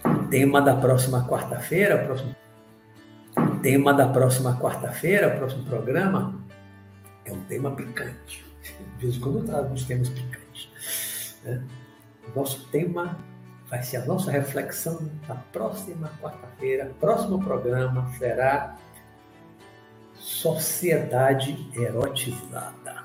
O 0.06 0.28
tema 0.30 0.62
da 0.62 0.76
próxima 0.76 1.28
quarta-feira, 1.28 1.98
próximo 2.06 2.34
tema 3.62 3.94
da 3.94 4.08
próxima 4.08 4.58
quarta-feira, 4.58 5.32
próximo 5.32 5.66
programa, 5.66 6.39
é 7.30 7.34
um 7.34 7.42
tema 7.42 7.72
picante. 7.72 8.46
De 8.98 9.06
vez 9.06 9.16
em 9.16 9.20
quando 9.20 9.40
eu 9.40 9.46
trago 9.46 9.74
uns 9.74 9.84
temas 9.84 10.10
picantes. 10.10 11.36
Né? 11.44 11.64
Nosso 12.36 12.68
tema 12.70 13.18
vai 13.70 13.82
ser 13.84 13.98
a 13.98 14.06
nossa 14.06 14.32
reflexão 14.32 15.10
da 15.28 15.36
próxima 15.36 16.12
quarta-feira. 16.22 16.92
Próximo 17.00 17.40
programa 17.40 18.12
será 18.18 18.76
Sociedade 20.16 21.70
Erotizada. 21.76 23.04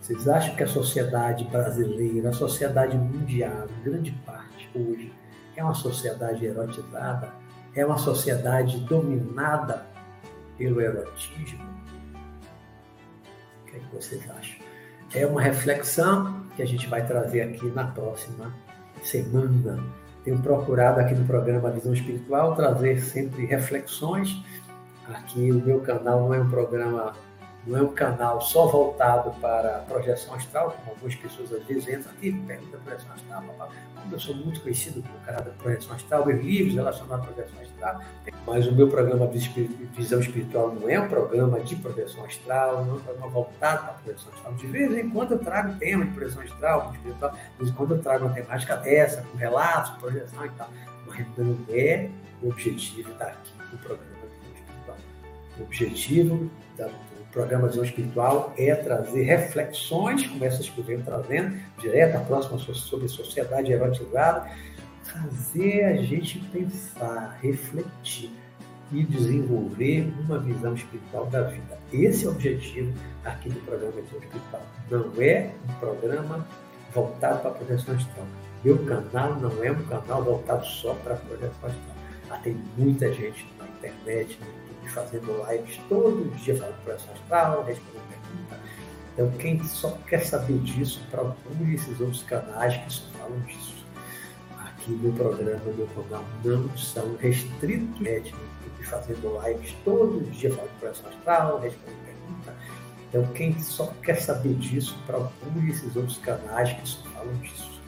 Vocês 0.00 0.26
acham 0.28 0.54
que 0.54 0.62
a 0.62 0.68
sociedade 0.68 1.44
brasileira, 1.44 2.30
a 2.30 2.32
sociedade 2.32 2.96
mundial, 2.96 3.66
grande 3.84 4.12
parte 4.24 4.70
hoje, 4.74 5.12
é 5.54 5.62
uma 5.62 5.74
sociedade 5.74 6.46
erotizada? 6.46 7.32
É 7.74 7.84
uma 7.84 7.98
sociedade 7.98 8.78
dominada 8.80 9.86
pelo 10.56 10.80
erotismo? 10.80 11.77
Vocês 13.92 14.22
acham? 14.30 14.56
É 15.14 15.26
uma 15.26 15.40
reflexão 15.40 16.44
que 16.54 16.62
a 16.62 16.66
gente 16.66 16.86
vai 16.86 17.06
trazer 17.06 17.42
aqui 17.42 17.66
na 17.66 17.84
próxima 17.84 18.52
semana. 19.02 19.82
Tenho 20.24 20.38
procurado 20.40 21.00
aqui 21.00 21.14
no 21.14 21.24
programa 21.24 21.70
Visão 21.70 21.94
Espiritual 21.94 22.54
trazer 22.54 23.00
sempre 23.00 23.46
reflexões. 23.46 24.42
Aqui 25.08 25.50
o 25.50 25.64
meu 25.64 25.80
canal 25.80 26.20
não 26.20 26.34
é 26.34 26.40
um 26.40 26.50
programa 26.50 27.14
não 27.66 27.78
é 27.78 27.82
um 27.82 27.92
canal 27.92 28.40
só 28.40 28.66
voltado 28.66 29.30
para 29.40 29.80
projeção 29.80 30.34
astral, 30.34 30.70
como 30.78 30.92
algumas 30.92 31.14
pessoas 31.14 31.52
às 31.52 31.64
vezes 31.64 31.88
entram 31.88 32.12
aqui 32.12 32.28
e 32.28 32.32
perguntam 32.32 32.80
projeção 32.80 33.12
astral. 33.12 33.44
Como 33.94 34.14
eu 34.14 34.20
sou 34.20 34.34
muito 34.34 34.60
conhecido 34.60 35.02
por 35.02 35.20
cara 35.26 35.42
da 35.42 35.50
projeção 35.50 35.94
astral, 35.94 36.24
meus 36.24 36.42
livros 36.42 36.74
relacionados 36.74 37.28
à 37.28 37.32
projeção 37.32 37.60
astral, 37.60 38.00
mas 38.46 38.66
o 38.66 38.72
meu 38.72 38.88
programa 38.88 39.26
de 39.26 39.38
Visão 39.94 40.20
Espiritual 40.20 40.74
não 40.74 40.88
é 40.88 40.98
um 40.98 41.08
programa 41.08 41.60
de 41.60 41.76
projeção 41.76 42.24
astral, 42.24 42.84
não 42.84 42.94
é 42.94 42.96
um 42.96 43.00
programa 43.00 43.28
voltado 43.28 43.82
para 43.82 43.90
a 43.90 43.94
projeção 43.94 44.32
astral. 44.32 44.54
De 44.54 44.66
vez 44.66 44.96
em 44.96 45.10
quando 45.10 45.32
eu 45.32 45.38
trago 45.38 45.78
tema 45.78 46.06
de 46.06 46.12
projeção 46.12 46.42
astral, 46.42 46.92
de 46.92 46.98
vez 46.98 47.70
em 47.70 47.72
quando 47.72 47.94
eu 47.94 48.02
trago 48.02 48.24
uma 48.24 48.34
temática 48.34 48.76
dessa, 48.76 49.22
com 49.22 49.36
relatos, 49.36 49.90
projeção 49.98 50.46
e 50.46 50.50
tal. 50.50 50.70
Mas 51.06 51.26
não 51.36 51.58
é 51.68 52.08
o 52.42 52.48
objetivo 52.48 53.10
estar 53.10 53.26
aqui 53.26 53.52
no 53.72 53.78
programa 53.78 54.14
de 54.22 54.28
Visão 54.28 54.54
Espiritual. 54.54 54.96
O 55.58 55.62
objetivo 55.64 56.50
da 56.76 56.88
programa 57.32 57.68
Visão 57.68 57.84
Espiritual 57.84 58.52
é 58.56 58.74
trazer 58.74 59.22
reflexões, 59.22 60.26
como 60.26 60.44
essas 60.44 60.68
que 60.68 60.78
eu 60.78 60.84
venho 60.84 61.02
trazendo, 61.02 61.58
direto, 61.78 62.16
a 62.16 62.20
próxima 62.20 62.58
sobre 62.58 63.08
sociedade 63.08 63.72
erotizada, 63.72 64.50
fazer 65.02 65.84
a 65.84 65.96
gente 65.96 66.38
pensar, 66.52 67.38
refletir 67.40 68.30
e 68.90 69.02
desenvolver 69.04 70.10
uma 70.20 70.38
visão 70.38 70.74
espiritual 70.74 71.26
da 71.26 71.42
vida. 71.42 71.78
Esse 71.92 72.24
é 72.24 72.28
o 72.28 72.32
objetivo 72.32 72.92
aqui 73.24 73.50
do 73.50 73.60
programa 73.60 73.92
Visão 73.92 74.18
Espiritual. 74.18 74.62
Não 74.90 75.22
é 75.22 75.50
um 75.68 75.74
programa 75.74 76.46
voltado 76.94 77.40
para 77.40 77.50
a 77.50 77.54
projeção 77.54 77.94
astral. 77.94 78.26
Meu 78.64 78.78
canal 78.84 79.36
não 79.36 79.62
é 79.62 79.70
um 79.70 79.84
canal 79.84 80.24
voltado 80.24 80.66
só 80.66 80.94
para 80.94 81.14
a 81.14 81.16
projeção 81.16 81.50
astral. 81.50 81.96
Lá 82.28 82.38
tem 82.38 82.56
muita 82.76 83.12
gente 83.12 83.46
na 83.58 83.66
internet, 83.66 84.38
no 84.40 84.67
fazendo 84.90 85.44
lives 85.48 85.80
todo 85.88 86.34
dia 86.36 86.56
falando 86.56 86.82
projeção 86.84 87.14
astral, 87.14 87.64
respondendo 87.64 88.02
perguntas. 88.08 88.58
Então, 89.12 89.30
quem 89.32 89.64
só 89.64 89.90
quer 90.06 90.24
saber 90.24 90.58
disso, 90.60 91.00
procure 91.10 91.74
esses 91.74 92.00
outros 92.00 92.22
canais 92.22 92.76
que 92.76 92.92
só 92.92 93.02
falam 93.18 93.40
disso. 93.40 93.84
Aqui 94.58 94.92
no 94.92 95.12
programa, 95.12 95.60
no 95.64 95.86
canal, 95.88 96.24
não 96.44 96.76
são 96.76 97.16
restritos 97.16 97.98
de 97.98 98.84
fazendo 98.84 99.40
lives 99.44 99.74
todo 99.84 100.30
dia 100.30 100.54
falando 100.54 100.78
projeção 100.78 101.10
astral, 101.10 101.60
respondendo 101.60 102.04
perguntas. 102.04 102.54
Então, 103.08 103.26
quem 103.32 103.58
só 103.60 103.86
quer 104.02 104.20
saber 104.20 104.54
disso, 104.54 104.96
procure 105.06 105.70
esses 105.70 105.96
outros 105.96 106.18
canais 106.18 106.72
que 106.72 106.88
só 106.88 107.02
falam 107.10 107.34
disso. 107.36 107.80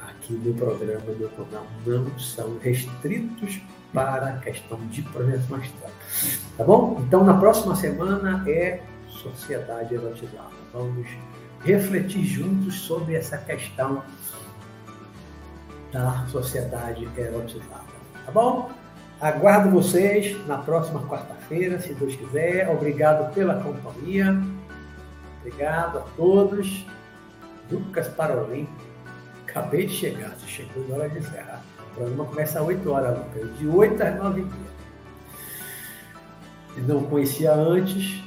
Aqui 0.00 0.32
no 0.32 0.54
programa, 0.54 1.04
no 1.04 1.28
canal, 1.30 1.66
não 1.84 2.18
são 2.18 2.58
restritos 2.58 3.60
para 3.94 4.26
a 4.26 4.38
questão 4.38 4.78
de 4.88 5.00
projeção 5.02 5.56
astral. 5.56 5.90
Tá 6.58 6.64
bom? 6.64 7.00
Então, 7.06 7.24
na 7.24 7.34
próxima 7.34 7.74
semana 7.76 8.44
é 8.46 8.82
Sociedade 9.08 9.94
Erotizada. 9.94 10.50
Vamos 10.72 11.08
refletir 11.64 12.24
juntos 12.24 12.80
sobre 12.80 13.14
essa 13.14 13.38
questão 13.38 14.02
da 15.92 16.26
sociedade 16.26 17.08
erotizada. 17.16 17.84
Tá 18.26 18.32
bom? 18.32 18.70
Aguardo 19.20 19.70
vocês 19.70 20.36
na 20.46 20.58
próxima 20.58 21.06
quarta-feira, 21.06 21.80
se 21.80 21.94
Deus 21.94 22.16
quiser. 22.16 22.68
Obrigado 22.68 23.32
pela 23.32 23.62
companhia. 23.62 24.36
Obrigado 25.40 25.98
a 25.98 26.02
todos. 26.16 26.84
Lucas 27.70 28.08
Parolim. 28.08 28.68
Acabei 29.46 29.86
de 29.86 29.94
chegar, 29.94 30.36
chegou 30.46 30.86
na 30.88 30.96
hora 30.96 31.08
de 31.08 31.18
encerrar. 31.20 31.62
O 31.94 31.96
programa 31.96 32.24
começa 32.24 32.58
às 32.58 32.66
8 32.66 32.90
horas, 32.90 33.16
Lucas, 33.16 33.56
de 33.56 33.68
8 33.68 34.02
às 34.02 34.16
9 34.16 34.40
h 34.40 34.50
não 36.88 37.04
conhecia 37.04 37.54
antes, 37.54 38.20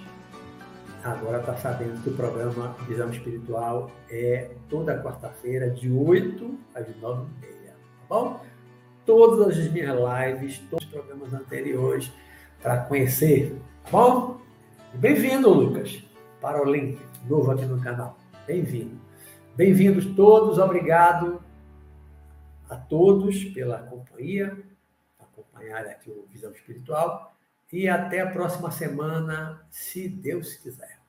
agora 1.04 1.40
está 1.40 1.54
sabendo 1.58 2.02
que 2.02 2.10
o 2.10 2.14
programa 2.14 2.78
Visão 2.88 3.10
Espiritual 3.10 3.92
é 4.10 4.52
toda 4.70 5.04
quarta-feira, 5.04 5.70
de 5.70 5.92
8 5.92 6.58
às 6.74 6.88
9 7.02 7.24
h 7.24 7.28
30 7.42 7.68
tá 7.68 7.74
bom? 8.08 8.40
Todas 9.06 9.58
as 9.58 9.70
minhas 9.70 9.98
lives, 10.00 10.60
todos 10.70 10.86
os 10.86 10.92
programas 10.92 11.34
anteriores, 11.34 12.10
para 12.64 12.78
conhecer, 12.78 13.54
tá 13.84 13.92
bom? 13.92 14.38
Bem-vindo, 14.94 15.50
Lucas, 15.50 16.02
para 16.40 16.66
o 16.66 16.72
link 16.72 16.98
novo 17.28 17.52
aqui 17.52 17.66
no 17.66 17.82
canal. 17.82 18.18
Bem-vindo. 18.48 18.98
Bem-vindos 19.58 20.06
todos, 20.16 20.58
obrigado 20.58 21.46
a 22.70 22.76
todos 22.76 23.46
pela 23.46 23.80
companhia, 23.80 24.58
acompanhar 25.20 25.86
aqui 25.86 26.10
o 26.10 26.26
Visão 26.30 26.52
Espiritual. 26.52 27.34
E 27.72 27.88
até 27.88 28.22
a 28.22 28.32
próxima 28.32 28.72
semana, 28.72 29.62
se 29.70 30.08
Deus 30.08 30.56
quiser. 30.56 31.00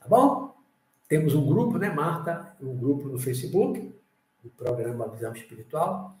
Tá 0.00 0.08
bom? 0.08 0.54
Temos 1.06 1.34
um 1.34 1.46
grupo, 1.46 1.76
né, 1.76 1.90
Marta? 1.90 2.56
Um 2.60 2.74
grupo 2.76 3.08
no 3.08 3.18
Facebook, 3.18 3.94
do 4.42 4.50
programa 4.50 5.08
Visão 5.08 5.34
Espiritual. 5.34 6.16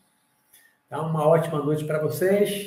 Então, 0.86 1.08
uma 1.08 1.26
ótima 1.26 1.58
noite 1.58 1.84
para 1.86 1.98
vocês. 1.98 2.60